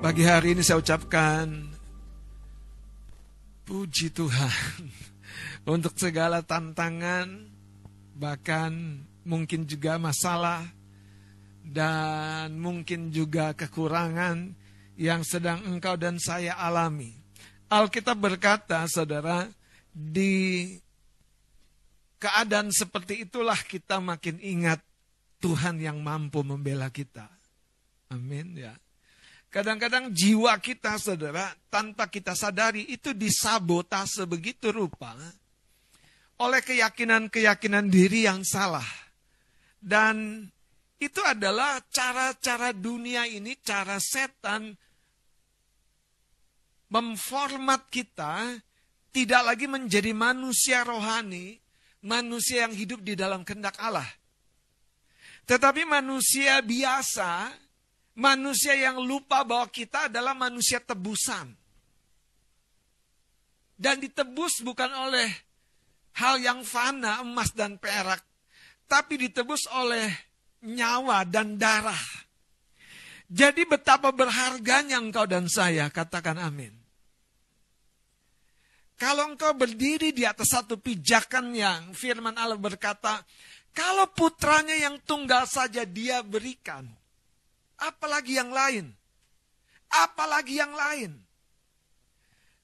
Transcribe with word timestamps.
Pagi 0.00 0.24
hari 0.24 0.56
ini 0.56 0.64
saya 0.64 0.80
ucapkan 0.80 1.44
puji 3.68 4.08
Tuhan 4.08 4.88
untuk 5.76 5.92
segala 6.00 6.40
tantangan, 6.40 7.28
bahkan 8.16 9.04
mungkin 9.28 9.68
juga 9.68 10.00
masalah, 10.00 10.64
dan 11.60 12.56
mungkin 12.56 13.12
juga 13.12 13.52
kekurangan 13.52 14.56
yang 14.96 15.20
sedang 15.20 15.68
engkau 15.68 16.00
dan 16.00 16.16
saya 16.16 16.56
alami. 16.56 17.12
Alkitab 17.68 18.16
berkata, 18.16 18.88
saudara, 18.88 19.52
di 19.92 20.80
keadaan 22.16 22.72
seperti 22.72 23.28
itulah 23.28 23.60
kita 23.68 24.00
makin 24.00 24.40
ingat 24.40 24.80
Tuhan 25.44 25.76
yang 25.76 26.00
mampu 26.00 26.40
membela 26.40 26.88
kita. 26.88 27.28
Amin 28.08 28.56
ya. 28.56 28.72
Kadang-kadang 29.50 30.14
jiwa 30.14 30.54
kita, 30.62 30.94
saudara, 30.94 31.50
tanpa 31.66 32.06
kita 32.06 32.38
sadari 32.38 32.86
itu 32.86 33.10
disabotase 33.10 34.22
begitu 34.30 34.70
rupa 34.70 35.10
oleh 36.38 36.62
keyakinan-keyakinan 36.62 37.90
diri 37.90 38.30
yang 38.30 38.46
salah. 38.46 38.86
Dan 39.82 40.46
itu 41.02 41.20
adalah 41.26 41.82
cara-cara 41.90 42.70
dunia 42.70 43.26
ini, 43.26 43.58
cara 43.58 43.98
setan 43.98 44.70
memformat 46.90 47.90
kita 47.90 48.54
tidak 49.10 49.42
lagi 49.42 49.66
menjadi 49.66 50.14
manusia 50.14 50.86
rohani, 50.86 51.58
manusia 52.06 52.70
yang 52.70 52.74
hidup 52.74 53.02
di 53.02 53.18
dalam 53.18 53.42
kehendak 53.42 53.74
Allah. 53.82 54.06
Tetapi 55.50 55.82
manusia 55.82 56.62
biasa 56.62 57.50
Manusia 58.20 58.76
yang 58.76 59.00
lupa 59.00 59.40
bahwa 59.48 59.64
kita 59.72 60.12
adalah 60.12 60.36
manusia 60.36 60.76
tebusan. 60.76 61.56
Dan 63.80 63.96
ditebus 63.96 64.60
bukan 64.60 64.92
oleh 64.92 65.24
hal 66.20 66.36
yang 66.36 66.60
fana, 66.60 67.24
emas 67.24 67.48
dan 67.56 67.80
perak. 67.80 68.20
Tapi 68.84 69.24
ditebus 69.24 69.64
oleh 69.72 70.12
nyawa 70.68 71.24
dan 71.24 71.56
darah. 71.56 72.28
Jadi 73.30 73.64
betapa 73.64 74.12
berharganya 74.12 75.00
engkau 75.00 75.24
dan 75.24 75.48
saya, 75.48 75.88
katakan 75.88 76.36
amin. 76.36 76.76
Kalau 79.00 79.32
engkau 79.32 79.56
berdiri 79.56 80.12
di 80.12 80.28
atas 80.28 80.52
satu 80.52 80.76
pijakan 80.76 81.56
yang 81.56 81.96
firman 81.96 82.36
Allah 82.36 82.60
berkata, 82.60 83.24
kalau 83.72 84.12
putranya 84.12 84.76
yang 84.76 85.00
tunggal 85.08 85.48
saja 85.48 85.88
dia 85.88 86.20
berikan, 86.20 86.84
Apalagi 87.80 88.36
yang 88.36 88.52
lain? 88.52 88.92
Apalagi 89.90 90.60
yang 90.60 90.72
lain? 90.76 91.16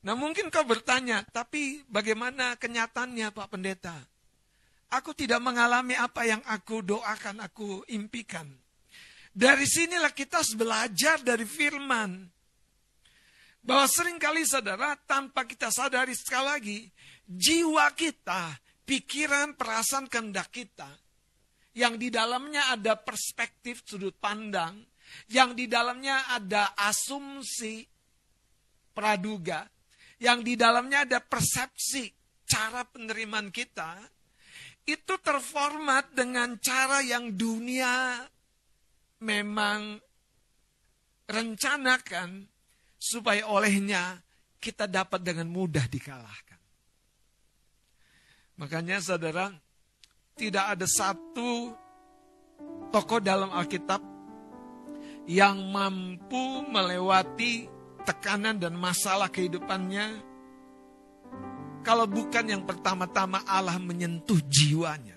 Nah 0.07 0.15
mungkin 0.15 0.53
kau 0.55 0.63
bertanya, 0.63 1.27
tapi 1.27 1.83
bagaimana 1.91 2.55
kenyataannya 2.55 3.33
Pak 3.35 3.49
Pendeta? 3.51 3.97
Aku 4.95 5.11
tidak 5.19 5.43
mengalami 5.43 5.99
apa 5.99 6.23
yang 6.23 6.39
aku 6.47 6.79
doakan, 6.87 7.43
aku 7.43 7.83
impikan. 7.91 8.47
Dari 9.35 9.67
sinilah 9.67 10.15
kita 10.15 10.41
harus 10.41 10.55
belajar 10.55 11.19
dari 11.27 11.43
firman. 11.43 12.23
Bahwa 13.67 13.91
sering 13.91 14.23
kali 14.23 14.47
saudara, 14.47 14.95
tanpa 14.95 15.43
kita 15.43 15.75
sadari 15.75 16.15
sekali 16.15 16.47
lagi, 16.47 16.79
jiwa 17.27 17.91
kita, 17.99 18.55
pikiran, 18.87 19.59
perasaan, 19.59 20.07
kehendak 20.07 20.55
kita, 20.55 20.87
yang 21.75 21.99
di 21.99 22.15
dalamnya 22.15 22.71
ada 22.73 22.95
perspektif 22.95 23.83
sudut 23.83 24.15
pandang, 24.23 24.79
yang 25.31 25.55
di 25.57 25.67
dalamnya 25.67 26.31
ada 26.35 26.75
asumsi 26.79 27.87
praduga, 28.97 29.67
yang 30.23 30.41
di 30.41 30.57
dalamnya 30.57 31.05
ada 31.05 31.19
persepsi 31.21 32.09
cara 32.47 32.87
penerimaan 32.87 33.51
kita, 33.51 34.01
itu 34.87 35.15
terformat 35.19 36.15
dengan 36.15 36.57
cara 36.63 37.03
yang 37.03 37.35
dunia 37.35 38.23
memang 39.21 39.99
rencanakan 41.27 42.47
supaya 42.97 43.51
olehnya 43.51 44.23
kita 44.63 44.87
dapat 44.87 45.21
dengan 45.27 45.51
mudah 45.51 45.85
dikalahkan. 45.91 46.59
Makanya 48.57 49.03
saudara, 49.05 49.53
tidak 50.39 50.65
ada 50.65 50.87
satu 50.89 51.77
tokoh 52.89 53.21
dalam 53.21 53.53
Alkitab 53.53 54.16
yang 55.27 55.59
mampu 55.75 56.63
melewati 56.71 57.67
tekanan 58.07 58.63
dan 58.63 58.79
masalah 58.79 59.27
kehidupannya, 59.31 60.23
kalau 61.83 62.07
bukan 62.07 62.51
yang 62.51 62.63
pertama-tama 62.67 63.43
Allah 63.47 63.79
menyentuh 63.79 64.39
jiwanya. 64.47 65.15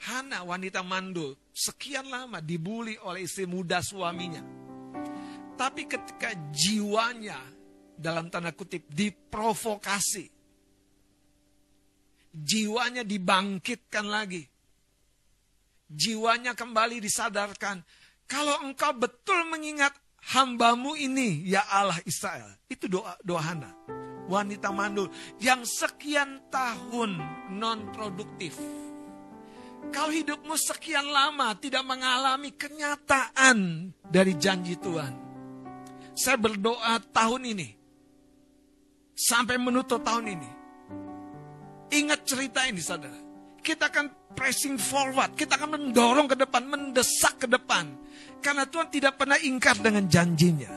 Hana 0.00 0.40
wanita 0.48 0.80
mandul 0.80 1.36
sekian 1.52 2.08
lama 2.08 2.40
dibully 2.40 2.96
oleh 3.04 3.28
istri 3.28 3.44
muda 3.44 3.84
suaminya. 3.84 4.40
Tapi 5.60 5.84
ketika 5.84 6.32
jiwanya 6.48 7.36
dalam 8.00 8.32
tanda 8.32 8.56
kutip 8.56 8.88
diprovokasi. 8.88 10.32
Jiwanya 12.32 13.04
dibangkitkan 13.04 14.08
lagi. 14.08 14.40
Jiwanya 15.90 16.56
kembali 16.56 17.02
disadarkan 17.04 17.84
kalau 18.30 18.62
engkau 18.62 18.94
betul 18.94 19.42
mengingat 19.50 19.90
hambamu 20.30 20.94
ini, 20.94 21.42
ya 21.50 21.66
Allah 21.66 21.98
Israel. 22.06 22.54
Itu 22.70 22.86
doa, 22.86 23.18
doa 23.26 23.42
Hana. 23.42 23.74
Wanita 24.30 24.70
mandul 24.70 25.10
yang 25.42 25.66
sekian 25.66 26.38
tahun 26.54 27.18
non 27.50 27.90
produktif. 27.90 28.54
Kalau 29.90 30.14
hidupmu 30.14 30.54
sekian 30.54 31.10
lama 31.10 31.58
tidak 31.58 31.82
mengalami 31.82 32.54
kenyataan 32.54 33.90
dari 34.06 34.38
janji 34.38 34.78
Tuhan. 34.78 35.18
Saya 36.14 36.38
berdoa 36.38 37.02
tahun 37.10 37.50
ini. 37.50 37.68
Sampai 39.18 39.58
menutup 39.58 40.06
tahun 40.06 40.38
ini. 40.38 40.50
Ingat 41.90 42.22
cerita 42.22 42.62
ini 42.70 42.78
saudara. 42.78 43.18
Kita 43.58 43.90
akan 43.90 44.19
pressing 44.34 44.78
forward. 44.78 45.34
Kita 45.34 45.58
akan 45.58 45.76
mendorong 45.76 46.26
ke 46.30 46.36
depan, 46.38 46.62
mendesak 46.66 47.42
ke 47.42 47.46
depan 47.50 47.90
karena 48.40 48.64
Tuhan 48.66 48.88
tidak 48.88 49.20
pernah 49.20 49.36
ingkar 49.36 49.76
dengan 49.78 50.08
janjinya. 50.08 50.72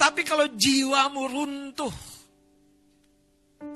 Tapi 0.00 0.24
kalau 0.24 0.48
jiwamu 0.48 1.22
runtuh, 1.28 1.92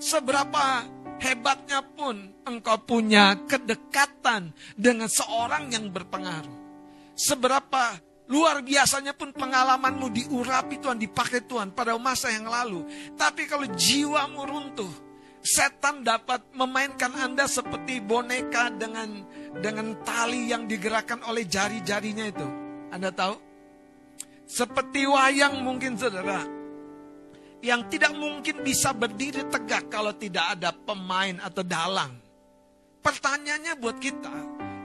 seberapa 0.01 0.89
hebatnya 1.21 1.85
pun 1.85 2.17
engkau 2.49 2.81
punya 2.81 3.45
kedekatan 3.45 4.57
dengan 4.73 5.07
seorang 5.07 5.69
yang 5.69 5.93
berpengaruh. 5.93 6.65
Seberapa 7.15 8.01
luar 8.33 8.65
biasanya 8.65 9.13
pun 9.13 9.37
pengalamanmu 9.37 10.09
diurapi 10.09 10.81
Tuhan, 10.81 10.97
dipakai 10.97 11.45
Tuhan 11.45 11.77
pada 11.77 11.93
masa 12.01 12.33
yang 12.33 12.49
lalu. 12.49 12.89
Tapi 13.21 13.45
kalau 13.45 13.69
jiwamu 13.69 14.41
runtuh, 14.49 14.93
setan 15.45 16.01
dapat 16.01 16.41
memainkan 16.57 17.13
Anda 17.13 17.45
seperti 17.45 18.01
boneka 18.01 18.73
dengan 18.81 19.21
dengan 19.61 20.01
tali 20.01 20.49
yang 20.49 20.65
digerakkan 20.65 21.21
oleh 21.29 21.45
jari-jarinya 21.45 22.25
itu. 22.25 22.49
Anda 22.89 23.13
tahu? 23.13 23.37
Seperti 24.49 25.05
wayang 25.05 25.61
mungkin 25.61 26.01
saudara. 26.01 26.41
Yang 27.61 27.97
tidak 27.97 28.13
mungkin 28.17 28.61
bisa 28.65 28.93
berdiri 28.93 29.45
tegak 29.49 29.89
kalau 29.93 30.13
tidak 30.17 30.57
ada 30.57 30.73
pemain 30.73 31.37
atau 31.41 31.65
dalang. 31.65 32.13
Pertanyaannya 33.01 33.73
buat 33.81 33.97
kita, 34.01 34.33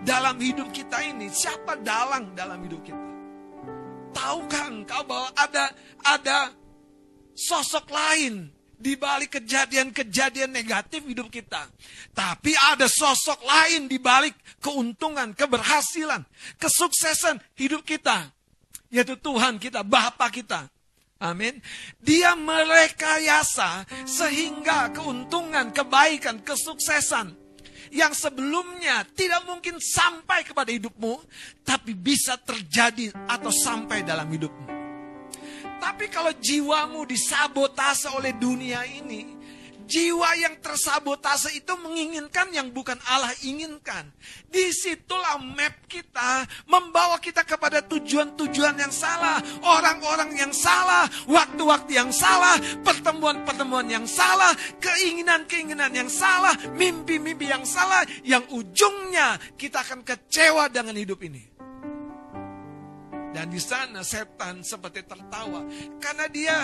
dalam 0.04 0.36
hidup 0.40 0.72
kita 0.72 1.04
ini, 1.04 1.28
siapa 1.28 1.80
dalang 1.80 2.36
dalam 2.36 2.60
hidup 2.64 2.84
kita? 2.84 3.08
Tahukah 4.16 4.66
engkau 4.72 5.02
bahwa 5.08 5.30
ada 5.36 5.72
ada 6.04 6.38
sosok 7.36 7.88
lain 7.92 8.59
di 8.80 8.96
balik 8.96 9.38
kejadian-kejadian 9.38 10.56
negatif 10.56 11.04
hidup 11.04 11.28
kita. 11.28 11.68
Tapi 12.16 12.56
ada 12.56 12.88
sosok 12.88 13.44
lain 13.44 13.92
di 13.92 14.00
balik 14.00 14.34
keuntungan, 14.64 15.36
keberhasilan, 15.36 16.24
kesuksesan 16.56 17.44
hidup 17.60 17.84
kita. 17.84 18.32
Yaitu 18.90 19.20
Tuhan 19.20 19.60
kita, 19.60 19.84
Bapa 19.84 20.32
kita. 20.32 20.72
Amin. 21.20 21.60
Dia 22.00 22.32
merekayasa 22.40 23.84
sehingga 24.08 24.96
keuntungan, 24.96 25.76
kebaikan, 25.76 26.40
kesuksesan 26.40 27.36
yang 27.92 28.16
sebelumnya 28.16 29.04
tidak 29.12 29.44
mungkin 29.44 29.78
sampai 29.84 30.48
kepada 30.48 30.72
hidupmu, 30.72 31.20
tapi 31.68 31.92
bisa 31.92 32.40
terjadi 32.40 33.12
atau 33.28 33.52
sampai 33.52 34.08
dalam 34.08 34.32
hidupmu. 34.32 34.79
Tapi 35.80 36.06
kalau 36.12 36.36
jiwamu 36.36 37.08
disabotase 37.08 38.12
oleh 38.12 38.36
dunia 38.36 38.84
ini, 38.86 39.40
Jiwa 39.90 40.38
yang 40.38 40.62
tersabotase 40.62 41.50
itu 41.58 41.74
menginginkan 41.82 42.54
yang 42.54 42.70
bukan 42.70 43.02
Allah 43.10 43.34
inginkan. 43.42 44.06
Di 44.46 44.70
situlah 44.70 45.42
map 45.42 45.90
kita 45.90 46.46
membawa 46.70 47.18
kita 47.18 47.42
kepada 47.42 47.82
tujuan-tujuan 47.82 48.78
yang 48.78 48.94
salah. 48.94 49.42
Orang-orang 49.66 50.38
yang 50.38 50.54
salah, 50.54 51.10
waktu-waktu 51.26 51.98
yang 51.98 52.14
salah, 52.14 52.62
pertemuan-pertemuan 52.86 53.90
yang 53.90 54.06
salah, 54.06 54.54
keinginan-keinginan 54.78 55.90
yang 55.90 56.10
salah, 56.14 56.54
mimpi-mimpi 56.78 57.50
yang 57.50 57.66
salah. 57.66 58.06
Yang 58.22 58.46
ujungnya 58.62 59.42
kita 59.58 59.82
akan 59.82 60.06
kecewa 60.06 60.70
dengan 60.70 60.94
hidup 61.02 61.18
ini. 61.26 61.59
Dan 63.30 63.54
di 63.54 63.62
sana 63.62 64.02
setan 64.02 64.66
seperti 64.66 65.06
tertawa. 65.06 65.66
Karena 66.02 66.26
dia 66.30 66.58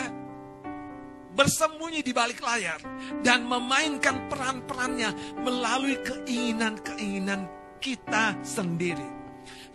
bersembunyi 1.36 2.00
di 2.00 2.16
balik 2.16 2.40
layar 2.40 2.80
dan 3.20 3.44
memainkan 3.44 4.32
peran-perannya 4.32 5.36
melalui 5.44 6.00
keinginan-keinginan 6.00 7.46
kita 7.84 8.40
sendiri. 8.42 9.04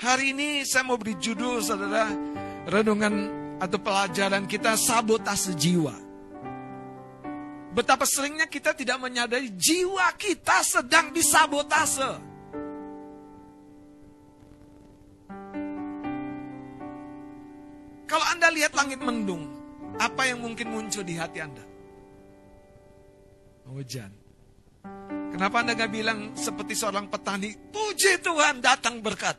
Hari 0.01 0.33
ini 0.33 0.65
saya 0.65 0.89
mau 0.89 0.97
beri 0.97 1.21
judul 1.21 1.61
saudara 1.61 2.09
renungan 2.65 3.15
atau 3.61 3.77
pelajaran 3.77 4.49
kita 4.49 4.75
sabotase 4.75 5.53
jiwa. 5.53 5.93
Betapa 7.71 8.03
seringnya 8.03 8.51
kita 8.51 8.75
tidak 8.75 8.99
menyadari 8.99 9.53
jiwa 9.55 10.11
kita 10.17 10.65
sedang 10.65 11.13
disabotase. 11.15 12.30
Kalau 18.11 18.27
Anda 18.27 18.51
lihat 18.51 18.75
langit 18.75 18.99
mendung, 18.99 19.47
apa 20.03 20.27
yang 20.27 20.43
mungkin 20.43 20.67
muncul 20.75 21.07
di 21.07 21.15
hati 21.15 21.39
Anda? 21.39 21.63
Hujan. 23.71 24.11
Kenapa 25.31 25.63
Anda 25.63 25.79
gak 25.79 25.95
bilang 25.95 26.35
seperti 26.35 26.75
seorang 26.75 27.07
petani, 27.07 27.55
puji 27.71 28.19
Tuhan 28.19 28.59
datang 28.59 28.99
berkat. 28.99 29.39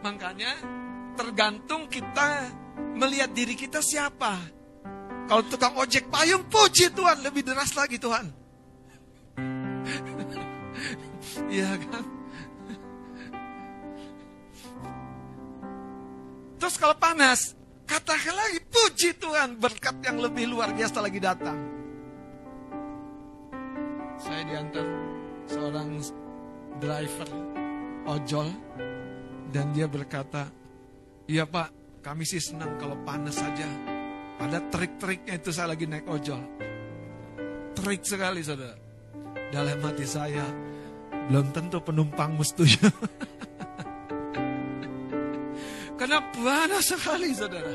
Makanya 0.00 0.56
tergantung 1.20 1.84
kita 1.92 2.48
melihat 2.96 3.28
diri 3.36 3.60
kita 3.60 3.84
siapa. 3.84 4.40
Kalau 5.28 5.44
tukang 5.52 5.76
ojek 5.76 6.08
payung, 6.08 6.48
puji 6.48 6.96
Tuhan, 6.96 7.20
lebih 7.20 7.44
deras 7.44 7.76
lagi 7.76 8.00
Tuhan. 8.00 8.41
Iya 11.52 11.76
kan? 11.76 12.04
Terus 16.56 16.74
kalau 16.80 16.96
panas, 16.96 17.52
katakan 17.84 18.32
lagi, 18.32 18.64
puji 18.64 19.20
Tuhan, 19.20 19.60
berkat 19.60 20.00
yang 20.00 20.16
lebih 20.22 20.48
luar 20.48 20.72
biasa 20.72 21.04
lagi 21.04 21.20
datang. 21.20 21.58
Saya 24.16 24.42
diantar 24.48 24.86
seorang 25.50 26.00
driver 26.80 27.28
ojol, 28.08 28.48
dan 29.52 29.74
dia 29.76 29.90
berkata, 29.90 30.48
iya 31.28 31.44
pak, 31.44 32.00
kami 32.00 32.24
sih 32.24 32.40
senang 32.40 32.80
kalau 32.80 32.96
panas 33.04 33.36
saja. 33.36 33.68
Ada 34.40 34.58
trik-triknya 34.72 35.36
itu 35.36 35.50
saya 35.52 35.76
lagi 35.76 35.84
naik 35.84 36.08
ojol. 36.08 36.40
Trik 37.76 38.02
sekali 38.06 38.40
saudara. 38.40 38.78
Dalam 39.52 39.78
hati 39.84 40.06
saya, 40.08 40.46
belum 41.30 41.54
tentu 41.54 41.78
penumpang 41.78 42.34
setuju. 42.42 42.88
Karena 45.98 46.18
banyak 46.34 46.82
sekali 46.82 47.30
saudara. 47.30 47.74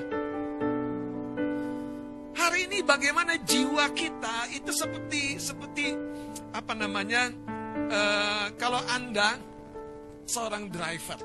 Hari 2.35 2.59
ini 2.67 2.83
bagaimana 2.83 3.39
jiwa 3.39 3.87
kita 3.95 4.51
itu 4.51 4.71
seperti 4.75 5.39
seperti 5.39 5.95
apa 6.51 6.75
namanya? 6.75 7.31
Uh, 7.87 8.51
kalau 8.59 8.83
Anda 8.91 9.39
seorang 10.27 10.67
driver, 10.67 11.15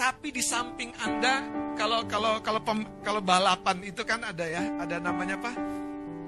tapi 0.00 0.32
di 0.32 0.40
samping 0.40 0.96
Anda 0.96 1.44
kalau 1.76 2.08
kalau 2.08 2.40
kalau 2.40 2.60
pem, 2.64 2.88
kalau 3.04 3.20
balapan 3.20 3.84
itu 3.84 4.00
kan 4.06 4.24
ada 4.24 4.48
ya, 4.48 4.64
ada 4.80 4.96
namanya 4.98 5.36
apa? 5.36 5.52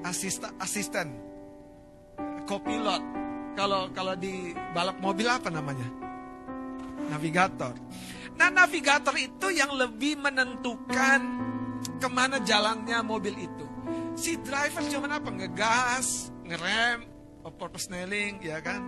Asisten 0.05 0.53
asisten. 0.61 1.09
Kopilot. 2.45 3.26
Kalau 3.57 3.89
kalau 3.97 4.13
di 4.15 4.53
balap 4.77 5.01
mobil 5.01 5.27
apa 5.27 5.49
namanya? 5.49 5.89
Navigator. 7.09 7.73
Nah 8.37 8.53
navigator 8.53 9.17
itu 9.17 9.49
yang 9.49 9.73
lebih 9.73 10.21
menentukan 10.21 11.21
ke 11.97 12.09
mana 12.13 12.37
jalannya 12.45 13.01
mobil 13.01 13.33
itu. 13.33 13.65
Si 14.17 14.37
driver 14.45 14.85
cuma 14.93 15.09
apa? 15.09 15.29
Ngegas, 15.33 16.29
ngerem, 16.45 17.09
snelling, 17.77 18.45
ya 18.45 18.61
kan? 18.61 18.81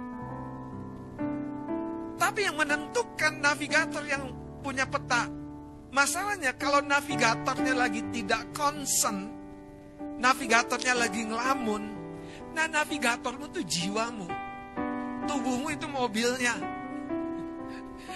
Tapi 2.19 2.45
yang 2.45 2.57
menentukan 2.61 3.41
navigator 3.41 4.05
yang 4.05 4.33
punya 4.61 4.85
peta. 4.85 5.31
Masalahnya 5.89 6.53
kalau 6.61 6.85
navigatornya 6.85 7.73
lagi 7.73 8.05
tidak 8.13 8.53
concern, 8.53 9.33
navigatornya 10.21 10.93
lagi 10.93 11.25
ngelamun, 11.25 11.83
nah 12.53 12.69
navigatormu 12.69 13.49
itu 13.57 13.65
jiwamu. 13.65 14.29
Tubuhmu 15.29 15.69
itu 15.69 15.87
mobilnya. 15.87 16.57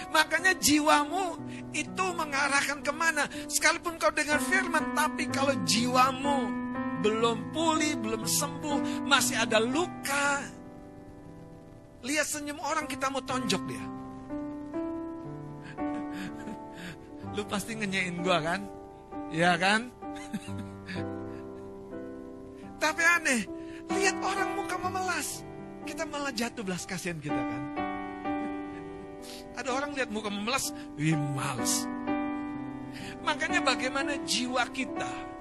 Makanya 0.09 0.57
jiwamu 0.57 1.37
itu 1.73 2.05
mengarahkan 2.13 2.81
ke 2.81 2.91
mana. 2.93 3.27
Sekalipun 3.49 3.97
kau 3.97 4.13
dengar 4.13 4.39
firman, 4.41 4.93
tapi 4.97 5.25
kalau 5.29 5.53
jiwamu 5.65 6.61
belum 7.01 7.53
pulih, 7.53 7.97
belum 7.99 8.23
sembuh, 8.23 9.05
masih 9.05 9.37
ada 9.41 9.59
luka. 9.61 10.41
Lihat 12.03 12.27
senyum 12.27 12.59
orang 12.61 12.85
kita 12.85 13.09
mau 13.09 13.23
tonjok 13.25 13.63
dia. 13.65 13.85
Lu 17.33 17.41
pasti 17.49 17.73
ngenyain 17.73 18.21
gua 18.21 18.37
kan? 18.43 18.61
Ya 19.33 19.57
kan? 19.57 19.89
Tapi 22.83 23.01
aneh, 23.01 23.41
lihat 23.89 24.17
orang 24.21 24.49
muka 24.59 24.75
memelas. 24.77 25.41
Kita 25.83 26.03
malah 26.07 26.31
jatuh 26.31 26.63
belas 26.63 26.87
kasihan 26.87 27.19
kita 27.19 27.37
kan. 27.37 27.63
Ada 29.53 29.69
orang 29.69 29.93
lihat 29.93 30.09
muka 30.09 30.33
memelas, 30.33 30.73
wih 30.97 31.15
males. 31.15 31.85
Makanya 33.23 33.63
bagaimana 33.63 34.19
jiwa 34.27 34.67
kita 34.69 35.33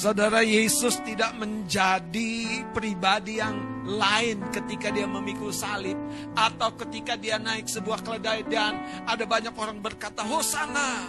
Saudara 0.00 0.40
Yesus 0.40 0.96
tidak 1.04 1.36
menjadi 1.36 2.64
pribadi 2.72 3.36
yang 3.36 3.84
lain 3.84 4.48
ketika 4.48 4.88
dia 4.88 5.04
memikul 5.04 5.52
salib 5.52 5.92
atau 6.32 6.72
ketika 6.72 7.20
dia 7.20 7.36
naik 7.36 7.68
sebuah 7.68 8.00
keledai 8.00 8.48
dan 8.48 8.80
ada 9.04 9.28
banyak 9.28 9.52
orang 9.52 9.76
berkata 9.84 10.24
Hosana, 10.24 11.04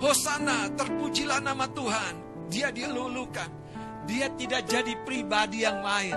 Hosana, 0.00 0.72
terpujilah 0.72 1.44
nama 1.44 1.68
Tuhan. 1.68 2.48
Dia 2.48 2.72
dilulukan. 2.72 3.50
Dia 4.08 4.32
tidak 4.32 4.72
jadi 4.72 4.96
pribadi 5.04 5.68
yang 5.68 5.84
lain. 5.84 6.16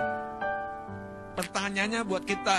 Pertanyaannya 1.38 2.02
buat 2.02 2.26
kita, 2.26 2.58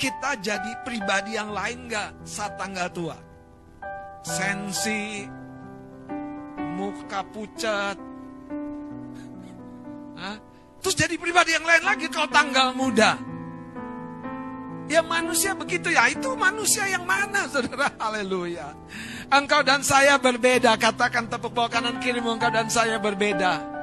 kita 0.00 0.40
jadi 0.40 0.80
pribadi 0.80 1.36
yang 1.36 1.52
lain 1.52 1.92
gak 1.92 2.24
saat 2.24 2.56
tanggal 2.56 2.88
tua? 2.88 3.20
Sensi, 4.24 5.28
muka 6.56 7.20
pucat, 7.28 8.00
Hah? 10.16 10.40
terus 10.80 10.96
jadi 10.96 11.20
pribadi 11.20 11.52
yang 11.52 11.68
lain 11.68 11.84
lagi 11.84 12.08
kalau 12.08 12.24
tanggal 12.32 12.72
muda. 12.72 13.20
Ya 14.88 15.04
manusia 15.04 15.52
begitu 15.52 15.92
ya, 15.92 16.08
itu 16.08 16.32
manusia 16.32 16.88
yang 16.88 17.04
mana 17.04 17.44
saudara, 17.52 17.92
haleluya. 18.00 18.72
Engkau 19.28 19.60
dan 19.60 19.84
saya 19.84 20.16
berbeda, 20.16 20.80
katakan 20.80 21.28
tepuk 21.28 21.52
bawah 21.52 21.68
kanan 21.68 22.00
kiri 22.00 22.24
engkau 22.24 22.48
dan 22.48 22.72
saya 22.72 22.96
berbeda. 22.96 23.73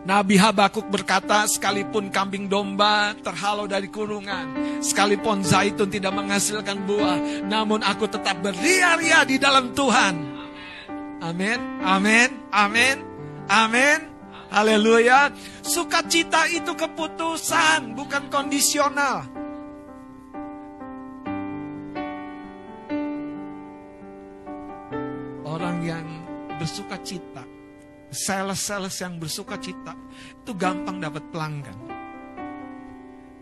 Nabi 0.00 0.40
Habakuk 0.40 0.88
berkata, 0.88 1.44
sekalipun 1.44 2.08
kambing 2.08 2.48
domba 2.48 3.12
terhalau 3.20 3.68
dari 3.68 3.92
kurungan, 3.92 4.80
sekalipun 4.80 5.44
zaitun 5.44 5.92
tidak 5.92 6.16
menghasilkan 6.16 6.88
buah, 6.88 7.44
namun 7.44 7.84
aku 7.84 8.08
tetap 8.08 8.40
beria-ria 8.40 9.28
di 9.28 9.36
dalam 9.36 9.76
Tuhan. 9.76 10.14
Amin, 11.20 11.60
amin, 11.84 12.32
amin, 12.48 12.96
amin. 13.44 14.00
Haleluya. 14.48 15.30
Sukacita 15.60 16.48
itu 16.48 16.72
keputusan, 16.72 17.92
bukan 17.92 18.32
kondisional. 18.32 19.28
Orang 25.44 25.84
yang 25.84 26.06
bersuka 26.56 26.96
cita 27.04 27.49
sales-sales 28.10 28.98
yang 28.98 29.14
bersuka 29.16 29.56
cita 29.56 29.94
itu 30.42 30.52
gampang 30.54 30.98
dapat 30.98 31.22
pelanggan. 31.30 31.78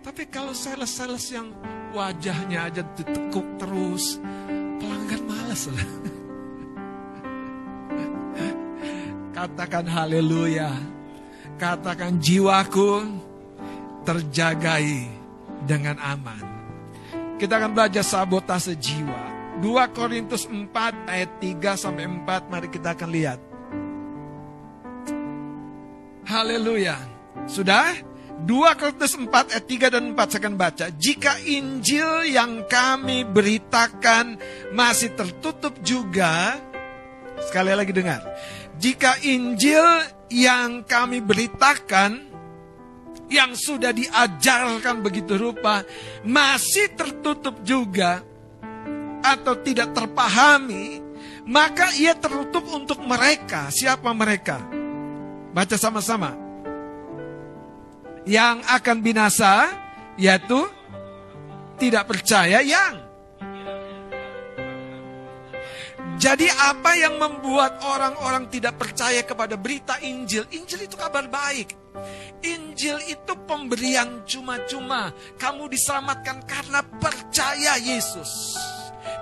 Tapi 0.04 0.28
kalau 0.28 0.54
sales-sales 0.56 1.32
yang 1.32 1.52
wajahnya 1.92 2.68
aja 2.68 2.82
ditekuk 2.96 3.44
terus, 3.60 4.20
pelanggan 4.80 5.22
malas 5.24 5.68
lepas. 5.68 6.08
Katakan 9.36 9.86
haleluya. 9.86 10.72
Katakan 11.58 12.22
jiwaku 12.22 13.02
terjagai 14.06 15.10
dengan 15.66 15.98
aman. 15.98 16.46
Kita 17.38 17.58
akan 17.58 17.74
belajar 17.74 18.02
sabotase 18.02 18.78
jiwa. 18.78 19.38
2 19.58 19.94
Korintus 19.94 20.46
4 20.46 21.10
ayat 21.10 21.30
3 21.42 21.74
sampai 21.74 22.06
4 22.06 22.50
mari 22.50 22.70
kita 22.70 22.94
akan 22.94 23.10
lihat. 23.10 23.47
Haleluya. 26.28 27.00
Sudah? 27.48 27.96
2 28.44 28.78
Korintus 28.78 29.16
4 29.16 29.32
ayat 29.32 29.64
3 29.64 29.94
dan 29.96 30.04
4 30.12 30.28
saya 30.28 30.40
akan 30.44 30.56
baca. 30.60 30.86
Jika 30.92 31.40
Injil 31.48 32.28
yang 32.28 32.68
kami 32.68 33.24
beritakan 33.24 34.36
masih 34.76 35.16
tertutup 35.16 35.80
juga, 35.80 36.60
sekali 37.48 37.72
lagi 37.72 37.96
dengar. 37.96 38.20
Jika 38.76 39.24
Injil 39.24 39.82
yang 40.28 40.84
kami 40.84 41.24
beritakan 41.24 42.28
yang 43.32 43.56
sudah 43.56 43.96
diajarkan 43.96 45.00
begitu 45.00 45.40
rupa 45.40 45.80
masih 46.28 46.92
tertutup 46.92 47.64
juga 47.64 48.20
atau 49.24 49.56
tidak 49.64 49.96
terpahami, 49.96 51.00
maka 51.48 51.90
ia 51.96 52.12
tertutup 52.12 52.68
untuk 52.70 53.00
mereka. 53.02 53.72
Siapa 53.72 54.12
mereka? 54.12 54.77
Baca 55.58 55.74
sama-sama. 55.74 56.38
Yang 58.22 58.62
akan 58.70 58.96
binasa 59.02 59.74
yaitu 60.14 60.70
tidak 61.82 62.06
percaya 62.06 62.62
yang 62.62 63.10
Jadi 66.18 66.46
apa 66.50 66.98
yang 66.98 67.14
membuat 67.18 67.78
orang-orang 67.82 68.46
tidak 68.50 68.78
percaya 68.78 69.22
kepada 69.26 69.54
berita 69.58 69.98
Injil? 70.02 70.46
Injil 70.50 70.86
itu 70.86 70.94
kabar 70.94 71.26
baik. 71.26 71.74
Injil 72.42 72.98
itu 73.10 73.34
pemberian 73.46 74.26
cuma-cuma. 74.26 75.14
Kamu 75.38 75.70
diselamatkan 75.70 76.42
karena 76.42 76.82
percaya 77.02 77.78
Yesus. 77.78 78.30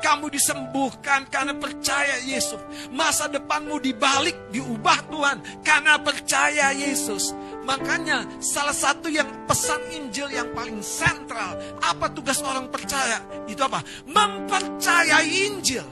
Kamu 0.02 0.30
disembuhkan 0.30 1.26
karena 1.28 1.56
percaya 1.56 2.22
Yesus. 2.24 2.60
Masa 2.92 3.26
depanmu 3.26 3.80
dibalik, 3.82 4.34
diubah 4.54 5.06
Tuhan 5.10 5.38
karena 5.62 5.98
percaya 6.00 6.72
Yesus. 6.72 7.34
Makanya 7.66 8.38
salah 8.38 8.74
satu 8.74 9.10
yang 9.10 9.26
pesan 9.50 9.82
Injil 9.90 10.30
yang 10.30 10.54
paling 10.54 10.78
sentral, 10.82 11.58
apa 11.82 12.06
tugas 12.14 12.38
orang 12.46 12.70
percaya? 12.70 13.18
Itu 13.50 13.66
apa? 13.66 13.82
Mempercayai 14.06 15.50
Injil. 15.50 15.86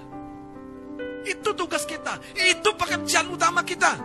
Itu 1.25 1.57
tugas 1.57 1.83
kita. 1.89 2.21
Itu 2.37 2.77
pekerjaan 2.79 3.33
utama 3.33 3.65
kita. 3.65 3.97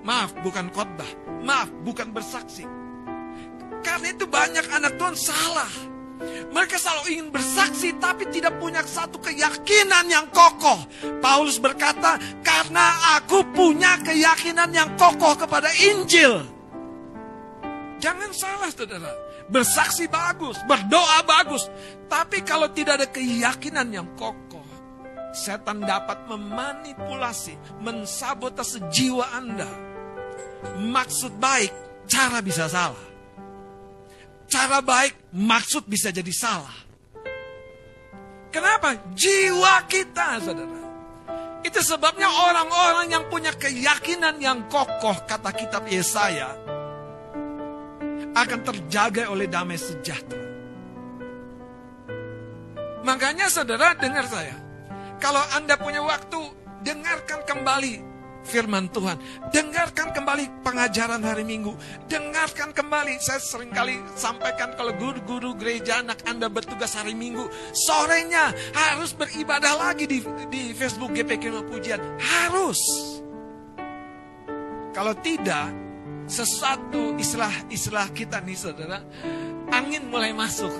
Maaf, 0.00 0.32
bukan 0.40 0.72
khotbah. 0.72 1.10
Maaf, 1.44 1.68
bukan 1.84 2.10
bersaksi. 2.10 2.64
Karena 3.84 4.12
itu 4.12 4.24
banyak 4.24 4.66
anak 4.72 4.96
Tuhan 4.96 5.16
salah. 5.16 5.89
Mereka 6.52 6.76
selalu 6.76 7.16
ingin 7.16 7.28
bersaksi 7.32 7.96
tapi 7.96 8.28
tidak 8.28 8.60
punya 8.60 8.84
satu 8.84 9.16
keyakinan 9.16 10.04
yang 10.04 10.28
kokoh. 10.28 10.84
Paulus 11.24 11.56
berkata, 11.56 12.20
karena 12.44 13.16
aku 13.16 13.40
punya 13.56 13.96
keyakinan 14.04 14.68
yang 14.68 14.92
kokoh 15.00 15.32
kepada 15.40 15.72
Injil. 15.80 16.44
Jangan 18.00 18.30
salah 18.32 18.68
saudara. 18.72 19.12
Bersaksi 19.50 20.06
bagus, 20.06 20.60
berdoa 20.68 21.26
bagus. 21.26 21.66
Tapi 22.06 22.44
kalau 22.46 22.70
tidak 22.70 23.02
ada 23.02 23.08
keyakinan 23.10 23.88
yang 23.90 24.08
kokoh, 24.14 24.64
setan 25.32 25.82
dapat 25.82 26.22
memanipulasi, 26.30 27.56
mensabotase 27.80 28.78
jiwa 28.92 29.26
Anda. 29.34 29.68
Maksud 30.84 31.40
baik, 31.40 31.72
cara 32.06 32.38
bisa 32.44 32.68
salah. 32.68 33.09
Cara 34.50 34.82
baik, 34.82 35.30
maksud 35.30 35.86
bisa 35.86 36.10
jadi 36.10 36.34
salah. 36.34 36.74
Kenapa? 38.50 38.98
Jiwa 39.14 39.86
kita, 39.86 40.42
saudara. 40.42 40.82
Itu 41.62 41.78
sebabnya 41.86 42.26
orang-orang 42.26 43.14
yang 43.14 43.24
punya 43.30 43.54
keyakinan 43.54 44.42
yang 44.42 44.66
kokoh, 44.66 45.14
kata 45.22 45.54
kitab 45.54 45.86
Yesaya, 45.86 46.50
akan 48.34 48.60
terjaga 48.66 49.30
oleh 49.30 49.46
damai 49.46 49.78
sejahtera. 49.78 50.50
Makanya 53.06 53.46
saudara 53.46 53.94
dengar 53.94 54.26
saya, 54.26 54.58
kalau 55.22 55.40
Anda 55.54 55.78
punya 55.78 56.02
waktu, 56.02 56.40
dengarkan 56.82 57.46
kembali 57.46 58.09
firman 58.44 58.88
Tuhan. 58.90 59.20
Dengarkan 59.52 60.12
kembali 60.14 60.64
pengajaran 60.64 61.20
hari 61.24 61.44
Minggu. 61.44 61.76
Dengarkan 62.08 62.72
kembali, 62.72 63.20
saya 63.20 63.40
sering 63.40 63.72
kali 63.72 64.00
sampaikan 64.16 64.74
kalau 64.74 64.94
guru-guru 64.96 65.56
gereja 65.56 66.00
anak 66.00 66.24
Anda 66.24 66.48
bertugas 66.48 66.96
hari 66.96 67.12
Minggu. 67.12 67.46
Sorenya 67.72 68.52
harus 68.72 69.12
beribadah 69.12 69.76
lagi 69.76 70.08
di, 70.08 70.18
di 70.48 70.72
Facebook 70.72 71.12
GPK 71.12 71.52
Pujian. 71.66 72.00
Harus. 72.20 72.80
Kalau 74.90 75.14
tidak, 75.22 75.70
sesuatu 76.26 77.14
istilah-istilah 77.18 78.10
kita 78.10 78.42
nih 78.42 78.58
saudara, 78.58 78.98
angin 79.70 80.10
mulai 80.10 80.34
masuk. 80.34 80.72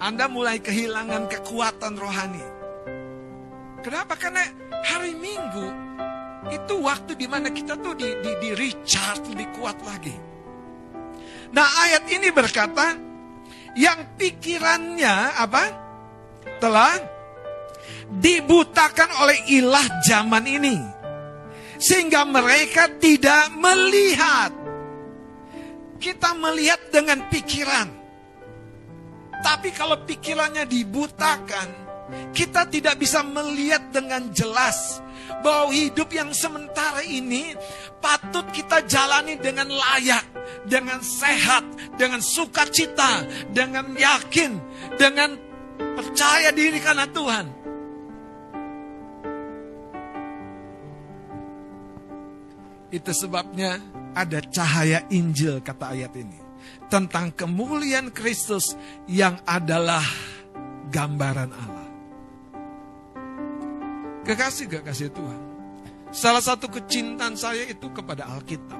Anda 0.00 0.32
mulai 0.32 0.58
kehilangan 0.58 1.28
kekuatan 1.28 1.94
rohani. 2.00 2.40
Kenapa? 3.84 4.16
Karena 4.16 4.59
hari 4.84 5.12
Minggu 5.16 5.68
itu 6.48 6.74
waktu 6.80 7.12
di 7.16 7.28
mana 7.28 7.52
kita 7.52 7.76
tuh 7.76 7.92
di, 7.92 8.16
di, 8.24 8.32
di 8.40 8.50
recharge 8.56 9.28
lebih 9.28 9.48
kuat 9.60 9.76
lagi. 9.84 10.16
Nah 11.52 11.68
ayat 11.84 12.04
ini 12.08 12.28
berkata, 12.32 12.96
yang 13.76 14.16
pikirannya 14.18 15.36
apa? 15.36 15.64
Telah 16.58 16.96
dibutakan 18.10 19.10
oleh 19.22 19.38
ilah 19.52 19.86
zaman 20.02 20.44
ini. 20.48 20.76
Sehingga 21.80 22.28
mereka 22.28 22.88
tidak 23.00 23.52
melihat. 23.56 24.52
Kita 26.00 26.32
melihat 26.36 26.80
dengan 26.88 27.28
pikiran. 27.28 27.88
Tapi 29.40 29.72
kalau 29.72 30.04
pikirannya 30.04 30.68
dibutakan, 30.68 31.68
kita 32.32 32.66
tidak 32.68 32.98
bisa 33.00 33.20
melihat 33.24 33.90
dengan 33.92 34.28
jelas 34.30 35.00
bahwa 35.40 35.72
hidup 35.72 36.10
yang 36.12 36.30
sementara 36.34 37.00
ini 37.06 37.54
patut 38.02 38.44
kita 38.52 38.84
jalani 38.84 39.38
dengan 39.38 39.70
layak, 39.70 40.24
dengan 40.66 41.00
sehat, 41.00 41.64
dengan 41.96 42.20
sukacita, 42.20 43.24
dengan 43.54 43.94
yakin, 43.94 44.58
dengan 44.98 45.38
percaya 45.96 46.52
diri 46.52 46.78
karena 46.82 47.06
Tuhan. 47.08 47.46
Itu 52.90 53.14
sebabnya 53.14 53.78
ada 54.18 54.42
cahaya 54.42 55.06
Injil 55.14 55.62
kata 55.62 55.94
ayat 55.94 56.10
ini 56.18 56.50
tentang 56.90 57.30
kemuliaan 57.32 58.10
Kristus 58.10 58.74
yang 59.06 59.38
adalah 59.46 60.02
gambaran 60.90 61.50
Allah. 61.54 61.79
Kekasih 64.30 64.70
gak 64.70 64.86
kasih 64.86 65.10
Tuhan. 65.10 65.40
Salah 66.14 66.38
satu 66.38 66.70
kecintaan 66.70 67.34
saya 67.34 67.66
itu 67.66 67.90
kepada 67.90 68.30
Alkitab. 68.30 68.78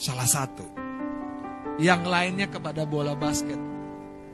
Salah 0.00 0.24
satu. 0.24 0.64
Yang 1.76 2.08
lainnya 2.08 2.48
kepada 2.48 2.88
bola 2.88 3.12
basket. 3.12 3.60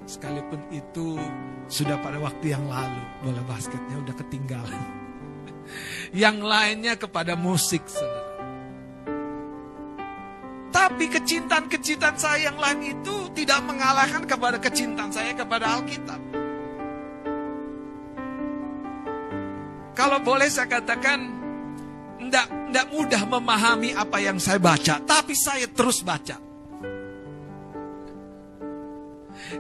Sekalipun 0.06 0.62
itu 0.70 1.18
sudah 1.66 1.98
pada 1.98 2.22
waktu 2.22 2.54
yang 2.54 2.70
lalu. 2.70 3.02
Bola 3.26 3.42
basketnya 3.50 3.98
udah 3.98 4.14
ketinggalan. 4.14 4.84
Yang 6.22 6.38
lainnya 6.46 6.94
kepada 6.94 7.34
musik, 7.34 7.82
saudara. 7.90 8.30
Tapi 10.70 11.08
kecintaan-kecintaan 11.08 12.16
saya 12.20 12.52
yang 12.52 12.58
lain 12.60 12.94
itu 12.94 13.32
tidak 13.32 13.64
mengalahkan 13.64 14.22
kepada 14.28 14.60
kecintaan 14.60 15.08
saya 15.10 15.32
kepada 15.32 15.80
Alkitab. 15.80 16.43
Kalau 19.94 20.18
boleh 20.20 20.50
saya 20.50 20.66
katakan, 20.66 21.18
tidak 22.18 22.46
tidak 22.50 22.86
mudah 22.90 23.22
memahami 23.30 23.94
apa 23.94 24.18
yang 24.18 24.42
saya 24.42 24.58
baca, 24.58 24.98
tapi 25.06 25.38
saya 25.38 25.70
terus 25.70 26.02
baca. 26.02 26.42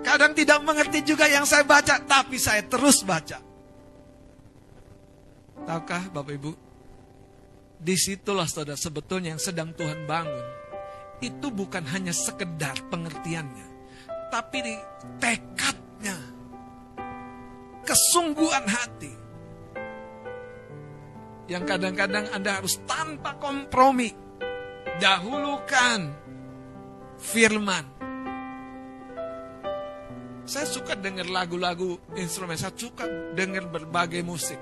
Kadang 0.02 0.34
tidak 0.34 0.58
mengerti 0.66 1.06
juga 1.06 1.30
yang 1.30 1.46
saya 1.46 1.62
baca, 1.62 2.02
tapi 2.02 2.42
saya 2.42 2.66
terus 2.66 3.06
baca. 3.06 3.38
Tahukah 5.64 6.10
Bapak 6.10 6.34
Ibu? 6.34 6.52
Di 7.78 7.94
situlah 7.94 8.48
saudara 8.48 8.80
sebetulnya 8.80 9.36
yang 9.36 9.42
sedang 9.42 9.70
Tuhan 9.76 10.08
bangun 10.08 10.46
itu 11.22 11.48
bukan 11.54 11.84
hanya 11.88 12.10
sekedar 12.10 12.74
pengertiannya, 12.90 13.68
tapi 14.34 14.58
di 14.60 14.74
tekadnya. 15.22 16.34
kesungguhan 17.84 18.64
hati. 18.64 19.23
Yang 21.44 21.64
kadang-kadang 21.76 22.32
Anda 22.32 22.60
harus 22.60 22.80
tanpa 22.88 23.36
kompromi. 23.36 24.12
Dahulukan 25.00 26.00
firman. 27.20 27.84
Saya 30.44 30.68
suka 30.68 30.92
dengar 30.92 31.24
lagu-lagu 31.24 31.96
instrumen, 32.20 32.60
saya 32.60 32.76
suka 32.76 33.08
dengar 33.32 33.64
berbagai 33.72 34.20
musik. 34.20 34.60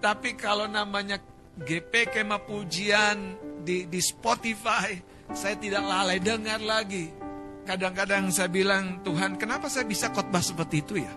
Tapi 0.00 0.32
kalau 0.32 0.64
namanya 0.64 1.20
GP 1.60 2.08
Kema 2.08 2.40
Pujian 2.40 3.36
di, 3.60 3.84
di 3.84 4.00
Spotify, 4.00 4.96
saya 5.36 5.60
tidak 5.60 5.84
lalai 5.84 6.18
dengar 6.24 6.58
lagi. 6.64 7.12
Kadang-kadang 7.68 8.32
saya 8.32 8.48
bilang, 8.48 9.04
Tuhan 9.04 9.36
kenapa 9.36 9.68
saya 9.68 9.84
bisa 9.84 10.08
khotbah 10.08 10.40
seperti 10.40 10.76
itu 10.80 11.04
ya? 11.04 11.12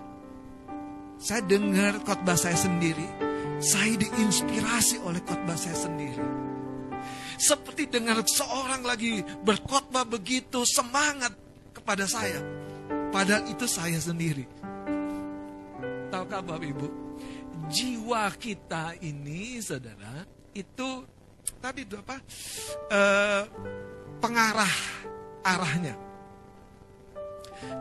Saya 1.16 1.40
dengar 1.48 2.04
khotbah 2.04 2.36
saya 2.36 2.60
sendiri. 2.60 3.33
Saya 3.62 3.94
diinspirasi 3.98 5.02
oleh 5.02 5.22
khotbah 5.22 5.54
saya 5.58 5.76
sendiri. 5.76 6.22
Seperti 7.34 7.90
dengar 7.90 8.22
seorang 8.24 8.86
lagi 8.86 9.20
berkhotbah 9.42 10.06
begitu 10.06 10.62
semangat 10.64 11.34
kepada 11.74 12.06
saya. 12.06 12.40
Padahal 13.10 13.46
itu 13.50 13.66
saya 13.66 13.98
sendiri. 13.98 14.46
Tahukah 16.10 16.40
Bapak 16.42 16.66
Ibu? 16.66 16.88
Jiwa 17.70 18.30
kita 18.38 18.98
ini, 19.02 19.58
saudara, 19.62 20.26
itu 20.54 21.02
tadi 21.58 21.82
itu 21.82 21.96
apa? 21.98 22.16
E, 22.90 23.00
pengarah 24.22 24.74
arahnya. 25.42 25.94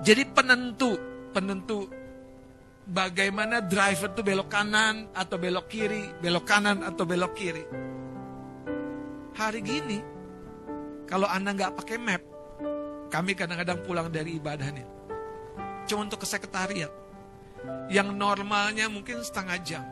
Jadi 0.03 0.23
penentu, 0.31 0.95
penentu 1.31 1.87
bagaimana 2.87 3.63
driver 3.63 4.11
itu 4.11 4.21
belok 4.21 4.49
kanan 4.51 5.07
atau 5.15 5.37
belok 5.39 5.67
kiri, 5.71 6.03
belok 6.19 6.45
kanan 6.45 6.83
atau 6.83 7.03
belok 7.07 7.33
kiri. 7.35 7.65
Hari 9.33 9.59
gini, 9.65 9.99
kalau 11.09 11.25
Anda 11.25 11.55
nggak 11.55 11.73
pakai 11.79 11.97
map, 11.97 12.21
kami 13.09 13.33
kadang-kadang 13.33 13.81
pulang 13.81 14.07
dari 14.09 14.37
ibadah 14.37 14.69
nih. 14.69 14.87
Cuma 15.89 16.07
untuk 16.07 16.23
ke 16.23 16.27
sekretariat. 16.27 16.91
Yang 17.87 18.11
normalnya 18.15 18.91
mungkin 18.91 19.23
setengah 19.23 19.57
jam. 19.63 19.83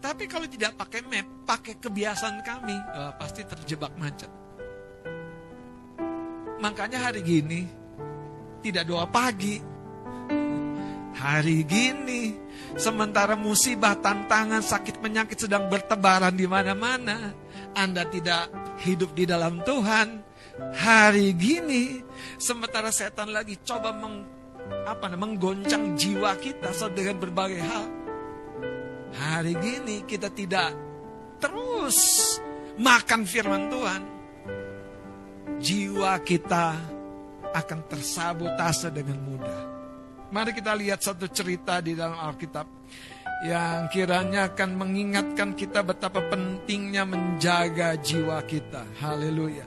Tapi 0.00 0.24
kalau 0.30 0.48
tidak 0.48 0.80
pakai 0.80 1.04
map, 1.04 1.26
pakai 1.44 1.76
kebiasaan 1.76 2.40
kami, 2.40 2.76
oh, 2.76 3.12
pasti 3.20 3.44
terjebak 3.44 3.92
macet. 4.00 4.30
Makanya 6.60 7.08
hari 7.08 7.20
gini, 7.20 7.68
tidak 8.60 8.88
doa 8.88 9.04
pagi. 9.08 9.69
Hari 11.20 11.68
gini, 11.68 12.32
sementara 12.80 13.36
musibah, 13.36 13.92
tantangan, 14.00 14.64
sakit 14.64 15.04
penyakit 15.04 15.36
sedang 15.36 15.68
bertebaran 15.68 16.32
di 16.32 16.48
mana-mana. 16.48 17.36
Anda 17.76 18.08
tidak 18.08 18.48
hidup 18.80 19.12
di 19.12 19.28
dalam 19.28 19.60
Tuhan. 19.60 20.24
Hari 20.80 21.36
gini, 21.36 22.00
sementara 22.40 22.88
setan 22.88 23.36
lagi 23.36 23.60
coba 23.60 23.92
meng, 23.92 24.24
apa 24.88 25.12
menggoncang 25.12 25.92
jiwa 25.92 26.40
kita 26.40 26.72
dengan 26.96 27.16
berbagai 27.20 27.60
hal. 27.60 27.84
Hari 29.10 29.52
gini 29.60 29.96
kita 30.08 30.32
tidak 30.32 30.72
terus 31.36 31.98
makan 32.80 33.28
firman 33.28 33.68
Tuhan. 33.68 34.02
Jiwa 35.60 36.16
kita 36.24 36.80
akan 37.52 37.80
tersabotase 37.92 38.88
dengan 38.88 39.20
mudah. 39.20 39.79
Mari 40.30 40.54
kita 40.54 40.78
lihat 40.78 41.02
satu 41.02 41.26
cerita 41.26 41.82
di 41.82 41.98
dalam 41.98 42.14
Alkitab 42.14 42.62
yang 43.42 43.90
kiranya 43.90 44.54
akan 44.54 44.78
mengingatkan 44.78 45.58
kita 45.58 45.82
betapa 45.82 46.22
pentingnya 46.30 47.02
menjaga 47.02 47.98
jiwa 47.98 48.38
kita. 48.46 48.86
Haleluya. 49.02 49.66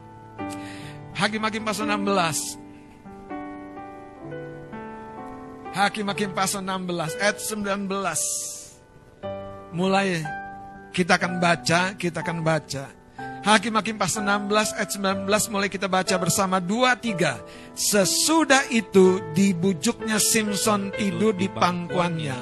Hakim-hakim 1.19 1.67
pasal 1.67 1.91
16. 1.91 2.63
Hakim-hakim 5.75 6.31
pasal 6.31 6.63
16 6.63 7.19
ayat 7.19 7.43
19. 7.43 7.83
Mulai 9.75 10.23
kita 10.95 11.19
akan 11.19 11.43
baca, 11.43 11.91
kita 11.99 12.23
akan 12.23 12.39
baca. 12.39 13.02
Hakim-Hakim 13.43 13.99
pasal 13.99 14.23
16 14.23 14.79
ayat 14.79 14.89
19 15.27 15.51
mulai 15.51 15.67
kita 15.67 15.91
baca 15.91 16.15
bersama 16.15 16.63
2 16.63 16.95
3. 16.95 17.75
Sesudah 17.75 18.71
itu 18.71 19.19
dibujuknya 19.35 20.15
Simpson 20.15 20.95
tidur 20.95 21.35
di 21.35 21.51
pangkuannya. 21.51 22.39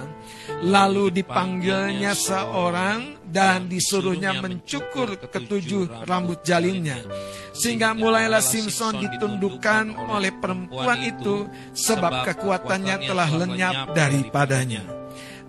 Lalu 0.61 1.09
dipanggilnya 1.09 2.13
seorang 2.13 3.17
dan 3.25 3.65
disuruhnya 3.65 4.45
mencukur 4.45 5.17
ketujuh 5.17 6.05
rambut 6.05 6.45
jalinnya. 6.45 7.01
Sehingga 7.49 7.97
mulailah 7.97 8.45
Simpson 8.45 9.01
ditundukkan 9.01 9.97
oleh 10.05 10.29
perempuan 10.37 11.01
itu 11.01 11.49
sebab 11.73 12.29
kekuatannya 12.29 13.09
telah 13.09 13.29
lenyap 13.41 13.97
daripadanya. 13.97 14.85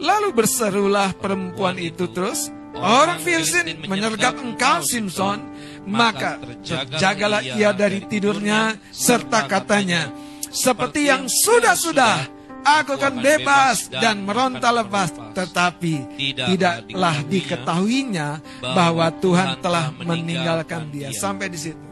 Lalu 0.00 0.32
berserulah 0.32 1.12
perempuan 1.12 1.76
itu 1.76 2.08
terus, 2.08 2.48
Orang 2.72 3.20
Filistin 3.20 3.84
menyergap 3.84 4.40
engkau 4.40 4.80
Simpson, 4.80 5.44
maka 5.84 6.40
terjagalah 6.64 7.44
ia 7.44 7.76
dari 7.76 8.00
tidurnya 8.08 8.80
serta 8.88 9.44
katanya, 9.44 10.08
seperti 10.48 11.08
yang 11.12 11.28
sudah-sudah 11.28 12.28
aku 12.64 12.96
akan 12.96 13.20
bebas 13.20 13.92
dan 13.92 14.24
meronta 14.24 14.72
lepas, 14.72 15.12
tetapi 15.36 16.16
tidaklah 16.32 17.16
diketahuinya 17.28 18.28
bahwa 18.62 19.10
Tuhan 19.20 19.60
telah 19.60 19.92
meninggalkan 19.92 20.88
dia. 20.88 21.12
Sampai 21.12 21.52
di 21.52 21.58
situ. 21.60 21.84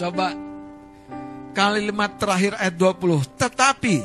Coba 0.00 0.32
kalimat 1.52 2.16
terakhir 2.16 2.56
ayat 2.56 2.74
20, 2.80 3.36
tetapi 3.36 3.96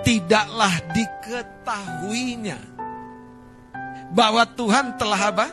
tidaklah 0.00 0.72
diketahuinya 0.96 2.79
bahwa 4.10 4.42
Tuhan 4.44 4.98
telah 4.98 5.20
apa? 5.30 5.46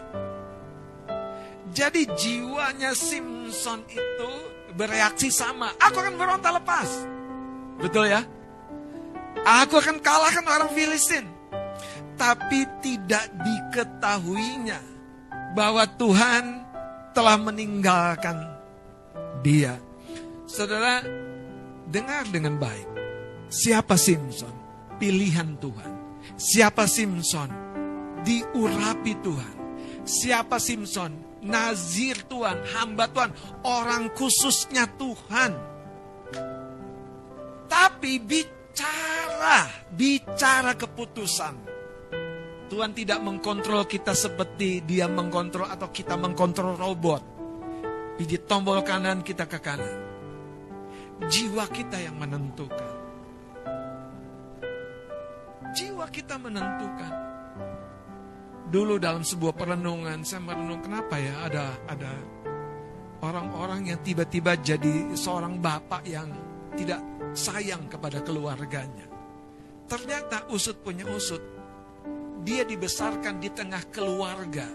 Jadi 1.71 2.09
jiwanya 2.17 2.97
Simpson 2.97 3.85
itu 3.85 4.31
bereaksi 4.73 5.29
sama. 5.29 5.73
Aku 5.77 6.01
akan 6.01 6.15
berontak 6.17 6.57
lepas. 6.57 6.89
Betul 7.77 8.09
ya? 8.09 8.25
Aku 9.45 9.77
akan 9.77 10.01
kalahkan 10.01 10.45
orang 10.45 10.69
Filistin. 10.73 11.25
Tapi 12.17 12.65
tidak 12.81 13.29
diketahuinya 13.29 14.81
bahwa 15.53 15.85
Tuhan 15.85 16.65
telah 17.13 17.37
meninggalkan 17.37 18.41
dia. 19.45 19.77
Saudara, 20.49 21.05
dengar 21.85 22.25
dengan 22.33 22.57
baik. 22.57 22.89
Siapa 23.53 23.93
Simpson? 24.01 24.49
Pilihan 24.97 25.61
Tuhan. 25.61 25.91
Siapa 26.41 26.89
Simpson? 26.89 27.66
Diurapi 28.27 29.13
Tuhan. 29.23 29.55
Siapa 30.03 30.59
Simpson? 30.59 31.39
Nazir 31.47 32.27
Tuhan, 32.27 32.59
hamba 32.75 33.07
Tuhan, 33.07 33.31
orang 33.63 34.11
khususnya 34.11 34.83
Tuhan. 34.99 35.55
Tapi 37.71 38.19
bicara, 38.19 39.69
bicara 39.95 40.75
keputusan. 40.75 41.55
Tuhan 42.67 42.91
tidak 42.91 43.23
mengkontrol 43.23 43.87
kita 43.87 44.11
seperti 44.11 44.83
dia 44.83 45.07
mengkontrol 45.07 45.71
atau 45.71 45.87
kita 45.87 46.19
mengkontrol 46.19 46.75
robot. 46.75 47.23
Pijit 48.19 48.43
tombol 48.43 48.83
kanan, 48.83 49.23
kita 49.23 49.47
ke 49.47 49.61
kanan. 49.61 50.03
Jiwa 51.31 51.63
kita 51.71 51.95
yang 52.01 52.19
menentukan. 52.19 52.91
Jiwa 55.77 56.05
kita 56.11 56.35
menentukan. 56.41 57.26
Dulu 58.67 58.99
dalam 58.99 59.23
sebuah 59.23 59.55
perenungan 59.55 60.27
saya 60.27 60.43
merenung 60.43 60.83
kenapa 60.83 61.15
ya 61.15 61.47
ada 61.47 61.65
ada 61.87 62.11
orang-orang 63.23 63.95
yang 63.95 63.99
tiba-tiba 64.03 64.59
jadi 64.59 65.15
seorang 65.15 65.63
bapak 65.63 66.03
yang 66.03 66.27
tidak 66.75 66.99
sayang 67.31 67.87
kepada 67.87 68.19
keluarganya. 68.27 69.07
Ternyata 69.87 70.51
usut 70.51 70.83
punya 70.83 71.07
usut. 71.07 71.39
Dia 72.43 72.67
dibesarkan 72.67 73.39
di 73.39 73.49
tengah 73.55 73.87
keluarga 73.87 74.67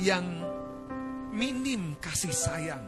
yang 0.00 0.24
minim 1.36 2.00
kasih 2.00 2.32
sayang. 2.32 2.84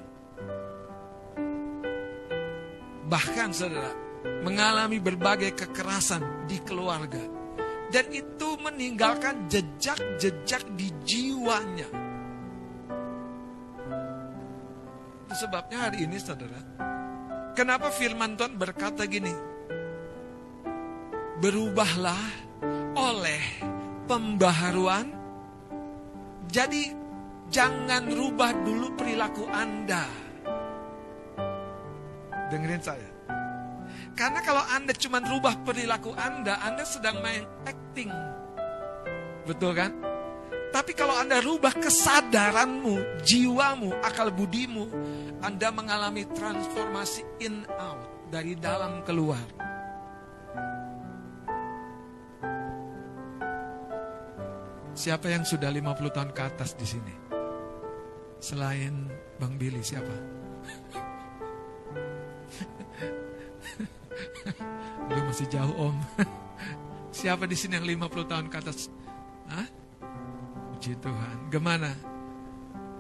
Bahkan 3.05 3.51
saudara, 3.53 3.93
mengalami 4.41 5.01
berbagai 5.05 5.53
kekerasan 5.53 6.49
di 6.49 6.57
keluarga 6.65 7.34
dan 7.95 8.11
itu 8.11 8.59
meninggalkan 8.59 9.47
jejak-jejak 9.47 10.67
di 10.75 10.91
jiwanya. 11.07 11.87
Itu 15.23 15.35
sebabnya 15.39 15.87
hari 15.87 16.03
ini 16.03 16.19
saudara, 16.19 16.59
kenapa 17.55 17.95
firman 17.95 18.35
Tuhan 18.35 18.59
berkata 18.59 19.07
gini, 19.07 19.31
berubahlah 21.39 22.19
oleh 22.99 23.63
pembaharuan. 24.11 25.15
Jadi 26.51 26.91
jangan 27.47 28.11
rubah 28.11 28.59
dulu 28.67 28.91
perilaku 28.99 29.47
Anda. 29.55 30.03
Dengerin 32.51 32.83
saya. 32.83 33.14
Karena 34.15 34.41
kalau 34.47 34.63
Anda 34.71 34.95
cuma 34.95 35.19
rubah 35.19 35.59
perilaku 35.67 36.15
Anda, 36.15 36.63
Anda 36.63 36.87
sedang 36.87 37.19
main 37.19 37.43
acting. 37.67 38.11
Betul 39.43 39.75
kan? 39.75 39.91
Tapi 40.71 40.91
kalau 40.95 41.15
Anda 41.15 41.39
rubah 41.39 41.75
kesadaranmu, 41.75 43.23
jiwamu, 43.23 43.95
akal 44.03 44.31
budimu, 44.35 44.91
Anda 45.39 45.71
mengalami 45.71 46.27
transformasi 46.35 47.23
in 47.43 47.63
out, 47.79 48.31
dari 48.31 48.59
dalam 48.59 49.03
keluar. 49.07 49.43
Siapa 54.95 55.27
yang 55.27 55.43
sudah 55.43 55.75
50 55.75 56.15
tahun 56.15 56.31
ke 56.31 56.43
atas 56.43 56.79
di 56.79 56.87
sini? 56.87 57.15
Selain 58.39 59.11
Bang 59.43 59.59
Billy, 59.59 59.83
siapa? 59.83 60.15
Lu 65.13 65.21
masih 65.29 65.47
jauh 65.49 65.75
om. 65.91 65.97
Siapa 67.19 67.47
di 67.47 67.55
sini 67.55 67.79
yang 67.79 67.87
50 67.87 68.31
tahun 68.31 68.47
ke 68.51 68.57
atas? 68.59 68.91
Hah? 69.49 69.69
Puji 70.75 70.99
Tuhan. 70.99 71.37
Gimana? 71.53 71.95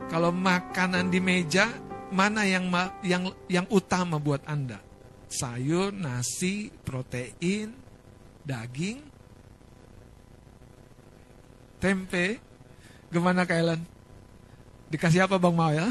Kalau 0.06 0.30
makanan 0.30 1.08
di 1.08 1.18
meja, 1.18 1.66
mana 2.12 2.44
yang 2.44 2.68
yang 3.02 3.32
yang 3.48 3.66
utama 3.72 4.20
buat 4.20 4.44
Anda? 4.46 4.78
Sayur, 5.26 5.90
nasi, 5.90 6.70
protein, 6.84 7.74
daging, 8.46 9.02
tempe. 11.82 12.38
Gimana 13.10 13.42
Kailan? 13.42 13.82
Dikasih 14.92 15.26
apa 15.26 15.40
Bang 15.42 15.58
Mau 15.58 15.74
ya? 15.74 15.90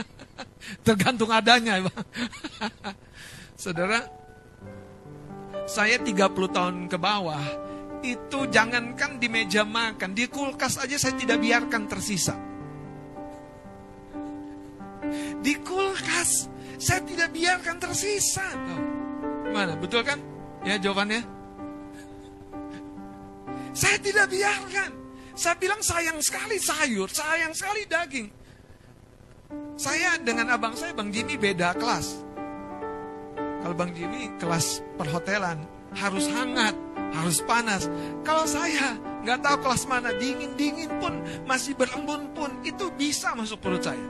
Tergantung 0.86 1.28
adanya, 1.28 1.76
Bang. 1.84 2.06
Saudara, 3.52 4.23
saya 5.64 5.96
30 6.00 6.30
tahun 6.52 6.76
ke 6.88 6.96
bawah, 7.00 7.44
itu 8.04 8.44
jangankan 8.52 9.16
di 9.16 9.32
meja 9.32 9.64
makan, 9.64 10.12
di 10.12 10.28
kulkas 10.28 10.76
aja 10.76 10.96
saya 11.00 11.16
tidak 11.16 11.40
biarkan 11.40 11.88
tersisa. 11.88 12.36
Di 15.40 15.54
kulkas 15.60 16.48
saya 16.76 17.00
tidak 17.04 17.32
biarkan 17.32 17.76
tersisa. 17.80 18.44
Oh, 18.44 18.80
gimana? 19.48 19.72
Betul 19.80 20.04
kan? 20.04 20.20
Ya 20.64 20.76
jawabannya. 20.76 21.24
Saya 23.72 23.96
tidak 24.00 24.28
biarkan. 24.28 24.90
Saya 25.34 25.56
bilang 25.58 25.82
sayang 25.82 26.18
sekali 26.22 26.56
sayur, 26.62 27.10
sayang 27.10 27.52
sekali 27.56 27.82
daging. 27.90 28.28
Saya 29.74 30.14
dengan 30.22 30.54
abang 30.54 30.78
saya, 30.78 30.94
Bang 30.94 31.10
Jimmy 31.10 31.34
beda 31.34 31.74
kelas. 31.74 32.22
Kalau 33.64 33.72
Bang 33.72 33.96
Jimmy 33.96 34.28
kelas 34.36 34.84
perhotelan 35.00 35.64
harus 35.96 36.28
hangat 36.28 36.76
harus 37.14 37.38
panas. 37.46 37.86
Kalau 38.26 38.44
saya 38.44 38.98
nggak 39.22 39.40
tahu 39.40 39.56
kelas 39.64 39.86
mana, 39.86 40.10
dingin-dingin 40.18 40.90
pun, 40.98 41.22
masih 41.46 41.78
berembun 41.78 42.34
pun, 42.34 42.50
itu 42.66 42.90
bisa 42.92 43.32
masuk 43.38 43.62
perut 43.62 43.80
saya. 43.80 44.08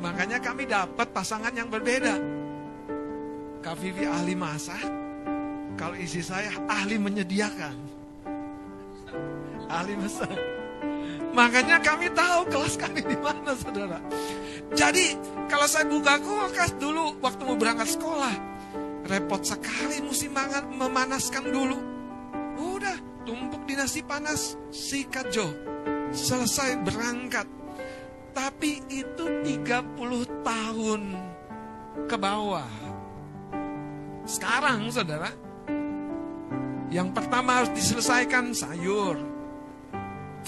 Makanya 0.00 0.40
kami 0.40 0.66
dapat 0.66 1.12
pasangan 1.12 1.52
yang 1.52 1.68
berbeda. 1.68 2.16
Kak 3.64 3.76
Vivi 3.80 4.04
ahli 4.04 4.36
masak, 4.36 4.84
kalau 5.78 5.96
isi 5.96 6.20
saya 6.20 6.52
ahli 6.68 7.00
menyediakan. 7.00 7.76
Ahli 9.70 9.94
masak. 9.96 10.63
Makanya 11.34 11.82
kami 11.82 12.14
tahu 12.14 12.46
kelas 12.46 12.78
kami 12.78 13.02
di 13.02 13.18
mana, 13.18 13.58
saudara. 13.58 13.98
Jadi, 14.70 15.18
kalau 15.50 15.66
saya 15.66 15.84
buka 15.90 16.22
kulkas 16.22 16.78
dulu 16.78 17.18
waktu 17.18 17.42
mau 17.42 17.58
berangkat 17.58 17.98
sekolah, 17.98 18.54
Repot 19.04 19.44
sekali 19.44 20.00
mesti 20.00 20.32
mangan, 20.32 20.64
memanaskan 20.80 21.44
dulu. 21.52 21.76
Udah, 22.56 22.96
tumpuk 23.28 23.68
di 23.68 23.76
nasi 23.76 24.00
panas, 24.00 24.56
sikat 24.72 25.28
Jo. 25.28 25.44
Selesai 26.08 26.80
berangkat. 26.80 27.44
Tapi 28.32 28.80
itu 28.88 29.24
30 29.44 30.24
tahun 30.40 31.02
ke 32.08 32.16
bawah. 32.16 32.72
Sekarang 34.24 34.88
saudara, 34.88 35.28
yang 36.88 37.12
pertama 37.12 37.60
harus 37.60 37.76
diselesaikan 37.76 38.56
sayur. 38.56 39.20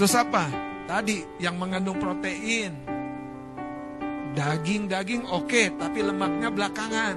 Terus 0.01 0.17
apa? 0.17 0.49
Tadi 0.87 1.43
yang 1.43 1.59
mengandung 1.59 1.99
protein. 1.99 2.73
Daging-daging 4.39 5.27
oke, 5.27 5.51
okay, 5.51 5.67
tapi 5.75 6.07
lemaknya 6.07 6.49
belakangan. 6.53 7.17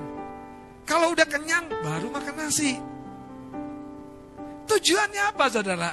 Kalau 0.89 1.13
udah 1.13 1.27
kenyang, 1.29 1.69
baru 1.85 2.09
makan 2.09 2.35
nasi. 2.39 2.73
Tujuannya 4.65 5.21
apa 5.29 5.45
saudara? 5.53 5.91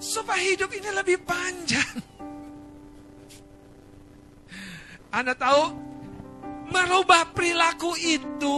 Supaya 0.00 0.40
hidup 0.40 0.72
ini 0.72 0.88
lebih 0.94 1.20
panjang. 1.28 1.96
Anda 5.12 5.36
tahu, 5.36 5.72
merubah 6.68 7.32
perilaku 7.32 7.96
itu 7.96 8.56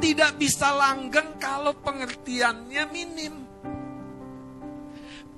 tidak 0.00 0.36
bisa 0.40 0.72
langgeng 0.72 1.36
kalau 1.40 1.76
pengertiannya 1.80 2.84
minim. 2.88 3.51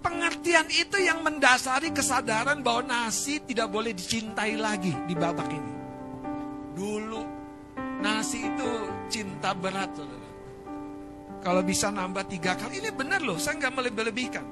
Pengertian 0.04 0.68
itu 0.68 1.00
yang 1.00 1.24
mendasari 1.24 1.88
kesadaran 1.88 2.60
bahwa 2.60 2.84
nasi 2.84 3.40
tidak 3.40 3.72
boleh 3.72 3.96
dicintai 3.96 4.60
lagi 4.60 4.92
di 5.08 5.16
babak 5.16 5.48
ini. 5.48 5.72
Dulu 6.76 7.34
Nasi 8.04 8.44
itu 8.44 8.70
cinta 9.08 9.56
berat. 9.56 9.88
Kalau 11.40 11.64
bisa 11.64 11.88
nambah 11.88 12.28
tiga 12.28 12.52
kali, 12.52 12.84
ini 12.84 12.92
benar 12.92 13.24
loh, 13.24 13.40
saya 13.40 13.56
nggak 13.56 13.74
melebih-lebihkan. 13.80 14.44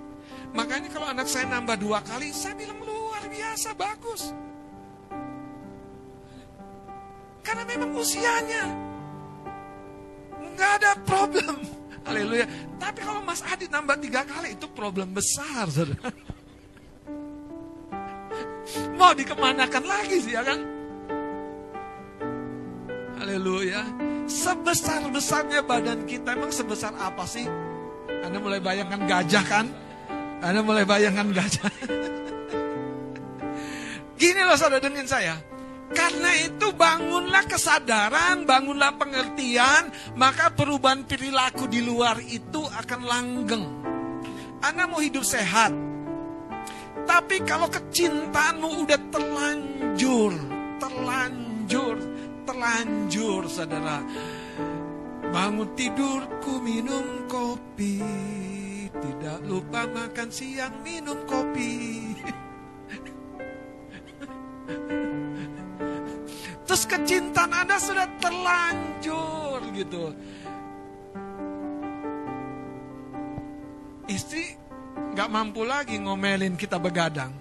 Makanya 0.56 0.88
kalau 0.88 1.08
anak 1.12 1.28
saya 1.28 1.48
nambah 1.48 1.76
dua 1.76 2.00
kali, 2.00 2.32
saya 2.32 2.56
bilang 2.56 2.80
luar 2.80 3.24
biasa, 3.28 3.76
bagus. 3.76 4.32
Karena 7.44 7.64
memang 7.68 7.92
usianya. 7.92 8.64
Nggak 10.52 10.72
ada 10.80 10.92
problem. 11.04 11.81
Haleluya. 12.02 12.46
Tapi 12.82 13.00
kalau 13.02 13.22
Mas 13.22 13.42
Adit 13.46 13.70
nambah 13.70 13.98
tiga 14.02 14.26
kali, 14.26 14.58
itu 14.58 14.66
problem 14.70 15.14
besar, 15.14 15.70
saudara. 15.70 16.10
Mau 18.98 19.14
dikemanakan 19.14 19.84
lagi 19.86 20.18
sih, 20.22 20.34
ya 20.34 20.42
kan? 20.42 20.58
Haleluya. 23.22 23.86
Sebesar-besarnya 24.26 25.62
badan 25.62 26.06
kita, 26.06 26.34
emang 26.34 26.50
sebesar 26.50 26.90
apa 26.98 27.26
sih? 27.26 27.46
Anda 28.22 28.38
mulai 28.42 28.58
bayangkan 28.58 29.06
gajah 29.06 29.44
kan? 29.46 29.66
Anda 30.42 30.62
mulai 30.62 30.82
bayangkan 30.82 31.30
gajah. 31.30 31.70
Gini 34.18 34.42
loh 34.42 34.58
saudara 34.58 34.82
dengan 34.82 35.06
saya. 35.06 35.51
Karena 35.92 36.30
itu 36.40 36.72
bangunlah 36.72 37.44
kesadaran, 37.44 38.48
bangunlah 38.48 38.96
pengertian, 38.96 39.92
maka 40.16 40.52
perubahan 40.52 41.04
perilaku 41.04 41.68
di 41.68 41.84
luar 41.84 42.16
itu 42.20 42.64
akan 42.64 43.00
langgeng. 43.04 43.64
Anda 44.64 44.88
mau 44.88 45.00
hidup 45.00 45.22
sehat. 45.22 45.72
Tapi 47.02 47.42
kalau 47.44 47.68
kecintaanmu 47.68 48.86
udah 48.86 49.00
terlanjur, 49.10 50.32
terlanjur, 50.78 51.96
terlanjur 52.46 53.46
saudara 53.46 54.02
Bangun 55.32 55.72
tidurku 55.78 56.60
minum 56.60 57.24
kopi 57.30 58.02
Tidak 58.92 59.48
lupa 59.48 59.88
makan 59.88 60.28
siang 60.28 60.84
minum 60.84 61.16
kopi 61.24 61.72
Terus 66.62 66.82
kecintaan 66.86 67.52
Anda 67.52 67.76
sudah 67.82 68.06
terlanjur 68.22 69.60
gitu 69.74 70.14
Istri 74.06 74.44
gak 75.16 75.30
mampu 75.30 75.66
lagi 75.66 75.98
ngomelin 75.98 76.54
kita 76.54 76.78
begadang 76.78 77.32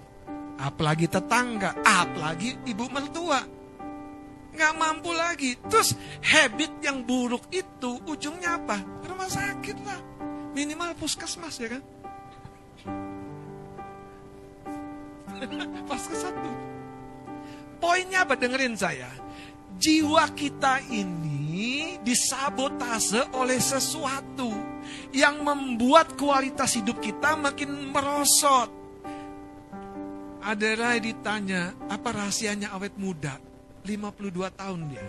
Apalagi 0.62 1.10
tetangga, 1.10 1.74
apalagi 1.82 2.54
ibu 2.70 2.86
mertua 2.86 3.42
nggak 4.52 4.72
mampu 4.76 5.10
lagi. 5.16 5.56
Terus 5.66 5.96
habit 6.20 6.84
yang 6.84 7.02
buruk 7.02 7.48
itu 7.50 7.98
ujungnya 8.04 8.60
apa? 8.60 8.78
Rumah 9.08 9.28
sakit 9.28 9.76
lah. 9.82 10.00
Minimal 10.52 10.92
puskesmas 11.00 11.56
ya 11.56 11.68
kan? 11.72 11.82
Ke 16.12 16.16
satu. 16.18 16.71
Poinnya 17.82 18.22
apa? 18.22 18.38
Dengerin 18.38 18.78
saya. 18.78 19.10
Jiwa 19.82 20.30
kita 20.38 20.78
ini 20.94 21.98
disabotase 22.06 23.34
oleh 23.34 23.58
sesuatu 23.58 24.54
yang 25.10 25.42
membuat 25.42 26.14
kualitas 26.14 26.78
hidup 26.78 27.02
kita 27.02 27.34
makin 27.34 27.90
merosot. 27.90 28.70
Ada 30.42 30.68
Rai 30.78 30.98
ditanya, 31.02 31.74
apa 31.86 32.14
rahasianya 32.14 32.74
awet 32.74 32.94
muda? 32.98 33.38
52 33.82 34.50
tahun 34.54 34.80
dia. 34.90 35.06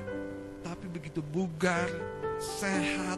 Tapi 0.65 0.85
begitu 0.89 1.21
bugar, 1.21 1.89
sehat, 2.37 3.17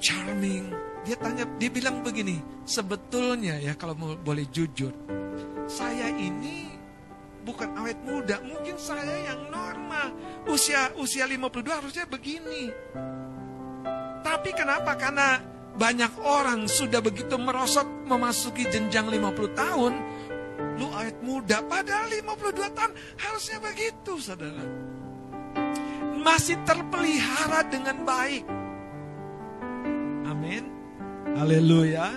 charming. 0.00 0.72
Dia 1.04 1.16
tanya, 1.16 1.44
dia 1.56 1.68
bilang 1.72 2.04
begini, 2.04 2.40
sebetulnya 2.64 3.56
ya 3.60 3.72
kalau 3.76 3.96
boleh 4.20 4.44
jujur, 4.52 4.92
saya 5.64 6.12
ini 6.16 6.79
bukan 7.44 7.72
awet 7.80 7.98
muda, 8.04 8.40
mungkin 8.44 8.76
saya 8.76 9.32
yang 9.32 9.48
normal. 9.48 10.12
Usia 10.48 10.92
usia 11.00 11.24
52 11.24 11.66
harusnya 11.68 12.04
begini. 12.08 12.72
Tapi 14.20 14.50
kenapa? 14.52 14.96
Karena 14.96 15.40
banyak 15.76 16.20
orang 16.20 16.68
sudah 16.68 17.00
begitu 17.00 17.40
merosot 17.40 17.88
memasuki 18.04 18.68
jenjang 18.68 19.08
50 19.08 19.56
tahun, 19.56 19.92
lu 20.76 20.88
awet 20.92 21.18
muda, 21.24 21.64
padahal 21.64 22.08
52 22.12 22.76
tahun 22.76 22.92
harusnya 23.16 23.58
begitu, 23.64 24.20
saudara. 24.20 24.64
Masih 26.20 26.60
terpelihara 26.68 27.64
dengan 27.64 28.04
baik. 28.04 28.44
Amin. 30.28 30.68
Haleluya. 31.32 32.12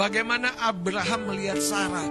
Bagaimana 0.00 0.56
Abraham 0.64 1.28
melihat 1.28 1.60
Sarah? 1.60 2.08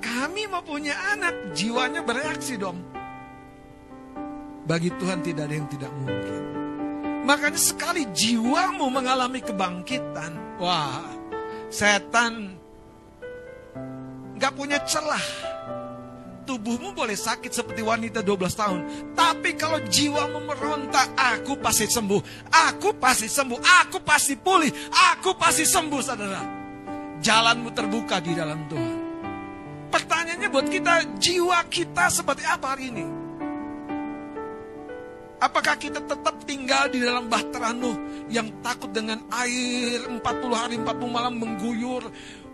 Kami 0.00 0.48
mau 0.48 0.64
punya 0.64 0.96
anak, 1.12 1.52
jiwanya 1.52 2.00
bereaksi 2.00 2.56
dong. 2.56 2.80
Bagi 4.64 4.88
Tuhan 4.96 5.20
tidak 5.20 5.48
ada 5.48 5.54
yang 5.54 5.68
tidak 5.68 5.92
mungkin. 6.00 6.42
Makanya 7.28 7.60
sekali 7.60 8.08
jiwamu 8.10 8.88
mengalami 8.88 9.44
kebangkitan, 9.44 10.56
wah, 10.56 11.04
setan 11.68 12.56
gak 14.40 14.56
punya 14.56 14.80
celah. 14.88 15.22
Tubuhmu 16.48 16.96
boleh 16.96 17.14
sakit 17.14 17.52
seperti 17.52 17.84
wanita 17.84 18.24
12 18.24 18.50
tahun. 18.56 18.80
Tapi 19.14 19.54
kalau 19.54 19.78
jiwamu 19.86 20.48
meronta, 20.48 21.12
aku 21.14 21.60
pasti 21.60 21.86
sembuh. 21.86 22.50
Aku 22.72 22.96
pasti 22.98 23.30
sembuh. 23.30 23.60
Aku 23.86 24.02
pasti 24.02 24.34
pulih. 24.34 24.72
Aku 25.14 25.38
pasti 25.38 25.62
sembuh, 25.62 26.00
saudara. 26.02 26.42
Jalanmu 27.22 27.70
terbuka 27.70 28.18
di 28.18 28.34
dalam 28.34 28.66
Tuhan. 28.66 28.99
Pertanyaannya 29.90 30.48
buat 30.54 30.68
kita, 30.70 31.18
jiwa 31.18 31.66
kita 31.66 32.06
seperti 32.08 32.46
apa 32.46 32.66
hari 32.74 32.94
ini? 32.94 33.06
Apakah 35.40 35.74
kita 35.80 36.04
tetap 36.04 36.36
tinggal 36.44 36.92
di 36.92 37.00
dalam 37.00 37.26
bahtera 37.26 37.72
Nuh 37.72 37.96
yang 38.28 38.60
takut 38.60 38.92
dengan 38.92 39.24
air 39.32 40.04
40 40.04 40.20
hari 40.52 40.76
40 40.76 40.84
malam 41.08 41.40
mengguyur? 41.40 42.04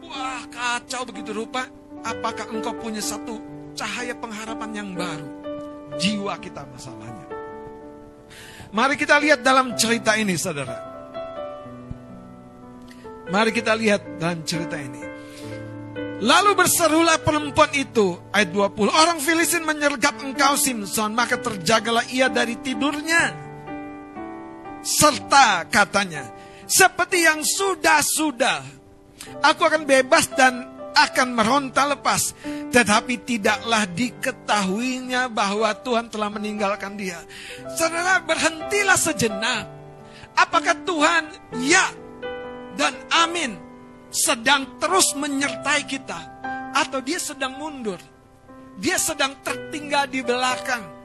Wah 0.06 0.42
kacau 0.46 1.02
begitu 1.02 1.34
rupa. 1.34 1.66
Apakah 2.06 2.46
engkau 2.54 2.70
punya 2.78 3.02
satu 3.02 3.42
cahaya 3.74 4.14
pengharapan 4.14 4.70
yang 4.70 4.88
baru? 4.94 5.26
Jiwa 5.98 6.38
kita 6.38 6.62
masalahnya. 6.70 7.26
Mari 8.70 8.94
kita 8.94 9.18
lihat 9.18 9.42
dalam 9.42 9.74
cerita 9.74 10.14
ini 10.14 10.38
saudara. 10.38 10.78
Mari 13.34 13.50
kita 13.50 13.74
lihat 13.74 14.22
dalam 14.22 14.46
cerita 14.46 14.78
ini. 14.78 15.05
Lalu 16.16 16.56
berserulah 16.56 17.20
perempuan 17.20 17.68
itu, 17.76 18.16
ayat 18.32 18.48
20, 18.48 18.88
orang 18.88 19.20
Filistin 19.20 19.68
menyergap 19.68 20.16
engkau 20.24 20.56
Simpson, 20.56 21.12
maka 21.12 21.36
terjagalah 21.36 22.08
ia 22.08 22.32
dari 22.32 22.56
tidurnya. 22.56 23.36
Serta 24.80 25.68
katanya, 25.68 26.24
seperti 26.64 27.20
yang 27.20 27.44
sudah-sudah, 27.44 28.64
aku 29.44 29.60
akan 29.60 29.84
bebas 29.84 30.32
dan 30.32 30.64
akan 30.96 31.36
meronta 31.36 31.84
lepas. 31.84 32.32
Tetapi 32.72 33.20
tidaklah 33.20 33.84
diketahuinya 33.84 35.28
bahwa 35.28 35.68
Tuhan 35.84 36.08
telah 36.08 36.32
meninggalkan 36.32 36.96
dia. 36.96 37.20
Saudara 37.76 38.24
berhentilah 38.24 38.96
sejenak. 38.96 39.68
Apakah 40.32 40.80
Tuhan? 40.80 41.28
Ya. 41.60 41.92
Dan 42.76 42.92
amin 43.12 43.65
sedang 44.16 44.80
terus 44.80 45.12
menyertai 45.12 45.84
kita, 45.84 46.20
atau 46.72 47.04
dia 47.04 47.20
sedang 47.20 47.60
mundur, 47.60 48.00
dia 48.80 48.96
sedang 48.96 49.36
tertinggal 49.44 50.08
di 50.08 50.24
belakang. 50.24 50.96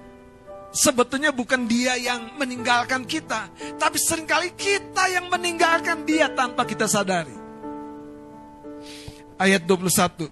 Sebetulnya 0.72 1.36
bukan 1.36 1.68
dia 1.68 2.00
yang 2.00 2.40
meninggalkan 2.40 3.04
kita, 3.04 3.52
tapi 3.76 4.00
sering 4.00 4.24
kali 4.24 4.56
kita 4.56 5.12
yang 5.12 5.28
meninggalkan 5.28 6.08
dia 6.08 6.32
tanpa 6.32 6.64
kita 6.64 6.88
sadari. 6.88 7.36
Ayat 9.36 9.68
21. 9.68 10.32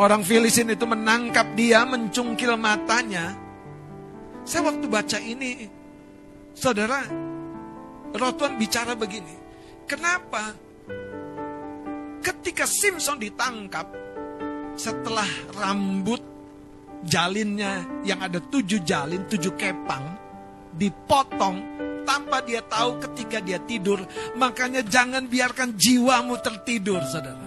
Orang 0.00 0.24
Filistin 0.24 0.72
itu 0.72 0.88
menangkap 0.88 1.52
dia, 1.52 1.84
mencungkil 1.84 2.56
matanya. 2.56 3.36
Saya 4.48 4.72
waktu 4.72 4.88
baca 4.88 5.18
ini, 5.20 5.68
saudara, 6.56 7.04
Rotuan 8.16 8.56
bicara 8.56 8.96
begini. 8.96 9.36
Kenapa 9.84 10.56
ketika 12.26 12.66
Simpson 12.66 13.22
ditangkap, 13.22 13.86
setelah 14.74 15.26
rambut 15.54 16.18
jalinnya 17.06 17.86
yang 18.02 18.18
ada 18.18 18.42
tujuh 18.42 18.82
jalin, 18.82 19.22
tujuh 19.30 19.54
kepang, 19.54 20.18
dipotong 20.74 21.62
tanpa 22.02 22.42
dia 22.42 22.66
tahu 22.66 22.98
ketika 22.98 23.38
dia 23.38 23.62
tidur. 23.62 24.02
Makanya 24.34 24.82
jangan 24.82 25.30
biarkan 25.30 25.78
jiwamu 25.78 26.34
tertidur, 26.42 26.98
saudara. 27.06 27.46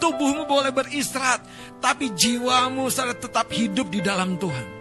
Tubuhmu 0.00 0.48
boleh 0.48 0.72
beristirahat, 0.72 1.44
tapi 1.84 2.16
jiwamu 2.16 2.88
saudara 2.88 3.20
tetap 3.20 3.52
hidup 3.52 3.92
di 3.92 4.00
dalam 4.00 4.40
Tuhan. 4.40 4.80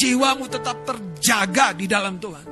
Jiwamu 0.00 0.48
tetap 0.48 0.80
terjaga 0.88 1.76
di 1.76 1.84
dalam 1.84 2.16
Tuhan. 2.16 2.46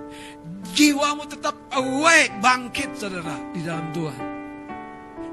Jiwamu 0.77 1.25
tetap 1.25 1.57
awake, 1.73 2.45
bangkit 2.45 3.01
saudara 3.01 3.33
di 3.57 3.65
dalam 3.65 3.89
Tuhan. 3.97 4.36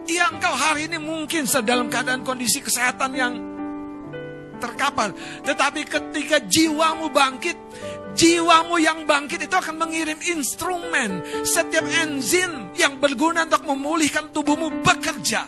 Ya 0.04 0.28
engkau 0.28 0.52
hari 0.52 0.92
ini 0.92 1.00
mungkin 1.00 1.48
dalam 1.64 1.88
keadaan 1.88 2.28
kondisi 2.28 2.60
kesehatan 2.60 3.12
yang 3.16 3.34
terkapar. 4.60 5.16
Tetapi 5.44 5.82
ketika 5.88 6.44
jiwamu 6.44 7.08
bangkit, 7.12 7.56
jiwamu 8.16 8.80
yang 8.84 9.08
bangkit 9.08 9.48
itu 9.48 9.56
akan 9.56 9.80
mengirim 9.80 10.20
instrumen. 10.28 11.24
Setiap 11.48 11.88
enzim 12.04 12.72
yang 12.76 13.00
berguna 13.00 13.48
untuk 13.48 13.64
memulihkan 13.64 14.32
tubuhmu 14.32 14.84
bekerja. 14.84 15.48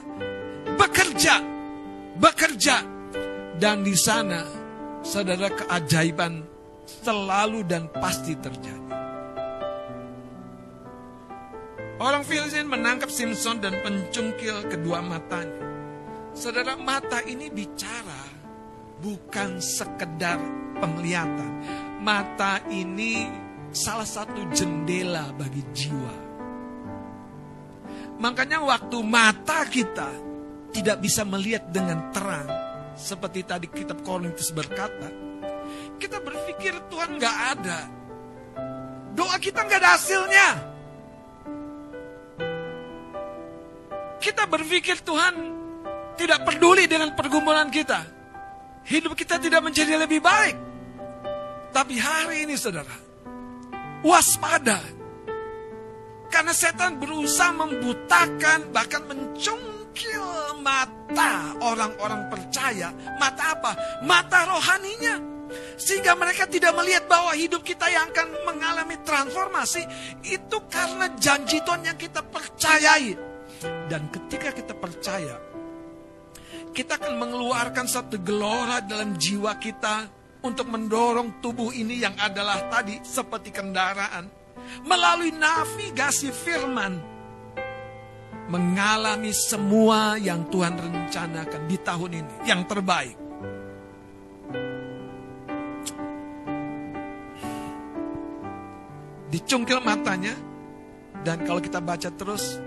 Bekerja. 0.76 1.36
Bekerja. 2.16 2.76
Dan 3.56 3.88
di 3.88 3.96
sana, 3.96 4.44
saudara 5.04 5.48
keajaiban 5.52 6.44
selalu 6.84 7.64
dan 7.68 7.88
pasti 7.92 8.36
terjadi. 8.36 8.95
Orang 11.96 12.28
Filistin 12.28 12.68
menangkap 12.68 13.08
Simpson 13.08 13.64
dan 13.64 13.80
pencungkil 13.80 14.68
kedua 14.68 15.00
matanya. 15.00 15.64
Saudara, 16.36 16.76
mata 16.76 17.24
ini 17.24 17.48
bicara 17.48 18.28
bukan 19.00 19.64
sekedar 19.64 20.36
penglihatan. 20.84 21.52
Mata 22.04 22.60
ini 22.68 23.24
salah 23.72 24.04
satu 24.04 24.44
jendela 24.52 25.32
bagi 25.40 25.64
jiwa. 25.72 26.16
Makanya 28.20 28.60
waktu 28.60 29.00
mata 29.00 29.64
kita 29.64 30.12
tidak 30.76 31.00
bisa 31.00 31.24
melihat 31.24 31.72
dengan 31.72 32.12
terang, 32.12 32.52
seperti 33.00 33.48
tadi 33.48 33.72
kitab 33.72 34.04
Korintus 34.04 34.52
berkata, 34.52 35.08
kita 35.96 36.20
berpikir 36.20 36.76
Tuhan 36.92 37.16
nggak 37.16 37.38
ada. 37.56 37.80
Doa 39.16 39.40
kita 39.40 39.64
nggak 39.64 39.80
ada 39.80 39.92
hasilnya. 39.96 40.75
Kita 44.26 44.50
berpikir 44.50 45.06
Tuhan 45.06 45.38
tidak 46.18 46.50
peduli 46.50 46.90
dengan 46.90 47.14
pergumulan 47.14 47.70
kita. 47.70 48.02
Hidup 48.90 49.14
kita 49.14 49.38
tidak 49.38 49.62
menjadi 49.62 50.02
lebih 50.02 50.18
baik. 50.18 50.58
Tapi 51.70 52.02
hari 52.02 52.50
ini 52.50 52.58
saudara, 52.58 52.90
waspada. 54.02 54.82
Karena 56.34 56.58
setan 56.58 56.98
berusaha 56.98 57.54
membutakan, 57.54 58.74
bahkan 58.74 59.06
mencungkil 59.06 60.58
mata 60.58 61.54
orang-orang 61.62 62.26
percaya. 62.26 62.90
Mata 63.22 63.54
apa? 63.54 63.78
Mata 64.10 64.50
rohaninya. 64.50 65.22
Sehingga 65.78 66.18
mereka 66.18 66.50
tidak 66.50 66.74
melihat 66.74 67.06
bahwa 67.06 67.30
hidup 67.38 67.62
kita 67.62 67.86
yang 67.94 68.10
akan 68.10 68.34
mengalami 68.42 68.98
transformasi 69.06 69.86
itu 70.26 70.58
karena 70.66 71.14
janji 71.14 71.62
Tuhan 71.62 71.86
yang 71.86 72.00
kita 72.02 72.26
percayai. 72.26 73.35
Dan 73.64 74.12
ketika 74.12 74.52
kita 74.52 74.74
percaya, 74.76 75.36
kita 76.76 77.00
akan 77.00 77.16
mengeluarkan 77.16 77.88
satu 77.88 78.20
gelora 78.20 78.84
dalam 78.84 79.16
jiwa 79.16 79.56
kita 79.56 80.12
untuk 80.44 80.70
mendorong 80.70 81.40
tubuh 81.42 81.74
ini 81.74 82.04
yang 82.04 82.14
adalah 82.20 82.68
tadi 82.70 83.02
seperti 83.02 83.50
kendaraan. 83.50 84.46
melalui 84.82 85.30
navigasi 85.30 86.34
firman 86.34 86.98
mengalami 88.50 89.34
semua 89.34 90.18
yang 90.22 90.46
Tuhan 90.50 90.78
rencanakan 90.78 91.62
di 91.66 91.78
tahun 91.82 92.12
ini 92.22 92.34
yang 92.46 92.62
terbaik. 92.70 93.18
Dicungkil 99.34 99.82
matanya 99.82 100.34
dan 101.26 101.44
kalau 101.44 101.60
kita 101.60 101.82
baca 101.82 102.10
terus 102.14 102.62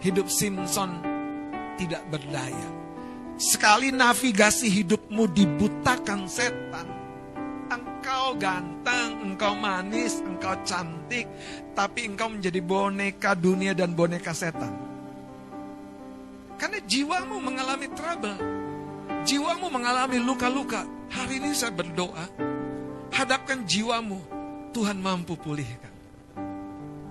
hidup 0.00 0.26
Simpson 0.30 0.90
tidak 1.76 2.02
berdaya. 2.10 2.68
Sekali 3.34 3.90
navigasi 3.90 4.70
hidupmu 4.70 5.26
dibutakan 5.34 6.30
setan, 6.30 6.86
engkau 7.66 8.38
ganteng, 8.38 9.26
engkau 9.26 9.58
manis, 9.58 10.22
engkau 10.22 10.54
cantik, 10.62 11.26
tapi 11.74 12.06
engkau 12.06 12.30
menjadi 12.30 12.62
boneka 12.62 13.34
dunia 13.34 13.74
dan 13.74 13.90
boneka 13.90 14.30
setan. 14.30 14.70
Karena 16.54 16.78
jiwamu 16.86 17.42
mengalami 17.42 17.90
trouble, 17.90 18.38
jiwamu 19.26 19.66
mengalami 19.66 20.22
luka-luka. 20.22 20.86
Hari 21.10 21.42
ini 21.42 21.50
saya 21.58 21.74
berdoa, 21.74 22.30
hadapkan 23.10 23.66
jiwamu, 23.66 24.22
Tuhan 24.70 25.02
mampu 25.02 25.34
pulihkan. 25.34 25.90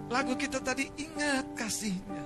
Lagu 0.08 0.40
kita 0.40 0.64
tadi 0.64 0.88
ingat 0.96 1.52
kasihnya. 1.52 2.23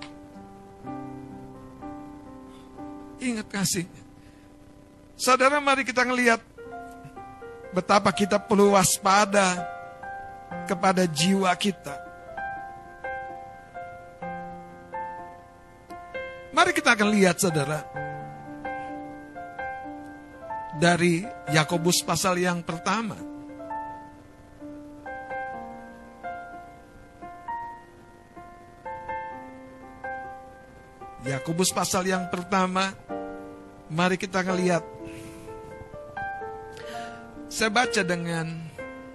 Ingat 3.17 3.47
kasihnya. 3.49 4.03
Saudara 5.17 5.57
mari 5.57 5.81
kita 5.81 6.05
ngelihat 6.05 6.37
betapa 7.73 8.13
kita 8.13 8.37
perlu 8.37 8.77
waspada 8.77 9.65
kepada 10.69 11.09
jiwa 11.09 11.49
kita. 11.57 11.97
Mari 16.53 16.71
kita 16.73 16.93
akan 16.93 17.09
lihat 17.13 17.37
saudara. 17.37 17.85
Dari 20.77 21.25
Yakobus 21.49 22.05
pasal 22.05 22.37
yang 22.37 22.61
pertama. 22.61 23.26
Yakobus 31.27 31.75
pasal 31.75 32.07
yang 32.07 32.31
pertama 32.31 32.95
Mari 33.87 34.19
kita 34.19 34.43
ngeliat. 34.43 34.83
Saya 37.47 37.71
baca 37.71 38.01
dengan 38.03 38.51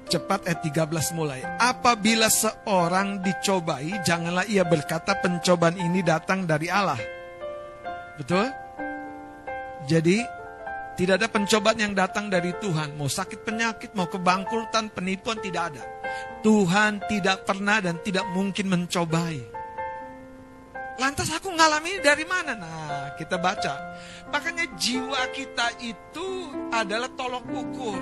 cepat 0.09 0.49
ayat 0.49 0.61
13 0.65 1.13
mulai. 1.13 1.45
Apabila 1.61 2.33
seorang 2.33 3.21
dicobai, 3.21 4.01
janganlah 4.01 4.49
ia 4.49 4.65
berkata 4.65 5.21
pencobaan 5.21 5.77
ini 5.77 6.01
datang 6.01 6.49
dari 6.49 6.73
Allah. 6.73 6.97
Betul? 8.17 8.49
Jadi, 9.85 10.25
tidak 10.97 11.21
ada 11.21 11.29
pencobaan 11.29 11.77
yang 11.77 11.93
datang 11.93 12.33
dari 12.33 12.57
Tuhan. 12.57 12.97
Mau 12.97 13.13
sakit 13.13 13.45
penyakit, 13.45 13.93
mau 13.93 14.09
kebangkrutan, 14.09 14.89
penipuan, 14.89 15.37
tidak 15.45 15.77
ada. 15.77 15.85
Tuhan 16.41 17.05
tidak 17.13 17.45
pernah 17.45 17.85
dan 17.85 18.01
tidak 18.01 18.25
mungkin 18.33 18.73
mencobai. 18.73 19.62
Lantas 21.01 21.33
aku 21.33 21.49
ngalami 21.57 22.05
dari 22.05 22.25
mana? 22.29 22.53
Nah, 22.53 23.17
kita 23.17 23.41
baca. 23.41 23.97
Makanya 24.29 24.69
jiwa 24.77 25.23
kita 25.33 25.81
itu 25.81 26.53
adalah 26.69 27.09
tolok 27.17 27.45
ukur. 27.49 28.01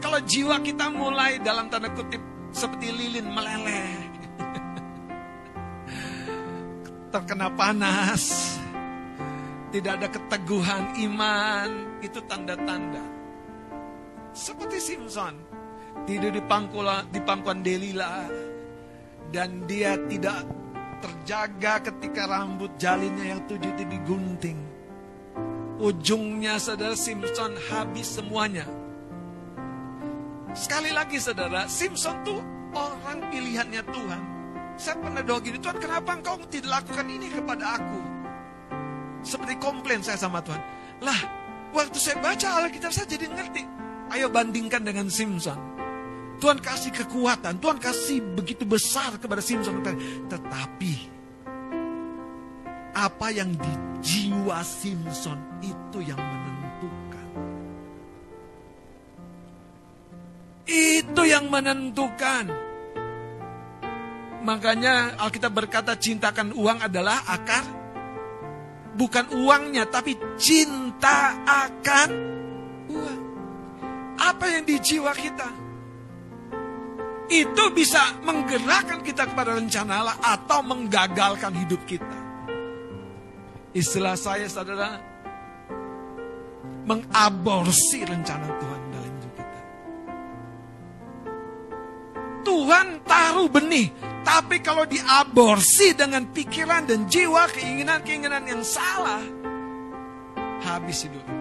Kalau 0.00 0.20
jiwa 0.24 0.56
kita 0.64 0.88
mulai 0.88 1.36
dalam 1.44 1.68
tanda 1.68 1.92
kutip 1.92 2.22
seperti 2.56 2.88
lilin 2.88 3.28
meleleh. 3.28 3.92
Terkena 7.12 7.52
panas. 7.52 8.56
Tidak 9.70 9.92
ada 10.00 10.08
keteguhan 10.08 10.96
iman. 11.04 12.00
Itu 12.00 12.24
tanda-tanda. 12.24 13.04
Seperti 14.32 14.80
Simpson. 14.80 15.36
Tidur 16.08 16.32
di 16.32 16.40
pangkuan, 16.40 17.12
di 17.12 17.20
pangkuan 17.20 17.60
Delila. 17.60 18.24
Dan 19.30 19.68
dia 19.68 19.94
tidak 20.08 20.59
terjaga 21.00 21.90
ketika 21.90 22.28
rambut 22.28 22.70
jalinnya 22.76 23.36
yang 23.36 23.40
tujuh 23.48 23.70
itu 23.74 23.84
digunting. 23.88 24.58
Ujungnya 25.80 26.60
saudara 26.60 26.92
Simpson 26.92 27.56
habis 27.72 28.04
semuanya. 28.04 28.68
Sekali 30.52 30.92
lagi 30.92 31.16
saudara, 31.16 31.64
Simpson 31.70 32.20
tuh 32.20 32.42
orang 32.76 33.24
pilihannya 33.32 33.82
Tuhan. 33.88 34.22
Saya 34.76 34.96
pernah 35.00 35.22
doa 35.24 35.40
gini, 35.40 35.56
Tuhan 35.60 35.78
kenapa 35.80 36.16
engkau 36.16 36.36
tidak 36.48 36.84
lakukan 36.84 37.06
ini 37.08 37.28
kepada 37.32 37.80
aku? 37.80 38.00
Seperti 39.20 39.54
komplain 39.60 40.00
saya 40.00 40.16
sama 40.16 40.40
Tuhan. 40.40 40.60
Lah, 41.00 41.20
waktu 41.76 41.96
saya 42.00 42.20
baca 42.20 42.64
Alkitab 42.64 42.92
saya 42.92 43.08
jadi 43.08 43.28
ngerti. 43.28 43.62
Ayo 44.10 44.26
bandingkan 44.28 44.82
dengan 44.82 45.06
Simpson. 45.06 45.56
Tuhan 46.40 46.56
kasih 46.56 46.88
kekuatan, 47.04 47.60
Tuhan 47.60 47.76
kasih 47.76 48.24
begitu 48.32 48.64
besar 48.64 49.20
kepada 49.20 49.44
Simpson. 49.44 49.84
Tetapi 50.24 50.94
apa 52.96 53.28
yang 53.28 53.52
di 53.52 53.72
jiwa 54.00 54.64
Simpson 54.64 55.36
itu 55.60 56.00
yang 56.00 56.16
menentukan. 56.16 57.26
Itu 60.64 61.22
yang 61.28 61.52
menentukan. 61.52 62.44
Makanya 64.40 65.20
Alkitab 65.20 65.52
berkata 65.52 65.92
cintakan 66.00 66.56
uang 66.56 66.88
adalah 66.88 67.20
akar. 67.28 67.64
Bukan 68.96 69.32
uangnya, 69.44 69.84
tapi 69.92 70.16
cinta 70.40 71.36
akan 71.44 72.10
uang. 72.88 73.20
Apa 74.16 74.44
yang 74.56 74.64
di 74.64 74.76
jiwa 74.80 75.12
kita? 75.12 75.59
Itu 77.30 77.64
bisa 77.70 78.18
menggerakkan 78.26 79.06
kita 79.06 79.30
kepada 79.30 79.54
rencana 79.54 80.02
Allah 80.02 80.16
atau 80.18 80.66
menggagalkan 80.66 81.54
hidup 81.54 81.78
kita. 81.86 82.18
Istilah 83.70 84.18
saya 84.18 84.50
saudara, 84.50 84.98
mengaborsi 86.82 88.02
rencana 88.02 88.50
Tuhan 88.50 88.80
dalam 88.90 89.12
hidup 89.14 89.32
kita. 89.38 89.60
Tuhan 92.42 92.86
taruh 93.06 93.46
benih, 93.46 93.94
tapi 94.26 94.58
kalau 94.58 94.82
diaborsi 94.90 95.94
dengan 95.94 96.26
pikiran 96.34 96.90
dan 96.90 97.06
jiwa 97.06 97.46
keinginan-keinginan 97.54 98.42
yang 98.42 98.62
salah, 98.66 99.22
habis 100.66 101.06
hidup. 101.06 101.39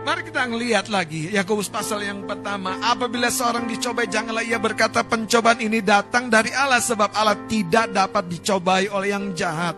Mari 0.00 0.32
kita 0.32 0.48
ngelihat 0.48 0.88
lagi 0.88 1.28
Yakobus 1.28 1.68
pasal 1.68 2.00
yang 2.00 2.24
pertama. 2.24 2.80
Apabila 2.80 3.28
seorang 3.28 3.68
dicobai 3.68 4.08
janganlah 4.08 4.40
ia 4.40 4.56
berkata 4.56 5.04
pencobaan 5.04 5.60
ini 5.60 5.84
datang 5.84 6.32
dari 6.32 6.48
Allah 6.56 6.80
sebab 6.80 7.12
Allah 7.12 7.36
tidak 7.44 7.92
dapat 7.92 8.24
dicobai 8.32 8.88
oleh 8.88 9.12
yang 9.12 9.36
jahat 9.36 9.76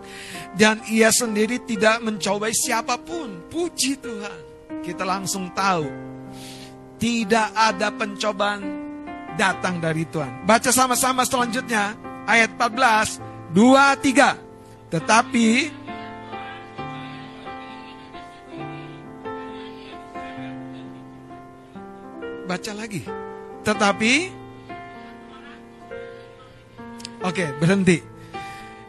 dan 0.55 0.79
ia 0.87 1.11
sendiri 1.11 1.67
tidak 1.67 1.99
mencobai 2.07 2.55
siapa 2.55 3.03
pun. 3.03 3.51
Puji 3.51 3.99
Tuhan. 3.99 4.39
Kita 4.87 5.03
langsung 5.03 5.51
tahu 5.51 5.87
tidak 7.03 7.51
ada 7.59 7.91
pencobaan 7.91 8.63
datang 9.35 9.83
dari 9.83 10.07
Tuhan. 10.07 10.47
Baca 10.47 10.71
sama-sama 10.71 11.27
selanjutnya 11.27 11.99
ayat 12.31 12.55
14 12.55 13.51
2 13.51 13.59
3. 13.59 14.93
Tetapi 14.93 15.47
Baca 22.47 22.73
lagi. 22.75 23.03
Tetapi 23.63 24.43
Oke, 27.23 27.55
berhenti. 27.63 28.03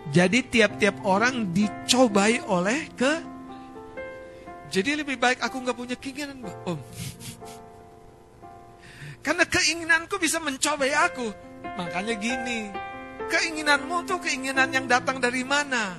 Jadi 0.09 0.41
tiap-tiap 0.49 1.05
orang 1.05 1.53
dicobai 1.53 2.41
oleh 2.49 2.89
ke 2.97 3.13
Jadi 4.73 5.05
lebih 5.05 5.21
baik 5.21 5.37
aku 5.45 5.61
nggak 5.61 5.77
punya 5.77 5.93
keinginan, 6.01 6.41
Om. 6.41 6.81
Karena 9.21 9.45
keinginanku 9.45 10.17
bisa 10.17 10.41
mencobai 10.41 10.89
aku. 10.97 11.29
Makanya 11.77 12.17
gini, 12.17 12.73
keinginanmu 13.29 14.01
tuh 14.09 14.17
keinginan 14.17 14.73
yang 14.73 14.89
datang 14.89 15.21
dari 15.21 15.45
mana? 15.45 15.93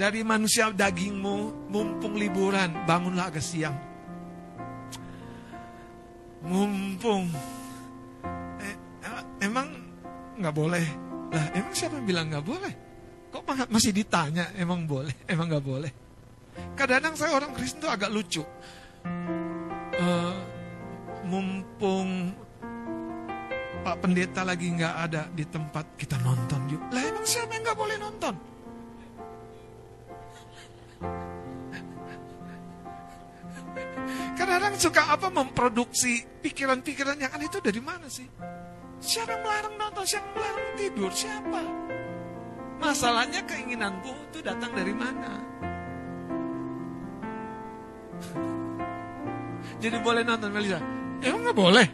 Dari 0.00 0.24
manusia 0.24 0.72
dagingmu, 0.72 1.68
mumpung 1.68 2.16
liburan, 2.16 2.88
bangunlah 2.88 3.28
agak 3.28 3.44
siang 3.44 3.91
mumpung. 6.46 7.26
Eh, 8.62 8.74
emang 9.42 9.68
nggak 10.38 10.54
boleh? 10.54 10.84
Lah 11.32 11.46
emang 11.56 11.72
siapa 11.72 11.96
yang 11.98 12.06
bilang 12.06 12.26
nggak 12.28 12.46
boleh? 12.46 12.72
Kok 13.32 13.72
masih 13.72 13.96
ditanya 13.96 14.52
emang 14.60 14.84
boleh 14.84 15.14
emang 15.32 15.48
nggak 15.48 15.64
boleh? 15.64 15.92
Kadang-kadang 16.76 17.16
saya 17.16 17.32
orang 17.32 17.56
Kristen 17.56 17.80
tuh 17.80 17.88
agak 17.88 18.12
lucu. 18.12 18.44
Uh, 19.92 20.36
mumpung 21.24 22.34
pendeta 23.98 24.46
lagi 24.46 24.70
nggak 24.70 24.94
ada 25.10 25.22
di 25.32 25.44
tempat 25.48 25.98
kita 25.98 26.20
nonton 26.22 26.60
yuk. 26.70 26.82
Lah 26.92 27.02
emang 27.02 27.26
siapa 27.26 27.50
yang 27.56 27.62
nggak 27.66 27.78
boleh 27.78 27.96
nonton? 27.98 28.34
Kadang-kadang 34.32 34.74
suka 34.80 35.12
apa 35.12 35.28
memproduksi 35.30 36.24
pikiran-pikiran 36.42 37.16
yang 37.20 37.32
aneh 37.32 37.46
itu 37.46 37.60
dari 37.62 37.80
mana 37.80 38.08
sih? 38.08 38.26
Siapa 39.02 39.34
melarang 39.42 39.74
nonton? 39.78 40.04
Siapa 40.06 40.24
yang 40.24 40.34
melarang 40.38 40.74
tidur? 40.78 41.10
Siapa? 41.10 41.60
Masalahnya 42.82 43.40
keinginanmu 43.46 44.12
itu 44.30 44.38
datang 44.42 44.74
dari 44.74 44.94
mana? 44.94 45.32
Jadi 49.82 49.96
boleh 50.02 50.22
nonton 50.22 50.50
Melisa? 50.50 50.78
Ya 51.22 51.34
nggak 51.34 51.54
boleh. 51.54 51.86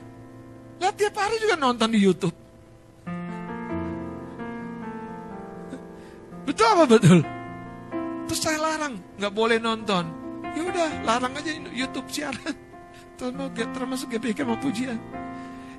Lah 0.78 0.92
tiap 0.94 1.16
hari 1.16 1.36
juga 1.42 1.56
nonton 1.56 1.90
di 1.92 1.98
YouTube. 2.00 2.32
Betul 6.48 6.66
apa 6.68 6.84
betul? 6.88 7.20
Terus 8.28 8.40
saya 8.44 8.60
larang, 8.60 9.00
nggak 9.16 9.32
boleh 9.32 9.56
nonton. 9.60 10.27
Ya 10.56 10.62
udah, 10.64 10.88
larang 11.04 11.34
aja 11.36 11.50
YouTube 11.72 12.08
siaran. 12.08 12.54
Termasuk 13.18 14.14
GPK 14.14 14.46
mau 14.46 14.56
pujian. 14.56 14.96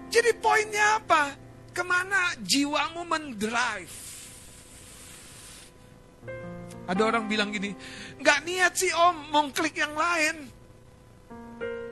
Jadi 0.10 0.32
poinnya 0.42 1.00
apa? 1.00 1.34
Ke 1.72 1.86
mana 1.86 2.34
jiwamu 2.42 3.06
mendrive? 3.06 3.94
Ada 6.90 7.02
orang 7.06 7.30
bilang 7.30 7.54
gini, 7.54 7.78
nggak 8.18 8.40
niat 8.50 8.74
sih 8.74 8.90
om, 8.90 9.30
mau 9.30 9.46
klik 9.54 9.78
yang 9.78 9.94
lain. 9.94 10.50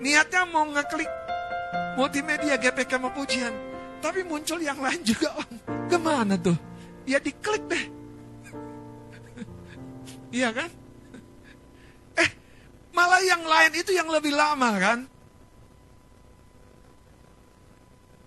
Niatnya 0.01 0.49
mau 0.49 0.65
ngeklik 0.65 1.09
multimedia 1.93 2.57
GPK 2.57 2.97
mau 2.97 3.13
pujian. 3.13 3.53
Tapi 4.01 4.25
muncul 4.25 4.57
yang 4.57 4.81
lain 4.81 5.01
juga 5.05 5.37
om. 5.37 5.51
Ke 5.85 5.97
mana 6.01 6.33
tuh? 6.37 6.57
Ya 7.05 7.21
diklik 7.21 7.61
deh. 7.69 7.85
iya 10.41 10.49
kan? 10.49 10.69
Malah 12.97 13.21
yang 13.21 13.45
lain 13.45 13.77
itu 13.77 13.93
yang 13.93 14.09
lebih 14.09 14.33
lama 14.33 14.73
kan? 14.81 15.05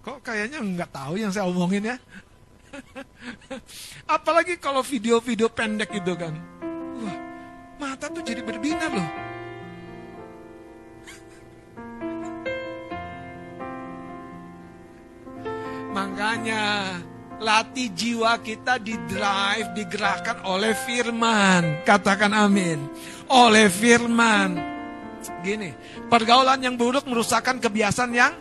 Kok 0.07 0.23
kayaknya 0.23 0.62
nggak 0.62 0.95
tahu 0.95 1.18
yang 1.18 1.35
saya 1.35 1.51
omongin 1.51 1.91
ya? 1.91 1.99
Apalagi 4.14 4.62
kalau 4.62 4.87
video-video 4.87 5.51
pendek 5.51 5.91
itu 5.91 6.14
kan. 6.14 6.39
Wah, 7.03 7.18
mata 7.83 8.07
tuh 8.14 8.23
jadi 8.23 8.47
berbinar 8.47 8.95
loh. 8.95 9.11
Makanya 15.99 16.62
latih 17.41 17.88
jiwa 17.97 18.36
kita 18.45 18.76
di 18.78 18.95
drive, 19.09 19.72
digerakkan 19.72 20.45
oleh 20.45 20.76
firman. 20.76 21.82
Katakan 21.82 22.36
amin. 22.36 22.78
Oleh 23.32 23.72
firman. 23.72 24.61
Gini, 25.41 25.72
pergaulan 26.12 26.61
yang 26.61 26.76
buruk 26.76 27.09
merusakkan 27.09 27.57
kebiasaan 27.59 28.12
yang 28.12 28.34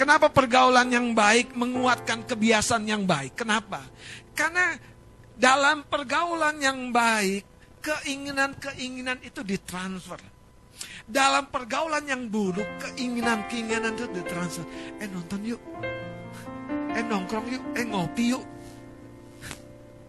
Kenapa 0.00 0.32
pergaulan 0.32 0.88
yang 0.88 1.12
baik 1.12 1.52
menguatkan 1.52 2.24
kebiasaan 2.24 2.88
yang 2.88 3.04
baik? 3.04 3.36
Kenapa? 3.36 3.84
Karena 4.32 4.72
dalam 5.36 5.84
pergaulan 5.84 6.56
yang 6.56 6.88
baik, 6.88 7.44
keinginan-keinginan 7.84 9.20
itu 9.20 9.44
ditransfer. 9.44 10.16
Dalam 11.04 11.52
pergaulan 11.52 12.08
yang 12.08 12.32
buruk, 12.32 12.64
keinginan-keinginan 12.80 13.92
itu 13.92 14.08
ditransfer. 14.08 14.64
Eh 15.04 15.08
nonton 15.12 15.44
yuk. 15.44 15.60
Eh 16.96 17.04
nongkrong 17.06 17.46
yuk. 17.50 17.64
Eh 17.78 17.84
ngopi 17.86 18.24
yuk. 18.34 18.44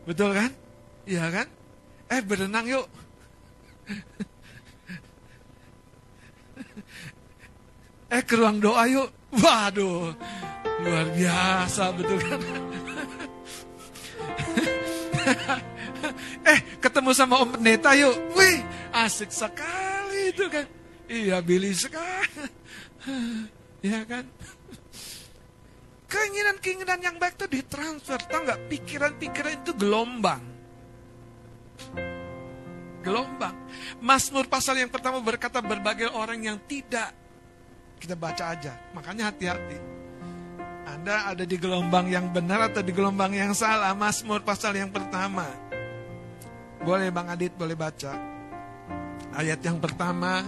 Betul 0.05 0.33
kan? 0.33 0.51
Iya 1.05 1.29
kan? 1.29 1.47
Eh 2.09 2.21
berenang 2.25 2.67
yuk. 2.67 2.87
eh 8.15 8.21
ke 8.25 8.33
ruang 8.35 8.59
doa 8.59 8.83
yuk. 8.89 9.09
Waduh, 9.31 10.11
luar 10.83 11.07
biasa 11.15 11.95
betul 11.95 12.19
kan? 12.19 12.41
eh, 16.51 16.59
ketemu 16.83 17.15
sama 17.15 17.39
Om 17.39 17.55
Pendeta 17.55 17.95
yuk. 17.95 18.11
Wih, 18.35 18.59
asik 18.91 19.31
sekali 19.31 20.35
itu 20.35 20.51
kan. 20.51 20.67
Iya, 21.07 21.39
Billy 21.39 21.71
sekali. 21.71 22.51
Iya 23.81 24.05
kan? 24.05 24.27
Keinginan-keinginan 26.11 26.99
yang 26.99 27.15
baik 27.15 27.39
itu 27.39 27.47
ditransfer. 27.47 28.19
Tahu 28.27 28.43
nggak? 28.43 28.59
Pikiran-pikiran 28.67 29.53
itu 29.63 29.71
gelombang. 29.79 30.43
Gelombang. 32.99 33.55
Mazmur 34.03 34.51
pasal 34.51 34.83
yang 34.83 34.91
pertama 34.91 35.23
berkata 35.23 35.63
berbagai 35.63 36.11
orang 36.11 36.43
yang 36.43 36.57
tidak 36.67 37.15
kita 37.95 38.19
baca 38.19 38.51
aja. 38.51 38.75
Makanya 38.91 39.31
hati-hati. 39.31 39.77
Anda 40.83 41.31
ada 41.31 41.47
di 41.47 41.55
gelombang 41.55 42.11
yang 42.11 42.27
benar 42.35 42.67
atau 42.67 42.83
di 42.83 42.91
gelombang 42.91 43.31
yang 43.31 43.55
salah. 43.55 43.95
Mazmur 43.95 44.43
pasal 44.43 44.75
yang 44.75 44.91
pertama. 44.91 45.47
Boleh 46.83 47.07
Bang 47.13 47.31
Adit, 47.31 47.55
boleh 47.55 47.77
baca. 47.79 48.19
Ayat 49.31 49.63
yang 49.63 49.79
pertama. 49.79 50.43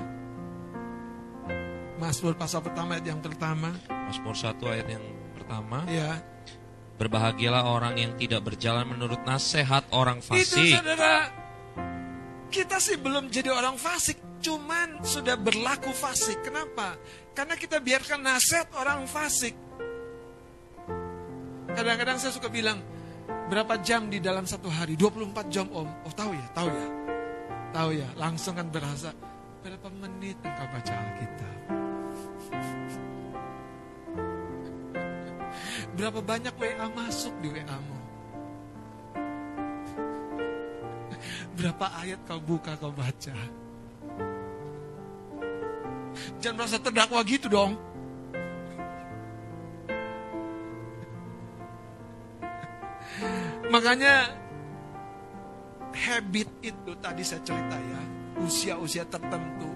Mazmur 2.04 2.36
pasal 2.36 2.60
pertama 2.60 3.00
ayat 3.00 3.16
yang 3.16 3.22
pertama. 3.24 3.72
Mazmur 3.88 4.36
1 4.36 4.60
ayat 4.68 4.88
yang 5.00 5.23
pertama. 5.44 5.84
Ya. 5.92 6.24
Berbahagialah 6.96 7.68
orang 7.68 8.00
yang 8.00 8.16
tidak 8.16 8.48
berjalan 8.48 8.88
menurut 8.88 9.20
nasihat 9.28 9.84
orang 9.92 10.24
fasik. 10.24 10.72
Itu 10.72 10.80
saudara, 10.80 11.28
kita 12.48 12.80
sih 12.80 12.96
belum 12.96 13.28
jadi 13.28 13.52
orang 13.52 13.76
fasik, 13.76 14.16
cuman 14.40 15.04
sudah 15.04 15.36
berlaku 15.36 15.92
fasik. 15.92 16.40
Kenapa? 16.48 16.96
Karena 17.36 17.60
kita 17.60 17.84
biarkan 17.84 18.24
nasihat 18.24 18.72
orang 18.80 19.04
fasik. 19.04 19.52
Kadang-kadang 21.74 22.22
saya 22.22 22.32
suka 22.32 22.48
bilang, 22.48 22.80
berapa 23.52 23.82
jam 23.82 24.08
di 24.08 24.22
dalam 24.24 24.46
satu 24.46 24.70
hari? 24.70 24.96
24 24.96 25.50
jam 25.50 25.68
om. 25.74 25.90
Oh 26.06 26.14
tahu 26.14 26.32
ya, 26.32 26.48
tahu 26.56 26.70
ya. 26.72 26.88
Tahu 27.74 27.90
ya, 27.98 28.10
langsung 28.22 28.54
kan 28.54 28.70
berasa, 28.70 29.10
berapa 29.66 29.90
menit 29.98 30.38
engkau 30.46 30.68
baca 30.70 30.94
Alkitab? 30.94 31.43
Berapa 35.94 36.20
banyak 36.26 36.54
WA 36.58 36.88
masuk 36.90 37.34
di 37.38 37.54
WA-mu? 37.54 38.00
Berapa 41.54 41.86
ayat 42.02 42.20
kau 42.26 42.42
buka, 42.42 42.74
kau 42.82 42.90
baca? 42.90 43.38
Jangan 46.42 46.56
merasa 46.58 46.78
terdakwa 46.82 47.22
gitu 47.24 47.46
dong. 47.48 47.78
Makanya 53.70 54.34
habit 55.94 56.50
itu 56.66 56.92
tadi 57.02 57.22
saya 57.22 57.42
cerita 57.46 57.78
ya, 57.78 58.02
usia-usia 58.42 59.06
tertentu. 59.06 59.70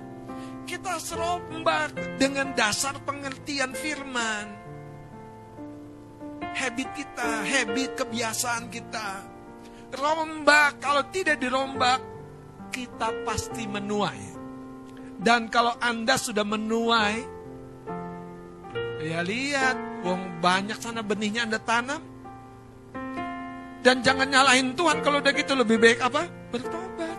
Kita 0.68 1.00
serombak 1.00 1.96
dengan 2.20 2.52
dasar 2.58 2.98
pengertian 3.06 3.72
firman. 3.72 4.67
Habit 6.56 6.90
kita, 6.96 7.30
habit 7.44 7.92
kebiasaan 7.98 8.72
kita. 8.72 9.08
Rombak, 9.96 10.84
kalau 10.84 11.04
tidak 11.12 11.40
dirombak, 11.40 12.00
kita 12.72 13.12
pasti 13.24 13.66
menuai. 13.66 14.36
Dan 15.18 15.50
kalau 15.50 15.74
Anda 15.82 16.20
sudah 16.20 16.46
menuai, 16.46 17.18
ya 19.02 19.20
lihat, 19.26 20.04
wong 20.06 20.44
banyak 20.44 20.78
sana 20.78 21.02
benihnya 21.02 21.50
Anda 21.50 21.60
tanam. 21.64 22.02
Dan 23.82 24.04
jangan 24.04 24.28
nyalahin 24.28 24.76
Tuhan 24.76 25.00
kalau 25.00 25.24
udah 25.24 25.34
gitu 25.34 25.56
lebih 25.56 25.80
baik 25.80 26.00
apa? 26.04 26.28
Bertobat. 26.52 27.18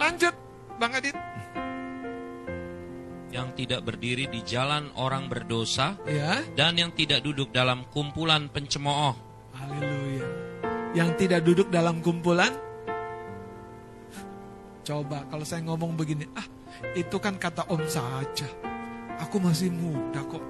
Lanjut, 0.00 0.34
Bang 0.80 0.96
Adit. 0.96 1.29
Yang 3.30 3.48
tidak 3.62 3.86
berdiri 3.86 4.26
di 4.26 4.42
jalan 4.42 4.90
orang 4.98 5.30
berdosa 5.30 5.94
Ya, 6.02 6.42
dan 6.58 6.74
yang 6.74 6.90
tidak 6.90 7.22
duduk 7.22 7.54
dalam 7.54 7.86
kumpulan 7.94 8.50
pencemooh. 8.50 9.14
haleluya. 9.54 10.26
Yang 10.98 11.10
tidak 11.22 11.40
duduk 11.46 11.68
dalam 11.70 12.02
kumpulan 12.02 12.50
Coba 14.80 15.22
kalau 15.30 15.46
saya 15.46 15.62
ngomong 15.62 15.94
begini, 15.94 16.26
ah 16.34 16.42
itu 16.98 17.14
kan 17.22 17.38
kata 17.38 17.68
om 17.70 17.78
saja. 17.86 18.48
Aku 19.22 19.38
masih 19.38 19.70
muda 19.70 20.18
kok. 20.26 20.42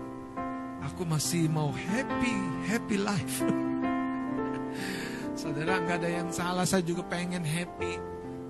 Aku 0.80 1.04
masih 1.04 1.50
mau 1.50 1.68
happy, 1.74 2.34
happy 2.64 2.96
life. 2.96 3.42
Saudara 5.40 5.82
nggak 5.84 5.98
ada 6.00 6.08
yang 6.08 6.28
salah, 6.32 6.64
saya 6.64 6.80
juga 6.80 7.04
pengen 7.04 7.44
happy. 7.44 8.00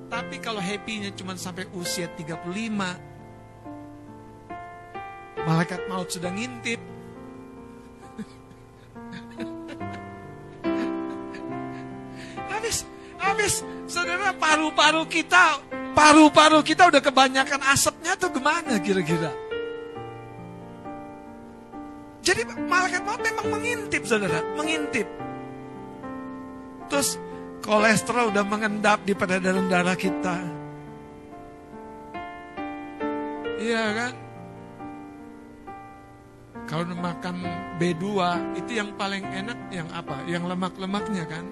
Tapi 0.07 0.39
kalau 0.39 0.63
happy-nya 0.63 1.11
cuma 1.15 1.35
sampai 1.35 1.67
usia 1.75 2.07
35, 2.15 2.47
Malaikat 5.49 5.81
maut 5.89 6.09
sudah 6.13 6.29
ngintip. 6.33 6.81
habis, 12.53 12.85
habis, 13.17 13.65
saudara 13.89 14.37
paru-paru 14.37 15.09
kita, 15.09 15.61
paru-paru 15.97 16.61
kita 16.61 16.93
udah 16.93 17.03
kebanyakan 17.03 17.61
asapnya 17.73 18.17
tuh 18.21 18.31
gimana 18.33 18.77
kira-kira? 18.79 19.33
Jadi 22.21 22.45
malaikat 22.69 23.03
maut 23.03 23.21
memang 23.25 23.49
mengintip 23.49 24.05
saudara, 24.05 24.45
mengintip. 24.55 25.09
Terus 26.93 27.17
kolesterol 27.65 28.29
udah 28.35 28.45
mengendap 28.45 29.01
di 29.09 29.17
peredaran 29.17 29.71
darah 29.73 29.97
kita. 29.97 30.37
Iya 33.61 33.85
kan? 33.93 34.30
Kalau 36.71 36.95
makan 36.95 37.43
B2 37.83 38.07
itu 38.55 38.79
yang 38.79 38.95
paling 38.95 39.27
enak 39.27 39.59
yang 39.75 39.91
apa? 39.91 40.23
Yang 40.31 40.55
lemak-lemaknya 40.55 41.27
kan? 41.27 41.43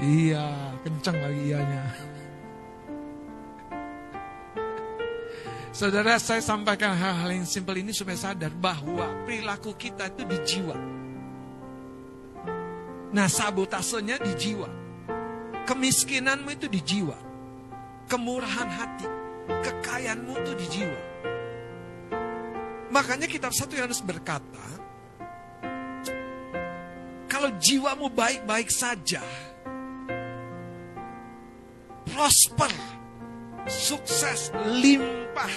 Iya, 0.00 0.72
kencang 0.80 1.20
lagi 1.20 1.52
ianya. 1.52 1.84
Saudara, 5.76 6.16
saya 6.16 6.40
sampaikan 6.40 6.96
hal-hal 6.96 7.28
yang 7.28 7.44
simpel 7.44 7.76
ini 7.76 7.92
supaya 7.92 8.16
sadar 8.16 8.56
bahwa 8.56 9.04
perilaku 9.28 9.76
kita 9.76 10.08
itu 10.08 10.24
di 10.24 10.38
jiwa. 10.48 10.76
Nah, 13.12 13.28
sabotasenya 13.28 14.16
di 14.16 14.32
jiwa. 14.32 14.68
Kemiskinanmu 15.68 16.48
itu 16.56 16.72
di 16.72 16.80
jiwa. 16.80 17.20
Kemurahan 18.08 18.68
hati, 18.72 19.08
kekayaanmu 19.44 20.32
itu 20.40 20.52
di 20.56 20.66
jiwa. 20.72 21.11
Makanya 22.92 23.24
kitab 23.24 23.56
satu 23.56 23.72
Yohanes 23.72 24.04
berkata, 24.04 24.68
kalau 27.24 27.48
jiwamu 27.56 28.12
baik-baik 28.12 28.68
saja, 28.68 29.24
prosper, 32.12 32.68
sukses, 33.64 34.52
limpah, 34.76 35.56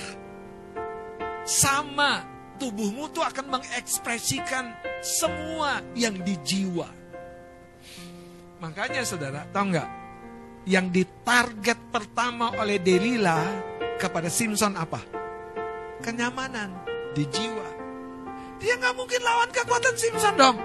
sama 1.44 2.24
tubuhmu 2.56 3.12
tuh 3.12 3.28
akan 3.28 3.60
mengekspresikan 3.60 4.72
semua 5.04 5.84
yang 5.92 6.16
di 6.24 6.40
jiwa. 6.40 6.88
Makanya 8.64 9.04
saudara, 9.04 9.44
tahu 9.52 9.76
nggak? 9.76 9.90
Yang 10.72 11.04
ditarget 11.04 11.80
pertama 11.92 12.56
oleh 12.56 12.80
Delila 12.80 13.44
kepada 14.00 14.32
Simpson 14.32 14.80
apa? 14.80 15.04
Kenyamanan 16.00 16.95
di 17.16 17.24
jiwa. 17.32 17.68
Dia 18.60 18.76
nggak 18.76 18.96
mungkin 19.00 19.20
lawan 19.24 19.50
kekuatan 19.56 19.96
Simpson 19.96 20.36
dong. 20.36 20.58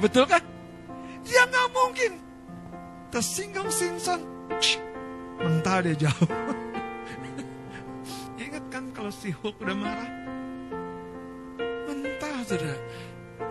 Betul 0.00 0.24
kan? 0.26 0.42
Dia 1.22 1.44
nggak 1.46 1.68
mungkin. 1.76 2.12
Tersinggung 3.12 3.68
Simpson, 3.68 4.24
mentah 5.36 5.84
dia 5.84 6.08
jauh. 6.08 6.28
Ingat 8.42 8.64
kan 8.72 8.88
kalau 8.96 9.12
si 9.12 9.28
Hulk 9.36 9.60
udah 9.60 9.76
marah? 9.76 10.10
Mentah 11.84 12.36
saudara. 12.48 12.80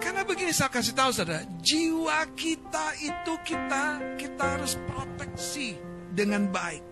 Karena 0.02 0.26
begini 0.26 0.50
saya 0.50 0.74
kasih 0.74 0.98
tahu 0.98 1.14
saudara, 1.14 1.46
jiwa 1.62 2.26
kita 2.34 2.98
itu 3.06 3.34
kita 3.46 4.02
kita 4.18 4.44
harus 4.58 4.82
proteksi 4.89 5.78
dengan 6.10 6.50
baik. 6.50 6.91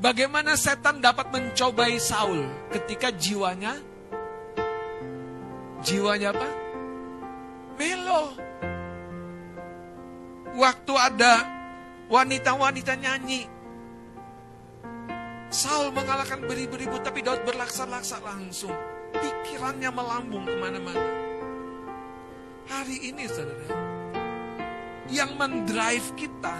Bagaimana 0.00 0.56
setan 0.56 1.04
dapat 1.04 1.28
mencobai 1.28 2.00
Saul 2.00 2.48
ketika 2.72 3.12
jiwanya 3.12 3.76
jiwanya 5.84 6.32
apa? 6.32 6.48
Melo. 7.76 8.32
Waktu 10.56 10.94
ada 10.96 11.44
wanita-wanita 12.08 12.96
nyanyi. 12.96 13.44
Saul 15.52 15.92
mengalahkan 15.92 16.48
beribu-ribu 16.48 16.96
tapi 17.04 17.20
Daud 17.20 17.44
berlaksa-laksa 17.44 18.24
langsung. 18.24 18.72
Pikirannya 19.12 19.92
melambung 19.92 20.48
ke 20.48 20.56
mana-mana. 20.56 21.12
Hari 22.72 23.12
ini 23.12 23.26
saudara, 23.28 23.68
yang 25.10 25.34
mendrive 25.34 26.06
kita, 26.14 26.54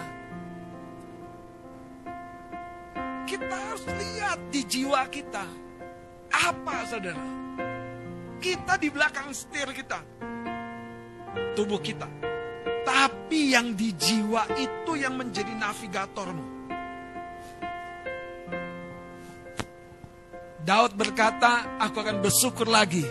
kita 3.31 3.55
harus 3.55 3.87
lihat 3.87 4.39
di 4.51 4.61
jiwa 4.67 5.07
kita. 5.07 5.47
Apa 6.35 6.83
saudara? 6.83 7.23
Kita 8.43 8.75
di 8.75 8.91
belakang 8.91 9.31
setir 9.31 9.71
kita. 9.71 10.03
Tubuh 11.55 11.79
kita. 11.79 12.11
Tapi 12.83 13.55
yang 13.55 13.71
di 13.71 13.95
jiwa 13.95 14.51
itu 14.59 14.99
yang 14.99 15.15
menjadi 15.15 15.53
navigatormu. 15.55 16.59
Daud 20.61 20.93
berkata, 20.99 21.79
aku 21.79 22.03
akan 22.03 22.19
bersyukur 22.19 22.67
lagi 22.67 23.07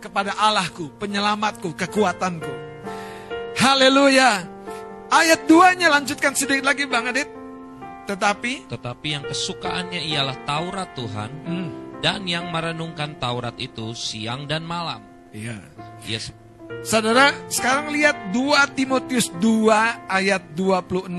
kepada 0.00 0.40
Allahku, 0.40 0.88
penyelamatku, 0.96 1.76
kekuatanku. 1.76 2.50
Haleluya. 3.60 4.40
Ayat 5.12 5.44
2-nya 5.44 5.92
lanjutkan 5.92 6.32
sedikit 6.32 6.64
lagi 6.64 6.88
Bang 6.88 7.12
Adit. 7.12 7.39
Tetapi 8.10 8.66
Tetapi 8.66 9.06
yang 9.06 9.24
kesukaannya 9.24 10.02
ialah 10.02 10.36
Taurat 10.42 10.90
Tuhan 10.98 11.30
hmm, 11.46 11.68
dan 12.02 12.26
yang 12.26 12.50
merenungkan 12.50 13.16
Taurat 13.22 13.54
itu 13.62 13.94
siang 13.94 14.50
dan 14.50 14.66
malam. 14.66 15.06
iya. 15.30 15.62
Yes. 16.02 16.34
Saudara, 16.80 17.34
sekarang 17.52 17.92
lihat 17.92 18.32
2 18.32 18.76
Timotius 18.78 19.28
2 19.36 20.08
ayat 20.08 20.42
26. 20.56 21.12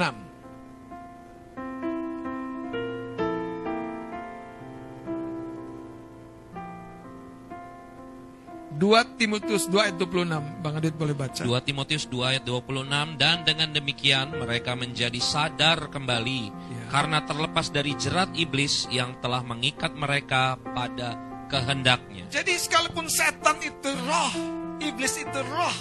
Dua 8.81 9.05
Timotius 9.05 9.69
2 9.69 9.77
ayat 9.77 9.95
26. 10.01 10.65
Bang 10.65 10.73
Adit 10.73 10.97
boleh 10.97 11.13
baca. 11.13 11.37
2 11.37 11.53
Timotius 11.61 12.09
2 12.09 12.33
ayat 12.33 12.43
26 12.49 13.13
dan 13.13 13.45
dengan 13.45 13.69
demikian 13.69 14.33
mereka 14.33 14.73
menjadi 14.73 15.21
sadar 15.21 15.93
kembali 15.93 16.41
Ya. 16.49 16.83
karena 16.89 17.21
terlepas 17.21 17.69
dari 17.69 17.93
jerat 17.93 18.33
iblis 18.33 18.89
yang 18.89 19.21
telah 19.21 19.45
mengikat 19.45 19.93
mereka 19.93 20.57
pada 20.73 21.13
kehendaknya. 21.45 22.25
Jadi 22.33 22.57
sekalipun 22.57 23.05
setan 23.05 23.61
itu 23.61 23.93
roh, 24.09 24.33
iblis 24.81 25.13
itu 25.13 25.39
roh, 25.45 25.77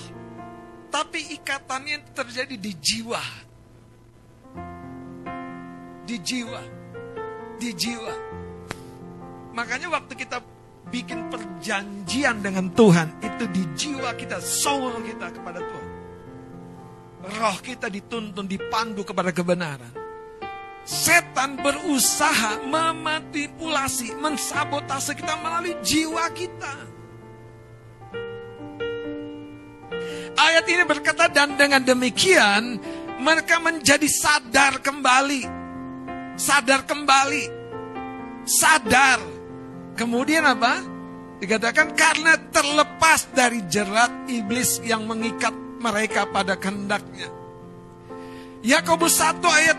tapi 0.92 1.40
ikatannya 1.40 2.12
terjadi 2.12 2.52
di 2.52 2.72
jiwa. 2.76 3.22
Di 6.04 6.16
jiwa. 6.20 6.60
Di 7.56 7.70
jiwa. 7.72 8.14
Makanya 9.56 9.88
waktu 9.88 10.12
kita 10.20 10.42
bikin 10.88 11.28
perjanjian 11.28 12.40
dengan 12.40 12.72
Tuhan, 12.72 13.20
itu 13.20 13.44
di 13.52 13.62
jiwa 13.76 14.16
kita, 14.16 14.40
soul 14.40 15.04
kita 15.04 15.28
kepada 15.28 15.60
Tuhan. 15.60 15.88
Roh 17.20 17.58
kita 17.60 17.92
dituntun, 17.92 18.48
dipandu 18.48 19.04
kepada 19.04 19.28
kebenaran. 19.28 19.92
Setan 20.88 21.60
berusaha 21.60 22.64
memanipulasi, 22.64 24.16
mensabotase 24.16 25.12
kita 25.12 25.36
melalui 25.36 25.76
jiwa 25.84 26.24
kita. 26.32 26.74
Ayat 30.40 30.64
ini 30.64 30.82
berkata 30.88 31.28
dan 31.28 31.60
dengan 31.60 31.84
demikian 31.84 32.80
mereka 33.20 33.60
menjadi 33.60 34.08
sadar 34.08 34.80
kembali. 34.80 35.44
Sadar 36.40 36.88
kembali. 36.88 37.44
Sadar. 38.48 39.29
Kemudian 40.00 40.48
apa? 40.48 40.80
Dikatakan 41.44 41.92
karena 41.92 42.32
terlepas 42.48 43.28
dari 43.36 43.60
jerat 43.68 44.08
iblis 44.32 44.80
yang 44.80 45.04
mengikat 45.04 45.52
mereka 45.76 46.24
pada 46.24 46.56
kehendaknya. 46.56 47.28
Yakobus 48.64 49.20
1 49.20 49.44
ayat 49.44 49.76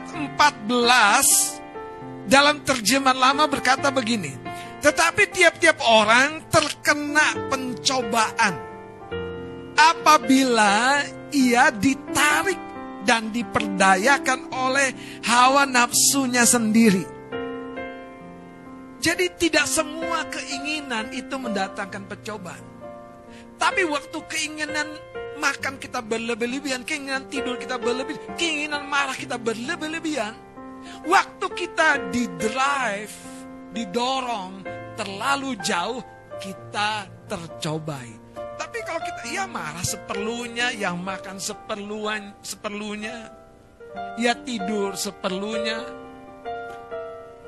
14 0.69 2.29
dalam 2.29 2.61
terjemahan 2.61 3.17
lama 3.17 3.49
berkata 3.49 3.89
begini. 3.89 4.37
Tetapi 4.81 5.25
tiap-tiap 5.33 5.81
orang 5.89 6.45
terkena 6.53 7.49
pencobaan 7.49 8.53
apabila 9.73 11.01
ia 11.33 11.73
ditarik 11.73 12.61
dan 13.09 13.33
diperdayakan 13.33 14.53
oleh 14.53 14.93
hawa 15.25 15.65
nafsunya 15.65 16.45
sendiri. 16.45 17.20
Jadi 19.01 19.33
tidak 19.33 19.65
semua 19.65 20.29
keinginan 20.29 21.09
itu 21.09 21.33
mendatangkan 21.33 22.05
percobaan. 22.05 22.61
Tapi 23.57 23.81
waktu 23.89 24.17
keinginan 24.29 24.93
makan 25.41 25.81
kita 25.81 26.05
berlebih-lebihan, 26.05 26.85
keinginan 26.85 27.25
tidur 27.25 27.57
kita 27.57 27.81
berlebih, 27.81 28.21
keinginan 28.37 28.85
marah 28.85 29.17
kita 29.17 29.41
berlebih-lebihan. 29.41 30.37
Waktu 31.09 31.45
kita 31.49 32.13
di 32.13 32.29
drive, 32.37 33.13
didorong 33.73 34.61
terlalu 34.93 35.57
jauh, 35.65 36.01
kita 36.37 37.09
tercobai. 37.25 38.21
Tapi 38.37 38.77
kalau 38.85 39.01
kita 39.01 39.21
ya 39.33 39.45
marah 39.49 39.85
seperlunya, 39.85 40.77
yang 40.77 41.01
makan 41.01 41.41
seperluan 41.41 42.37
seperlunya, 42.45 43.33
ya 44.21 44.37
tidur 44.37 44.93
seperlunya, 44.93 46.00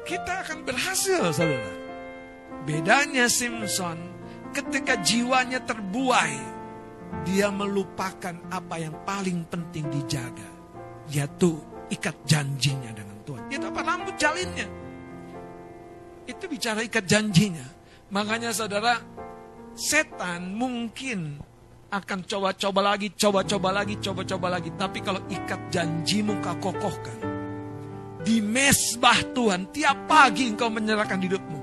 kita 0.04 0.44
akan 0.48 0.68
berhasil, 0.68 1.32
saudara. 1.32 1.74
Bedanya 2.64 3.28
Simpson, 3.28 4.00
ketika 4.56 5.00
jiwanya 5.04 5.60
terbuai, 5.64 6.40
dia 7.28 7.52
melupakan 7.52 8.36
apa 8.52 8.76
yang 8.80 8.96
paling 9.04 9.44
penting 9.48 9.88
dijaga, 9.92 10.48
yaitu 11.12 11.60
ikat 11.92 12.16
janjinya 12.24 12.92
dengan 12.96 13.18
Tuhan. 13.28 13.44
Itu 13.52 13.66
apa 13.68 13.82
rambut 13.84 14.16
jalinnya? 14.16 14.68
Itu 16.24 16.48
bicara 16.48 16.84
ikat 16.88 17.04
janjinya. 17.04 17.68
Makanya 18.12 18.56
saudara, 18.56 19.02
setan 19.76 20.56
mungkin 20.56 21.42
akan 21.94 22.20
coba-coba 22.26 22.96
lagi, 22.96 23.14
coba-coba 23.14 23.70
lagi, 23.70 23.96
coba-coba 24.00 24.48
lagi. 24.58 24.70
Tapi 24.74 25.00
kalau 25.04 25.22
ikat 25.30 25.62
janjimu 25.70 26.40
kau 26.42 26.72
kokohkan, 26.72 27.33
di 28.24 28.40
mesbah 28.40 29.20
Tuhan, 29.36 29.70
tiap 29.76 30.08
pagi 30.08 30.48
engkau 30.48 30.72
menyerahkan 30.72 31.20
hidupmu. 31.20 31.60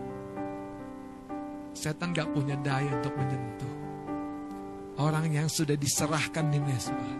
Setan 1.72 2.12
gak 2.12 2.28
punya 2.36 2.60
daya 2.60 2.92
untuk 2.92 3.16
menyentuh. 3.16 3.74
Orang 5.00 5.32
yang 5.32 5.48
sudah 5.48 5.80
diserahkan 5.80 6.52
di 6.52 6.60
mesbah. 6.60 7.14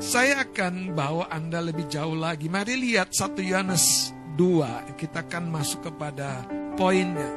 Saya 0.00 0.48
akan 0.48 0.96
bawa 0.96 1.28
Anda 1.28 1.60
lebih 1.60 1.84
jauh 1.84 2.16
lagi. 2.16 2.48
Mari 2.48 2.72
lihat 2.80 3.12
1 3.12 3.36
Yohanes 3.44 4.16
2. 4.40 4.96
Kita 4.96 5.28
akan 5.28 5.44
masuk 5.52 5.92
kepada 5.92 6.48
poinnya. 6.72 7.28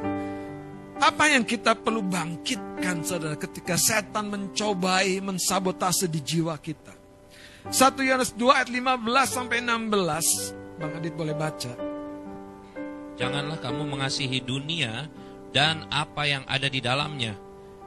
Apa 1.03 1.28
yang 1.28 1.43
kita 1.43 1.76
perlu 1.76 1.99
bangkitkan 2.07 3.03
saudara 3.03 3.36
ketika 3.36 3.76
setan 3.76 4.32
mencobai 4.32 5.20
mensabotase 5.20 6.07
di 6.07 6.24
jiwa 6.24 6.55
kita. 6.64 7.02
1 7.72 7.95
Yohanes 8.03 8.36
2 8.36 8.43
ayat 8.51 8.70
15 8.72 9.07
sampai 9.28 9.64
16. 9.64 10.82
Bang 10.84 10.93
Adit 10.99 11.14
boleh 11.16 11.32
baca. 11.32 11.74
Janganlah 13.16 13.61
kamu 13.61 13.88
mengasihi 13.88 14.43
dunia 14.43 15.07
dan 15.53 15.88
apa 15.88 16.28
yang 16.28 16.43
ada 16.49 16.68
di 16.68 16.84
dalamnya. 16.84 17.38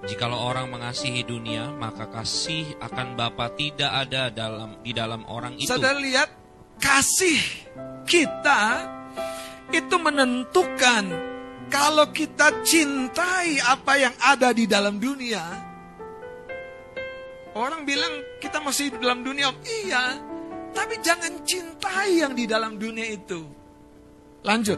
Jikalau 0.06 0.38
orang 0.38 0.70
mengasihi 0.70 1.26
dunia, 1.26 1.74
maka 1.74 2.06
kasih 2.06 2.78
akan 2.78 3.18
Bapa 3.18 3.50
tidak 3.58 3.90
ada 3.90 4.30
dalam 4.30 4.78
di 4.80 4.94
dalam 4.94 5.26
orang 5.26 5.58
itu. 5.58 5.66
Saudara 5.66 5.98
lihat, 5.98 6.30
kasih 6.78 7.40
kita 8.06 8.86
itu 9.74 9.96
menentukan 9.98 11.10
kalau 11.66 12.06
kita 12.14 12.62
cintai 12.62 13.58
apa 13.66 13.92
yang 13.98 14.14
ada 14.22 14.54
di 14.54 14.64
dalam 14.70 15.02
dunia. 15.02 15.65
Orang 17.56 17.88
bilang 17.88 18.20
kita 18.36 18.60
masih 18.60 18.92
hidup 18.92 19.00
dalam 19.00 19.24
dunia, 19.24 19.48
iya, 19.64 20.20
tapi 20.76 21.00
jangan 21.00 21.40
cintai 21.40 22.20
yang 22.20 22.36
di 22.36 22.44
dalam 22.44 22.76
dunia 22.76 23.16
itu. 23.16 23.48
Lanjut. 24.44 24.76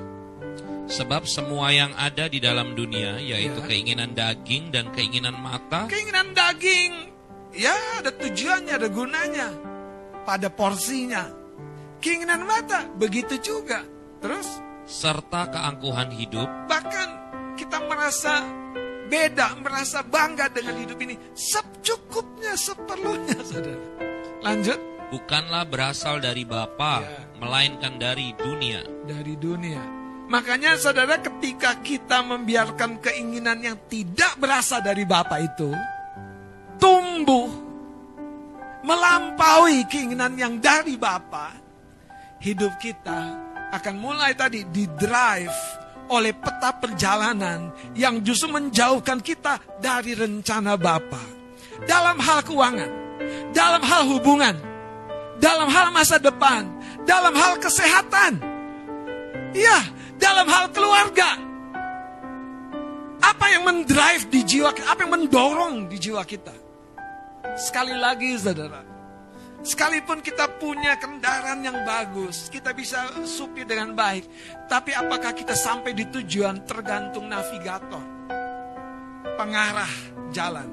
Sebab 0.86 1.26
semua 1.26 1.74
yang 1.74 1.90
ada 1.98 2.30
di 2.30 2.38
dalam 2.40 2.72
dunia 2.72 3.18
yaitu 3.20 3.60
Ya. 3.60 3.66
keinginan 3.66 4.16
daging 4.16 4.72
dan 4.72 4.88
keinginan 4.88 5.36
mata 5.36 5.84
Keinginan 5.84 6.32
daging, 6.32 7.12
ya 7.52 7.74
ada 7.98 8.14
tujuannya, 8.14 8.72
ada 8.72 8.88
gunanya. 8.88 9.48
Pada 10.24 10.48
porsinya. 10.48 11.28
Keinginan 11.98 12.46
mata, 12.46 12.86
begitu 12.94 13.36
juga. 13.42 13.82
Terus, 14.22 14.46
serta 14.88 15.50
keangkuhan 15.52 16.14
hidup 16.14 16.48
bahkan 16.70 17.10
kita 17.58 17.82
merasa 17.84 18.40
beda, 19.08 19.56
merasa 19.58 20.04
bangga 20.04 20.52
dengan 20.52 20.76
hidup 20.76 21.00
ini. 21.00 21.16
Secukupnya, 21.32 22.52
seperlunya, 22.54 23.38
saudara. 23.42 23.80
Lanjut. 24.44 24.78
bukanlah 25.08 25.64
berasal 25.64 26.20
dari 26.20 26.44
Bapa, 26.44 27.00
Ya. 27.00 27.24
melainkan 27.40 27.96
dari 27.96 28.36
dunia. 28.36 28.84
Dari 29.08 29.40
dunia. 29.40 29.80
Makanya 30.28 30.76
saudara 30.76 31.16
ketika 31.16 31.80
kita 31.80 32.20
membiarkan 32.20 33.00
keinginan 33.00 33.64
yang 33.64 33.80
tidak 33.88 34.36
berasal 34.36 34.84
dari 34.84 35.08
Bapa 35.08 35.40
itu. 35.40 35.72
Tumbuh. 36.76 37.48
Melampaui 38.84 39.88
keinginan 39.88 40.36
yang 40.36 40.60
dari 40.60 41.00
Bapa. 41.00 41.56
Hidup 42.44 42.76
kita 42.76 43.20
akan 43.72 43.94
mulai 43.96 44.36
tadi 44.36 44.68
di 44.68 44.84
drive 44.92 45.56
oleh 46.08 46.32
peta 46.32 46.72
perjalanan 46.76 47.72
yang 47.92 48.20
justru 48.24 48.48
menjauhkan 48.52 49.20
kita 49.20 49.60
dari 49.80 50.16
rencana 50.16 50.74
Bapa. 50.74 51.20
Dalam 51.84 52.18
hal 52.18 52.42
keuangan, 52.42 52.90
dalam 53.54 53.82
hal 53.84 54.02
hubungan, 54.10 54.56
dalam 55.38 55.68
hal 55.70 55.94
masa 55.94 56.18
depan, 56.18 56.66
dalam 57.06 57.32
hal 57.36 57.60
kesehatan. 57.62 58.42
Iya, 59.54 59.78
dalam 60.18 60.46
hal 60.50 60.68
keluarga. 60.74 61.38
Apa 63.18 63.46
yang 63.50 63.66
mendrive 63.66 64.24
di 64.30 64.40
jiwa 64.46 64.70
kita, 64.72 64.86
apa 64.88 65.00
yang 65.06 65.12
mendorong 65.14 65.74
di 65.90 65.96
jiwa 65.98 66.22
kita? 66.24 66.54
Sekali 67.58 67.94
lagi 67.98 68.38
saudara, 68.38 68.82
sekalipun 69.68 70.24
kita 70.24 70.48
punya 70.56 70.96
kendaraan 70.96 71.60
yang 71.60 71.84
bagus, 71.84 72.48
kita 72.48 72.72
bisa 72.72 73.04
supir 73.28 73.68
dengan 73.68 73.92
baik, 73.92 74.24
tapi 74.64 74.96
apakah 74.96 75.36
kita 75.36 75.52
sampai 75.52 75.92
di 75.92 76.08
tujuan 76.08 76.64
tergantung 76.64 77.28
navigator, 77.28 78.00
pengarah 79.36 79.92
jalan. 80.32 80.72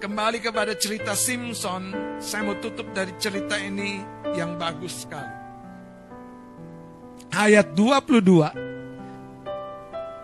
Kembali 0.00 0.40
kepada 0.40 0.72
cerita 0.80 1.12
Simpson, 1.12 1.92
saya 2.24 2.40
mau 2.40 2.56
tutup 2.56 2.88
dari 2.96 3.12
cerita 3.20 3.60
ini 3.60 4.00
yang 4.32 4.56
bagus 4.56 5.04
sekali. 5.04 5.36
Ayat 7.36 7.76
22. 7.76 8.48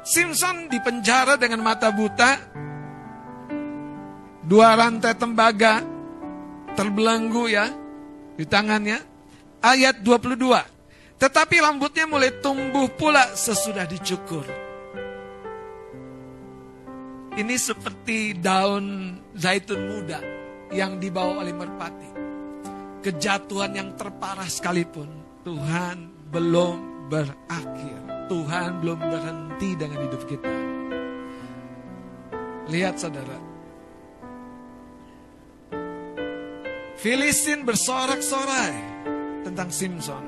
Simpson 0.01 0.72
dipenjara 0.72 1.36
dengan 1.36 1.61
mata 1.61 1.92
buta, 1.92 2.40
dua 4.49 4.72
rantai 4.80 5.12
tembaga 5.12 5.95
terbelenggu 6.77 7.45
ya 7.49 7.72
di 8.37 8.45
tangannya. 8.45 9.01
Ayat 9.64 10.05
22. 10.05 10.39
Tetapi 11.16 11.57
rambutnya 11.59 12.05
mulai 12.05 12.31
tumbuh 12.45 12.87
pula 12.93 13.33
sesudah 13.33 13.89
dicukur. 13.89 14.45
Ini 17.37 17.57
seperti 17.57 18.37
daun 18.37 19.16
zaitun 19.33 19.81
muda 19.91 20.20
yang 20.72 21.01
dibawa 21.01 21.45
oleh 21.45 21.57
merpati. 21.57 22.11
Kejatuhan 23.01 23.72
yang 23.77 23.91
terparah 23.97 24.49
sekalipun, 24.49 25.09
Tuhan 25.45 26.31
belum 26.33 27.09
berakhir. 27.12 27.99
Tuhan 28.27 28.83
belum 28.83 28.99
berhenti 28.99 29.70
dengan 29.79 29.99
hidup 30.03 30.22
kita. 30.27 30.55
Lihat 32.66 32.99
saudara. 32.99 33.45
Filistin 37.07 37.62
bersorak-sorai 37.62 38.74
tentang 39.46 39.70
Simpson. 39.70 40.26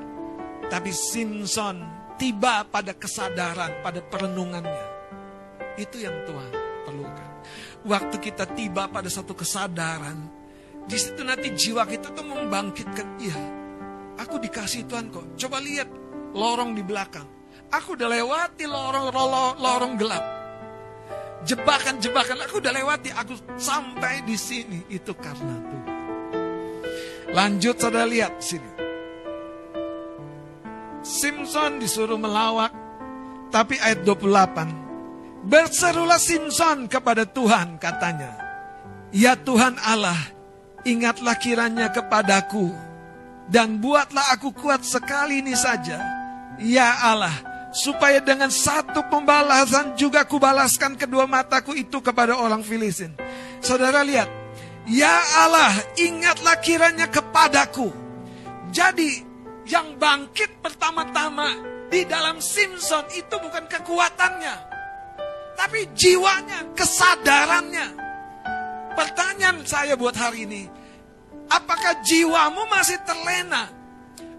Tapi 0.71 0.95
Simpson 0.95 1.83
tiba 2.15 2.63
pada 2.71 2.95
kesadaran, 2.95 3.83
pada 3.83 3.99
perenungannya. 3.99 4.87
Itu 5.75 5.99
yang 5.99 6.23
Tuhan 6.23 6.55
perlukan. 6.87 7.29
Waktu 7.83 8.15
kita 8.23 8.47
tiba 8.55 8.87
pada 8.87 9.11
satu 9.11 9.35
kesadaran, 9.35 10.23
di 10.87 10.95
situ 10.95 11.19
nanti 11.19 11.51
jiwa 11.51 11.83
kita 11.83 12.15
tuh 12.15 12.23
membangkitkan, 12.23 13.07
iya, 13.19 13.35
aku 14.15 14.39
dikasih 14.39 14.87
Tuhan 14.87 15.11
kok. 15.11 15.35
Coba 15.35 15.59
lihat 15.59 15.91
lorong 16.31 16.79
di 16.79 16.83
belakang. 16.87 17.27
Aku 17.75 17.99
udah 17.99 18.07
lewati 18.07 18.63
lorong 18.63 19.11
lorong, 19.11 19.59
lorong 19.59 19.93
gelap. 19.99 20.23
Jebakan-jebakan 21.43 22.39
aku 22.47 22.63
udah 22.63 22.71
lewati, 22.71 23.11
aku 23.11 23.35
sampai 23.59 24.23
di 24.23 24.39
sini 24.39 24.87
itu 24.87 25.11
karena 25.19 25.59
Tuhan. 25.59 25.88
Lanjut 27.29 27.77
saudara 27.77 28.09
lihat 28.09 28.41
sini. 28.41 28.65
Simpson 31.05 31.77
disuruh 31.77 32.17
melawak, 32.17 32.73
tapi 33.53 33.77
ayat 33.79 34.01
28. 34.01 35.45
Berserulah 35.45 36.19
Simpson 36.19 36.89
kepada 36.89 37.23
Tuhan 37.23 37.79
katanya. 37.79 38.35
Ya 39.09 39.33
Tuhan 39.37 39.79
Allah, 39.81 40.17
ingatlah 40.83 41.37
kiranya 41.39 41.89
kepadaku. 41.89 42.69
Dan 43.49 43.81
buatlah 43.81 44.37
aku 44.37 44.53
kuat 44.53 44.85
sekali 44.85 45.41
ini 45.41 45.57
saja. 45.57 45.97
Ya 46.61 46.93
Allah, 47.01 47.33
supaya 47.73 48.21
dengan 48.21 48.53
satu 48.53 49.05
pembalasan 49.09 49.97
juga 49.97 50.25
kubalaskan 50.25 50.93
kedua 50.93 51.25
mataku 51.25 51.73
itu 51.73 51.97
kepada 52.01 52.37
orang 52.37 52.61
Filistin. 52.61 53.13
Saudara 53.57 54.05
lihat, 54.05 54.29
Ya 54.89 55.21
Allah, 55.45 55.73
ingatlah 56.01 56.57
kiranya 56.65 57.05
kepadaku. 57.05 57.93
Jadi, 58.73 59.21
yang 59.69 60.01
bangkit 60.01 60.65
pertama-tama 60.65 61.53
di 61.93 62.01
dalam 62.09 62.41
Simpson 62.41 63.05
itu 63.13 63.35
bukan 63.37 63.69
kekuatannya. 63.69 64.81
tapi 65.59 65.91
jiwanya, 65.91 66.71
kesadarannya. 66.71 67.91
Pertanyaan 68.95 69.59
saya 69.67 69.99
buat 69.99 70.15
hari 70.15 70.47
ini, 70.47 70.63
apakah 71.51 71.99
jiwamu 71.99 72.63
masih 72.71 72.95
terlena? 73.03 73.67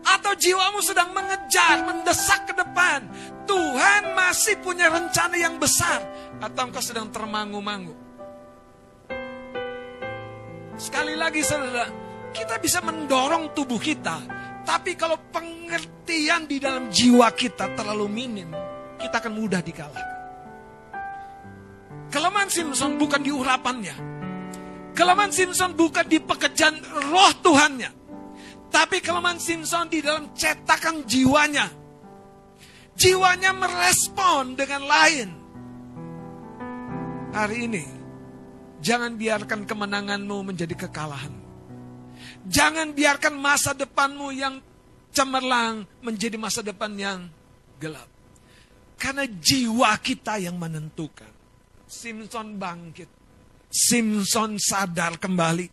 Atau 0.01 0.32
jiwamu 0.32 0.80
sedang 0.80 1.12
mengejar, 1.12 1.84
mendesak 1.84 2.48
ke 2.48 2.57
depan? 2.57 3.05
Tuhan 3.44 4.16
masih 4.16 4.64
punya 4.64 4.88
rencana 4.88 5.36
yang 5.36 5.61
besar. 5.61 6.01
Atau 6.40 6.72
engkau 6.72 6.80
sedang 6.80 7.12
termangu-mangu? 7.12 7.92
Sekali 10.81 11.12
lagi 11.12 11.45
saudara, 11.45 11.85
kita 12.33 12.57
bisa 12.57 12.81
mendorong 12.81 13.53
tubuh 13.53 13.76
kita. 13.76 14.16
Tapi 14.64 14.97
kalau 14.97 15.20
pengertian 15.28 16.49
di 16.49 16.57
dalam 16.57 16.89
jiwa 16.89 17.28
kita 17.37 17.76
terlalu 17.76 18.09
minim, 18.09 18.49
kita 18.97 19.20
akan 19.20 19.33
mudah 19.37 19.61
dikalahkan. 19.61 20.09
Kelemahan 22.09 22.49
Simpson 22.49 22.97
bukan 22.97 23.20
di 23.20 23.28
urapannya. 23.28 23.97
Kelemahan 24.97 25.28
Simpson 25.28 25.76
bukan 25.76 26.09
di 26.09 26.16
pekerjaan 26.16 26.81
roh 27.12 27.33
Tuhannya. 27.45 27.93
Tapi 28.72 29.05
kelemahan 29.05 29.37
Simpson 29.37 29.85
di 29.93 30.01
dalam 30.01 30.33
cetakan 30.33 31.05
jiwanya. 31.05 31.68
Jiwanya 32.97 33.53
merespon 33.53 34.57
dengan 34.57 34.89
lain. 34.89 35.28
Hari 37.37 37.57
ini, 37.68 37.99
Jangan 38.81 39.12
biarkan 39.16 39.68
kemenanganmu 39.68 40.53
menjadi 40.53 40.72
kekalahan. 40.89 41.33
Jangan 42.49 42.97
biarkan 42.97 43.37
masa 43.37 43.76
depanmu 43.76 44.33
yang 44.33 44.57
cemerlang 45.12 45.85
menjadi 46.01 46.41
masa 46.41 46.64
depan 46.64 46.93
yang 46.97 47.28
gelap. 47.76 48.09
Karena 48.97 49.24
jiwa 49.28 49.97
kita 50.01 50.41
yang 50.41 50.57
menentukan. 50.57 51.28
Simpson 51.85 52.57
bangkit. 52.57 53.09
Simpson 53.68 54.57
sadar 54.61 55.16
kembali. 55.20 55.68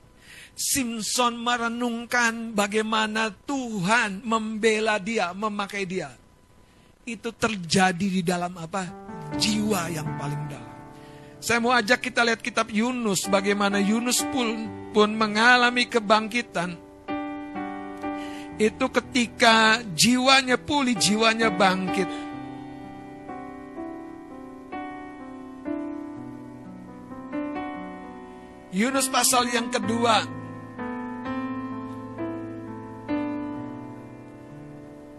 Simpson 0.58 1.38
merenungkan 1.38 2.56
bagaimana 2.56 3.30
Tuhan 3.30 4.26
membela 4.26 4.98
dia, 4.98 5.30
memakai 5.32 5.86
dia. 5.86 6.10
Itu 7.08 7.32
terjadi 7.32 8.08
di 8.20 8.22
dalam 8.26 8.58
apa? 8.58 8.84
Jiwa 9.38 9.92
yang 9.94 10.08
paling 10.18 10.44
dalam. 10.50 10.67
Saya 11.38 11.62
mau 11.62 11.70
ajak 11.70 12.10
kita 12.10 12.26
lihat 12.26 12.42
kitab 12.42 12.74
Yunus, 12.74 13.30
bagaimana 13.30 13.78
Yunus 13.78 14.26
pun, 14.34 14.66
pun 14.90 15.14
mengalami 15.14 15.86
kebangkitan. 15.86 16.74
Itu 18.58 18.90
ketika 18.90 19.86
jiwanya 19.94 20.58
pulih, 20.58 20.98
jiwanya 20.98 21.54
bangkit. 21.54 22.10
Yunus 28.74 29.10
pasal 29.10 29.50
yang 29.54 29.70
kedua. 29.70 30.26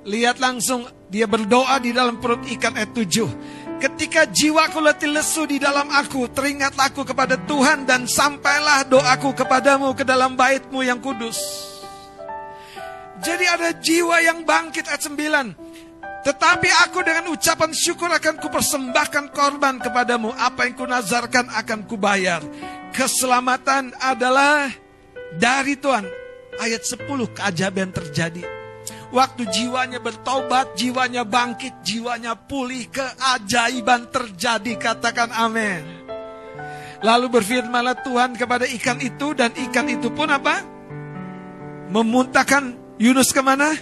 Lihat 0.09 0.41
langsung 0.43 0.87
dia 1.07 1.27
berdoa 1.31 1.79
di 1.83 1.91
dalam 1.91 2.19
perut 2.23 2.43
ikan 2.59 2.75
ayat 2.75 2.91
7. 2.91 3.58
Ketika 3.79 4.27
jiwaku 4.27 4.83
letih 4.83 5.07
lesu 5.15 5.47
di 5.47 5.63
dalam 5.63 5.87
aku, 5.87 6.27
teringatlah 6.35 6.91
aku 6.91 7.07
kepada 7.07 7.39
Tuhan 7.39 7.87
dan 7.87 8.11
sampailah 8.11 8.83
doaku 8.91 9.31
kepadamu 9.39 9.95
ke 9.95 10.03
dalam 10.03 10.35
baitmu 10.35 10.83
yang 10.83 10.99
kudus. 10.99 11.39
Jadi 13.23 13.47
ada 13.47 13.71
jiwa 13.79 14.19
yang 14.19 14.43
bangkit 14.43 14.91
ayat 14.91 15.07
9. 15.07 16.27
Tetapi 16.27 16.69
aku 16.91 16.99
dengan 17.07 17.31
ucapan 17.31 17.71
syukur 17.71 18.11
akan 18.11 18.43
kupersembahkan 18.43 19.31
korban 19.31 19.79
kepadamu. 19.79 20.35
Apa 20.35 20.67
yang 20.67 20.75
kunazarkan 20.75 21.47
akan 21.47 21.87
kubayar. 21.87 22.43
Keselamatan 22.91 23.95
adalah 24.03 24.75
dari 25.39 25.79
Tuhan. 25.79 26.03
Ayat 26.59 26.83
10 26.83 27.07
keajaiban 27.31 27.95
terjadi 27.95 28.58
Waktu 29.09 29.49
jiwanya 29.49 30.05
bertobat, 30.05 30.77
jiwanya 30.77 31.25
bangkit, 31.25 31.81
jiwanya 31.81 32.37
pulih, 32.37 32.93
keajaiban 32.93 34.13
terjadi. 34.13 34.77
Katakan 34.77 35.33
amin. 35.33 35.81
Lalu 37.01 37.27
berfirmanlah 37.33 38.05
Tuhan 38.05 38.37
kepada 38.37 38.69
ikan 38.69 39.01
itu 39.01 39.33
dan 39.33 39.55
ikan 39.57 39.89
itu 39.89 40.13
pun 40.13 40.29
apa? 40.29 40.61
Memuntahkan 41.89 42.77
Yunus 43.01 43.33
ke 43.33 43.41
mana? 43.41 43.73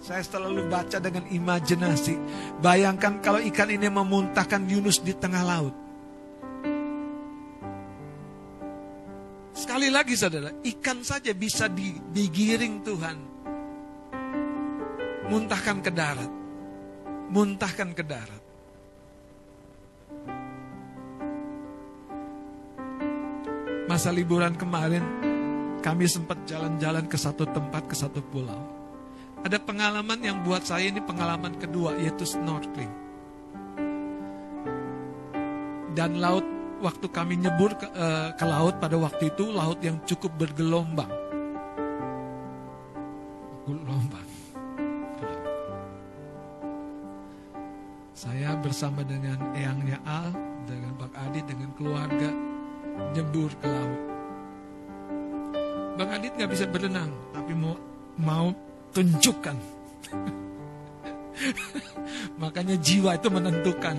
Saya 0.00 0.24
selalu 0.24 0.70
baca 0.70 0.96
dengan 0.96 1.28
imajinasi. 1.28 2.16
Bayangkan 2.64 3.20
kalau 3.20 3.42
ikan 3.52 3.68
ini 3.68 3.92
memuntahkan 3.92 4.64
Yunus 4.64 5.04
di 5.04 5.12
tengah 5.12 5.44
laut. 5.44 5.74
Sekali 9.52 9.90
lagi 9.90 10.14
saudara, 10.14 10.54
ikan 10.62 11.02
saja 11.02 11.34
bisa 11.34 11.66
digiring 12.14 12.80
Tuhan 12.86 13.37
muntahkan 15.28 15.78
ke 15.84 15.90
darat. 15.92 16.32
Muntahkan 17.28 17.92
ke 17.92 18.02
darat. 18.02 18.42
Masa 23.88 24.12
liburan 24.12 24.52
kemarin, 24.56 25.00
kami 25.80 26.04
sempat 26.04 26.44
jalan-jalan 26.44 27.08
ke 27.08 27.16
satu 27.16 27.48
tempat, 27.48 27.88
ke 27.88 27.96
satu 27.96 28.20
pulau. 28.20 28.60
Ada 29.40 29.56
pengalaman 29.56 30.20
yang 30.20 30.44
buat 30.44 30.64
saya 30.64 30.92
ini 30.92 31.00
pengalaman 31.00 31.56
kedua, 31.56 31.96
yaitu 31.96 32.28
snorkeling. 32.28 32.92
Dan 35.96 36.20
laut, 36.20 36.44
waktu 36.84 37.06
kami 37.08 37.40
nyebur 37.40 37.72
ke, 37.80 37.88
uh, 37.88 38.36
ke 38.36 38.44
laut 38.44 38.76
pada 38.76 39.00
waktu 39.00 39.32
itu, 39.32 39.48
laut 39.48 39.80
yang 39.80 39.96
cukup 40.04 40.36
bergelombang. 40.36 41.17
Bersama 48.78 49.02
dengan 49.02 49.42
eyangnya 49.58 49.98
Al, 50.06 50.30
dengan 50.62 50.94
Bang 51.02 51.10
Adit, 51.10 51.50
dengan 51.50 51.66
keluarga, 51.74 52.30
nyebur 53.10 53.50
ke 53.58 53.66
laut. 53.66 54.02
Bang 55.98 56.10
Adit 56.14 56.38
nggak 56.38 56.46
bisa 56.46 56.62
berenang, 56.70 57.10
tapi 57.34 57.58
mau 57.58 57.74
mau 58.22 58.54
tunjukkan. 58.94 59.58
Makanya 62.46 62.78
jiwa 62.78 63.18
itu 63.18 63.26
menentukan. 63.26 63.98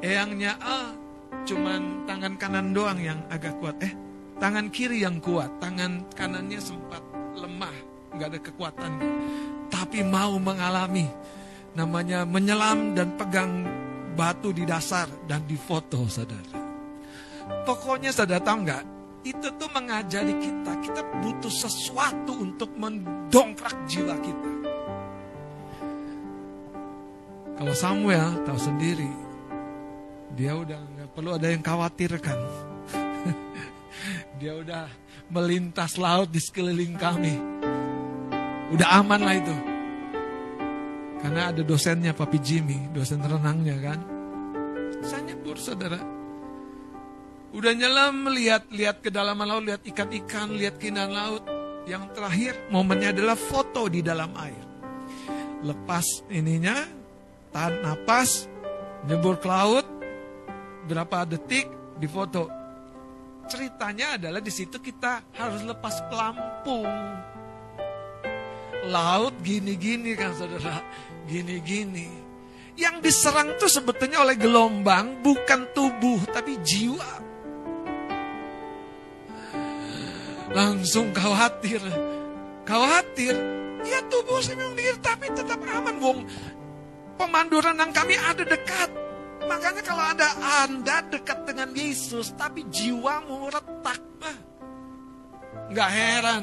Eyangnya 0.00 0.56
Al 0.64 0.96
cuman 1.44 2.08
tangan 2.08 2.40
kanan 2.40 2.72
doang 2.72 2.96
yang 3.04 3.20
agak 3.28 3.52
kuat. 3.60 3.76
Eh, 3.84 3.92
tangan 4.40 4.72
kiri 4.72 5.04
yang 5.04 5.20
kuat, 5.20 5.60
tangan 5.60 6.08
kanannya 6.16 6.56
sempat 6.56 7.04
lemah, 7.36 7.76
nggak 8.16 8.32
ada 8.32 8.40
kekuatannya. 8.40 9.08
Tapi 9.68 10.00
mau 10.08 10.40
mengalami 10.40 11.04
namanya 11.74 12.22
menyelam 12.22 12.94
dan 12.94 13.18
pegang 13.18 13.66
batu 14.14 14.54
di 14.54 14.62
dasar 14.62 15.10
dan 15.26 15.42
difoto 15.44 16.06
saudara. 16.06 16.62
Pokoknya 17.66 18.14
saudara 18.14 18.40
tahu 18.40 18.58
nggak? 18.64 18.84
Itu 19.24 19.48
tuh 19.58 19.70
mengajari 19.74 20.36
kita, 20.38 20.72
kita 20.84 21.02
butuh 21.20 21.50
sesuatu 21.50 22.32
untuk 22.38 22.70
mendongkrak 22.78 23.74
jiwa 23.90 24.14
kita. 24.22 24.52
Kalau 27.54 27.74
Samuel 27.74 28.44
tahu 28.44 28.58
sendiri, 28.58 29.10
dia 30.34 30.54
udah 30.54 30.78
nggak 30.78 31.08
perlu 31.14 31.30
ada 31.34 31.48
yang 31.50 31.62
khawatirkan. 31.64 32.38
dia 34.42 34.52
udah 34.60 34.84
melintas 35.32 35.96
laut 35.96 36.28
di 36.28 36.38
sekeliling 36.42 36.94
kami. 37.00 37.34
Udah 38.76 39.00
aman 39.00 39.20
lah 39.24 39.34
itu. 39.40 39.73
Karena 41.24 41.48
ada 41.48 41.64
dosennya 41.64 42.12
Papi 42.12 42.36
Jimmy, 42.36 42.92
dosen 42.92 43.24
renangnya 43.24 43.80
kan. 43.80 43.96
Saya 45.00 45.32
nyebur 45.32 45.56
saudara. 45.56 45.96
Udah 47.56 47.72
nyelam 47.72 48.28
melihat 48.28 48.68
lihat 48.68 49.00
ke 49.00 49.08
dalam 49.08 49.40
laut, 49.40 49.64
lihat 49.64 49.80
ikan-ikan, 49.88 50.52
lihat 50.52 50.76
keindahan 50.76 51.08
laut. 51.16 51.40
Yang 51.88 52.12
terakhir 52.12 52.52
momennya 52.68 53.16
adalah 53.16 53.40
foto 53.40 53.88
di 53.88 54.04
dalam 54.04 54.36
air. 54.36 54.64
Lepas 55.64 56.28
ininya, 56.28 56.76
tahan 57.56 57.80
napas, 57.80 58.44
nyebur 59.08 59.40
ke 59.40 59.48
laut, 59.48 59.88
berapa 60.84 61.24
detik 61.24 61.72
di 61.96 62.04
foto. 62.04 62.52
Ceritanya 63.48 64.20
adalah 64.20 64.44
di 64.44 64.52
situ 64.52 64.76
kita 64.76 65.24
harus 65.40 65.64
lepas 65.64 66.04
pelampung 66.12 66.92
laut 68.84 69.32
gini-gini 69.40 70.12
kan 70.12 70.36
saudara 70.36 70.84
gini-gini. 71.28 72.08
Yang 72.74 73.06
diserang 73.06 73.54
tuh 73.54 73.70
sebetulnya 73.70 74.26
oleh 74.26 74.34
gelombang 74.34 75.22
bukan 75.22 75.70
tubuh 75.70 76.18
tapi 76.34 76.58
jiwa. 76.62 77.22
Langsung 80.50 81.14
khawatir. 81.14 81.82
Khawatir. 82.66 83.34
Ya 83.84 84.00
tubuh 84.08 84.40
saya 84.40 84.58
memang 84.58 84.98
tapi 85.04 85.30
tetap 85.30 85.60
aman. 85.60 85.96
Wong 86.00 86.18
pemandu 87.20 87.62
renang 87.62 87.94
kami 87.94 88.18
ada 88.18 88.42
dekat. 88.42 88.90
Makanya 89.44 89.82
kalau 89.84 90.04
ada 90.04 90.28
Anda 90.64 91.04
dekat 91.04 91.44
dengan 91.44 91.68
Yesus, 91.76 92.32
tapi 92.32 92.64
jiwamu 92.72 93.52
retak, 93.52 94.00
bah. 94.16 94.38
Nggak 95.68 95.90
heran. 95.92 96.42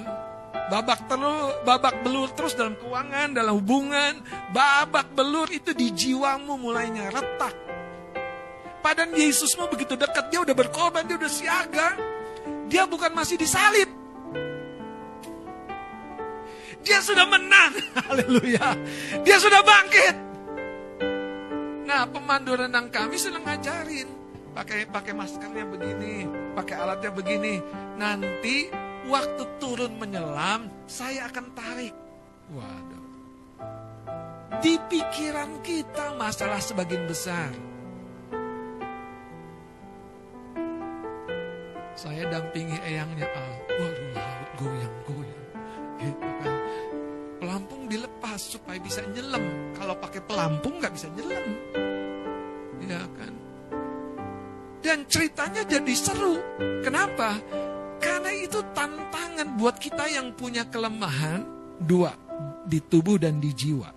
Babak 0.71 1.03
terus, 1.11 1.51
babak 1.67 1.95
belur 1.99 2.31
terus 2.31 2.55
dalam 2.55 2.79
keuangan, 2.79 3.35
dalam 3.35 3.59
hubungan. 3.59 4.23
Babak 4.55 5.11
belur 5.11 5.51
itu 5.51 5.75
di 5.75 5.91
jiwamu 5.91 6.55
mulainya 6.55 7.11
retak. 7.11 7.51
Padahal 8.79 9.11
Yesusmu 9.11 9.67
begitu 9.67 9.99
dekat, 9.99 10.31
dia 10.31 10.39
udah 10.39 10.55
berkorban, 10.55 11.03
dia 11.03 11.19
udah 11.19 11.27
siaga. 11.27 11.99
Dia 12.71 12.87
bukan 12.87 13.11
masih 13.11 13.35
disalib. 13.35 13.91
Dia 16.87 17.03
sudah 17.03 17.27
menang. 17.27 17.75
Haleluya. 18.07 18.67
Dia 19.27 19.37
sudah 19.43 19.59
bangkit. 19.67 20.15
Nah, 21.83 22.07
pemandu 22.07 22.55
renang 22.55 22.87
kami 22.87 23.19
sedang 23.19 23.43
ngajarin. 23.43 24.07
Pakai 24.55 24.87
pakai 24.87 25.13
maskernya 25.15 25.67
begini, 25.67 26.27
pakai 26.55 26.75
alatnya 26.79 27.11
begini. 27.11 27.59
Nanti 27.99 28.71
waktu 29.09 29.43
turun 29.57 29.97
menyelam, 29.97 30.69
saya 30.85 31.29
akan 31.31 31.45
tarik. 31.55 31.95
Waduh. 32.51 33.05
Di 34.61 34.77
pikiran 34.91 35.63
kita 35.63 36.13
masalah 36.19 36.59
sebagian 36.59 37.07
besar. 37.07 37.49
Saya 41.97 42.25
dampingi 42.29 42.77
eyangnya 42.81 43.25
Al. 43.29 43.53
Waduh, 43.77 44.09
laut 44.13 44.49
goyang-goyang. 44.59 45.45
Gitu 46.01 46.29
kan. 46.41 46.55
Pelampung 47.41 47.89
dilepas 47.89 48.41
supaya 48.41 48.77
bisa 48.77 49.01
nyelam. 49.09 49.73
Kalau 49.77 49.97
pakai 49.97 50.21
pelampung 50.25 50.77
nggak 50.77 50.93
bisa 50.93 51.07
nyelam. 51.13 51.45
Ya 52.85 53.01
kan. 53.17 53.33
Dan 54.81 55.05
ceritanya 55.05 55.61
jadi 55.61 55.93
seru. 55.93 56.41
Kenapa? 56.81 57.37
Karena 58.01 58.31
itu 58.33 58.59
tantangan 58.73 59.47
buat 59.61 59.77
kita 59.77 60.09
yang 60.09 60.33
punya 60.33 60.65
kelemahan 60.67 61.45
dua 61.77 62.17
di 62.65 62.81
tubuh 62.81 63.21
dan 63.21 63.37
di 63.37 63.53
jiwa. 63.53 63.89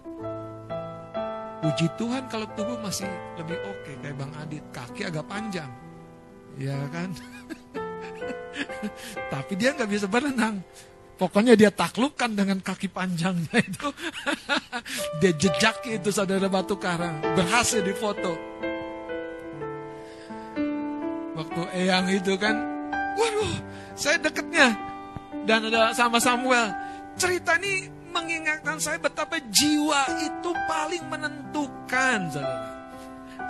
Puji 1.64 1.88
Tuhan 1.96 2.28
kalau 2.28 2.44
tubuh 2.52 2.76
masih 2.84 3.08
lebih 3.40 3.56
oke 3.64 3.92
kayak 4.04 4.16
Bang 4.20 4.32
Adit, 4.36 4.60
kaki 4.68 5.08
agak 5.08 5.24
panjang. 5.24 5.72
Ya 6.60 6.76
kan? 6.92 7.08
Tapi 9.32 9.52
dia 9.56 9.72
nggak 9.72 9.88
bisa 9.88 10.04
berenang. 10.04 10.60
Pokoknya 11.14 11.54
dia 11.54 11.70
taklukkan 11.70 12.36
dengan 12.36 12.58
kaki 12.58 12.90
panjangnya 12.90 13.64
itu. 13.64 13.88
dia 15.24 15.32
jejaki 15.32 16.02
itu 16.02 16.10
saudara 16.10 16.50
batu 16.50 16.76
karang. 16.76 17.22
Berhasil 17.38 17.80
difoto. 17.80 18.34
Waktu 21.34 21.60
Eyang 21.80 22.12
itu 22.12 22.34
kan, 22.36 22.73
waduh, 23.16 23.54
saya 23.94 24.18
deketnya. 24.18 24.74
Dan 25.44 25.68
ada 25.68 25.92
sama 25.92 26.22
Samuel. 26.22 26.72
Cerita 27.14 27.58
ini 27.60 27.94
mengingatkan 28.14 28.78
saya 28.78 29.02
betapa 29.02 29.42
jiwa 29.50 30.06
itu 30.22 30.50
paling 30.70 31.04
menentukan, 31.10 32.30
saudara. 32.30 32.70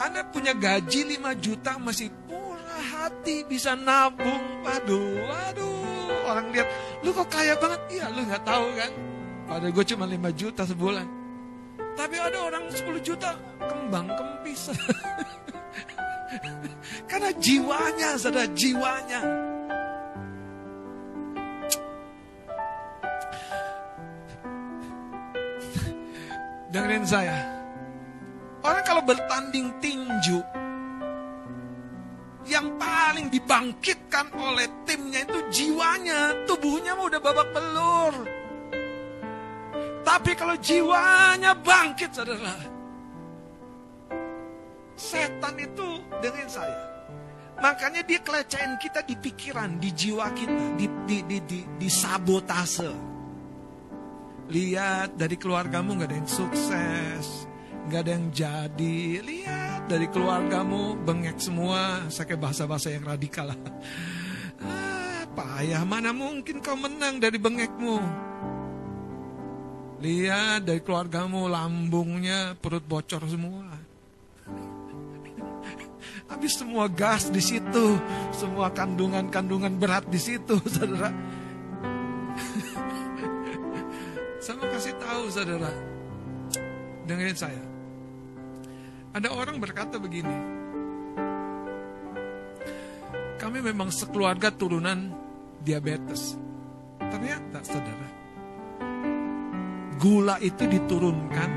Anda 0.00 0.26
punya 0.26 0.56
gaji 0.56 1.20
5 1.20 1.38
juta 1.38 1.78
masih 1.78 2.10
murah 2.26 2.82
hati 2.82 3.46
bisa 3.46 3.78
nabung. 3.78 4.64
Waduh, 4.66 5.22
waduh. 5.22 5.76
Orang 6.24 6.50
lihat, 6.50 6.66
lu 7.04 7.14
kok 7.14 7.30
kaya 7.30 7.54
banget? 7.60 7.80
Iya, 7.92 8.10
lu 8.10 8.26
nggak 8.26 8.42
tahu 8.42 8.66
kan? 8.74 8.90
Padahal 9.44 9.70
gue 9.70 9.84
cuma 9.94 10.04
5 10.08 10.34
juta 10.34 10.62
sebulan. 10.66 11.06
Tapi 11.94 12.16
ada 12.18 12.38
orang 12.42 12.64
10 12.72 13.06
juta 13.06 13.38
kembang 13.60 14.08
kempis. 14.10 14.72
Karena 17.10 17.30
jiwanya, 17.38 18.18
saudara, 18.18 18.50
jiwanya. 18.50 19.20
Dengerin 26.74 27.06
saya. 27.06 27.38
Orang 28.66 28.82
kalau 28.82 29.02
bertanding 29.06 29.70
tinju, 29.78 30.42
yang 32.50 32.66
paling 32.82 33.30
dibangkitkan 33.30 34.34
oleh 34.34 34.66
timnya 34.82 35.22
itu 35.22 35.38
jiwanya, 35.54 36.34
tubuhnya 36.50 36.98
udah 36.98 37.20
babak 37.22 37.46
belur. 37.54 38.14
Tapi 40.02 40.34
kalau 40.34 40.58
jiwanya 40.58 41.54
bangkit, 41.62 42.10
saudara, 42.10 42.58
setan 44.98 45.54
itu 45.62 46.02
dengan 46.18 46.48
saya. 46.50 46.80
Makanya 47.62 48.02
dia 48.02 48.18
kelecehan 48.18 48.82
kita 48.82 49.06
di 49.06 49.14
pikiran, 49.14 49.78
di 49.78 49.94
jiwa 49.94 50.26
kita, 50.34 50.74
di, 50.74 50.90
di, 51.06 51.18
di, 51.22 51.38
di, 51.38 51.60
di 51.78 51.86
sabotase. 51.86 53.13
Lihat 54.44 55.16
dari 55.16 55.40
keluargamu 55.40 55.96
gak 55.96 56.12
ada 56.12 56.16
yang 56.20 56.28
sukses, 56.28 57.48
gak 57.88 58.00
ada 58.04 58.10
yang 58.12 58.28
jadi. 58.28 59.24
Lihat 59.24 59.88
dari 59.88 60.06
keluargamu 60.12 61.00
bengek 61.00 61.40
semua, 61.40 62.04
kayak 62.12 62.40
bahasa-bahasa 62.40 62.92
yang 62.92 63.04
radikal 63.08 63.52
lah. 63.52 63.60
Ah, 64.64 65.26
payah, 65.34 65.82
mana 65.84 66.14
mungkin 66.14 66.62
kau 66.64 66.78
menang 66.78 67.20
dari 67.20 67.36
bengekmu. 67.36 68.00
Lihat 70.00 70.64
dari 70.64 70.80
keluargamu 70.80 71.50
lambungnya 71.50 72.56
perut 72.56 72.80
bocor 72.86 73.28
semua. 73.28 73.76
Habis 76.30 76.56
semua 76.56 76.88
gas 76.88 77.28
di 77.28 77.42
situ, 77.44 77.98
semua 78.32 78.72
kandungan-kandungan 78.72 79.74
berat 79.76 80.08
di 80.08 80.22
situ, 80.22 80.56
saudara. 80.72 81.12
Saya 84.44 84.60
mau 84.60 84.68
kasih 84.68 84.92
tahu, 85.00 85.24
saudara. 85.32 85.72
Dengerin 87.08 87.32
saya. 87.32 87.64
Ada 89.16 89.32
orang 89.32 89.56
berkata 89.56 89.96
begini. 89.96 90.36
Kami 93.40 93.64
memang 93.64 93.88
sekeluarga 93.88 94.52
turunan 94.52 95.16
diabetes. 95.64 96.36
Ternyata, 97.00 97.64
saudara, 97.64 98.08
gula 99.96 100.36
itu 100.44 100.68
diturunkan 100.68 101.50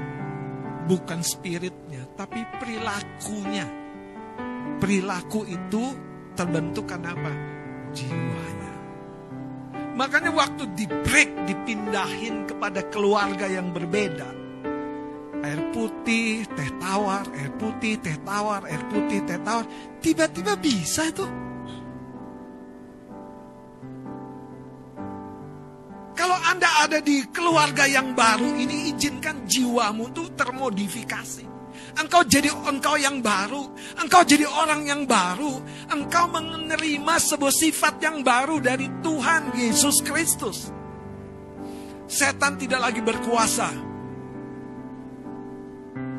bukan 0.87 1.19
spiritnya, 1.27 2.07
tapi 2.15 2.39
perilakunya. 2.55 3.67
Perilaku 4.79 5.43
itu 5.43 5.83
terbentuk 6.39 6.87
karena 6.87 7.11
apa? 7.11 7.33
Jiwanya. 7.91 8.56
Makanya 9.97 10.29
waktu 10.29 10.69
di 10.77 10.85
break 10.85 11.49
dipindahin 11.49 12.45
kepada 12.45 12.85
keluarga 12.93 13.49
yang 13.49 13.73
berbeda. 13.73 14.29
Air 15.41 15.73
putih, 15.73 16.45
teh 16.53 16.69
tawar, 16.77 17.25
air 17.33 17.49
putih, 17.57 17.97
teh 17.97 18.13
tawar, 18.21 18.61
air 18.69 18.83
putih, 18.93 19.25
teh 19.25 19.41
tawar. 19.41 19.65
Tiba-tiba 19.97 20.53
bisa 20.61 21.09
tuh. 21.09 21.29
Kalau 26.13 26.37
Anda 26.45 26.69
ada 26.85 27.01
di 27.01 27.25
keluarga 27.33 27.89
yang 27.89 28.13
baru 28.13 28.53
ini 28.53 28.93
izinkan 28.93 29.49
jiwamu 29.49 30.13
tuh 30.13 30.29
termodifikasi. 30.37 31.56
Engkau 31.97 32.21
jadi 32.21 32.53
engkau 32.53 32.93
yang 32.93 33.25
baru, 33.25 33.73
engkau 33.97 34.21
jadi 34.21 34.45
orang 34.45 34.85
yang 34.85 35.09
baru, 35.09 35.49
engkau 35.89 36.29
menerima 36.29 37.15
sebuah 37.17 37.49
sifat 37.49 37.97
yang 38.05 38.21
baru 38.21 38.61
dari 38.61 38.85
Tuhan 39.01 39.57
Yesus 39.57 40.05
Kristus. 40.05 40.69
Setan 42.05 42.61
tidak 42.61 42.85
lagi 42.85 43.01
berkuasa. 43.01 43.73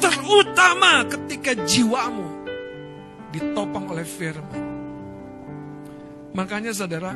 Terutama 0.03 1.07
ketika 1.07 1.55
jiwamu 1.55 2.26
ditopang 3.31 3.87
oleh 3.95 4.07
firman. 4.07 4.62
Makanya 6.35 6.74
saudara, 6.74 7.14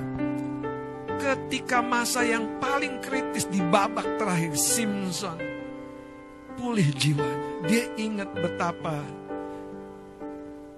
ketika 1.19 1.83
masa 1.83 2.23
yang 2.23 2.63
paling 2.63 3.03
kritis 3.03 3.47
di 3.51 3.59
babak 3.59 4.07
terakhir 4.23 4.55
Simpson 4.55 5.52
pulih 6.63 6.87
jiwanya. 6.95 7.67
Dia 7.67 7.85
ingat 7.99 8.31
betapa 8.39 9.03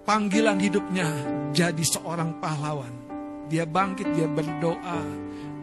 panggilan 0.08 0.56
hidupnya 0.56 1.08
jadi 1.52 1.84
seorang 1.84 2.40
pahlawan. 2.40 3.04
Dia 3.52 3.68
bangkit, 3.68 4.08
dia 4.16 4.24
berdoa 4.24 5.04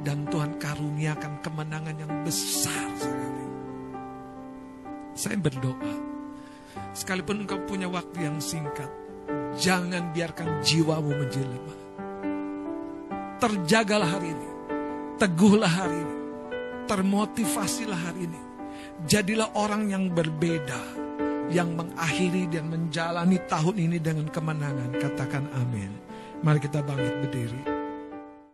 dan 0.05 0.30
Tuhan 0.30 0.61
karuniakan 0.61 1.41
kemenangan 1.41 1.97
yang 1.97 2.13
besar 2.22 2.86
sekali. 3.01 3.45
Saya 5.17 5.38
berdoa, 5.41 5.93
sekalipun 6.93 7.41
engkau 7.41 7.57
punya 7.65 7.89
waktu 7.89 8.30
yang 8.30 8.38
singkat, 8.38 8.89
jangan 9.57 10.13
biarkan 10.13 10.61
jiwamu 10.61 11.09
menjelma. 11.09 11.76
Terjagalah 13.41 14.22
hari 14.22 14.30
ini 14.30 14.51
teguhlah 15.22 15.69
hari 15.69 16.01
ini. 16.01 16.17
Termotivasilah 16.89 17.99
hari 18.09 18.26
ini. 18.26 18.50
Jadilah 19.09 19.49
orang 19.57 19.89
yang 19.89 20.13
berbeda. 20.13 21.01
yang 21.51 21.75
mengakhiri 21.75 22.47
dan 22.47 22.71
menjalani 22.71 23.35
tahun 23.51 23.75
ini 23.75 23.99
dengan 23.99 24.23
kemenangan. 24.31 24.95
Katakan 24.95 25.51
amin. 25.51 25.91
Mari 26.47 26.63
kita 26.63 26.79
bangkit 26.79 27.27
berdiri. 27.27 27.70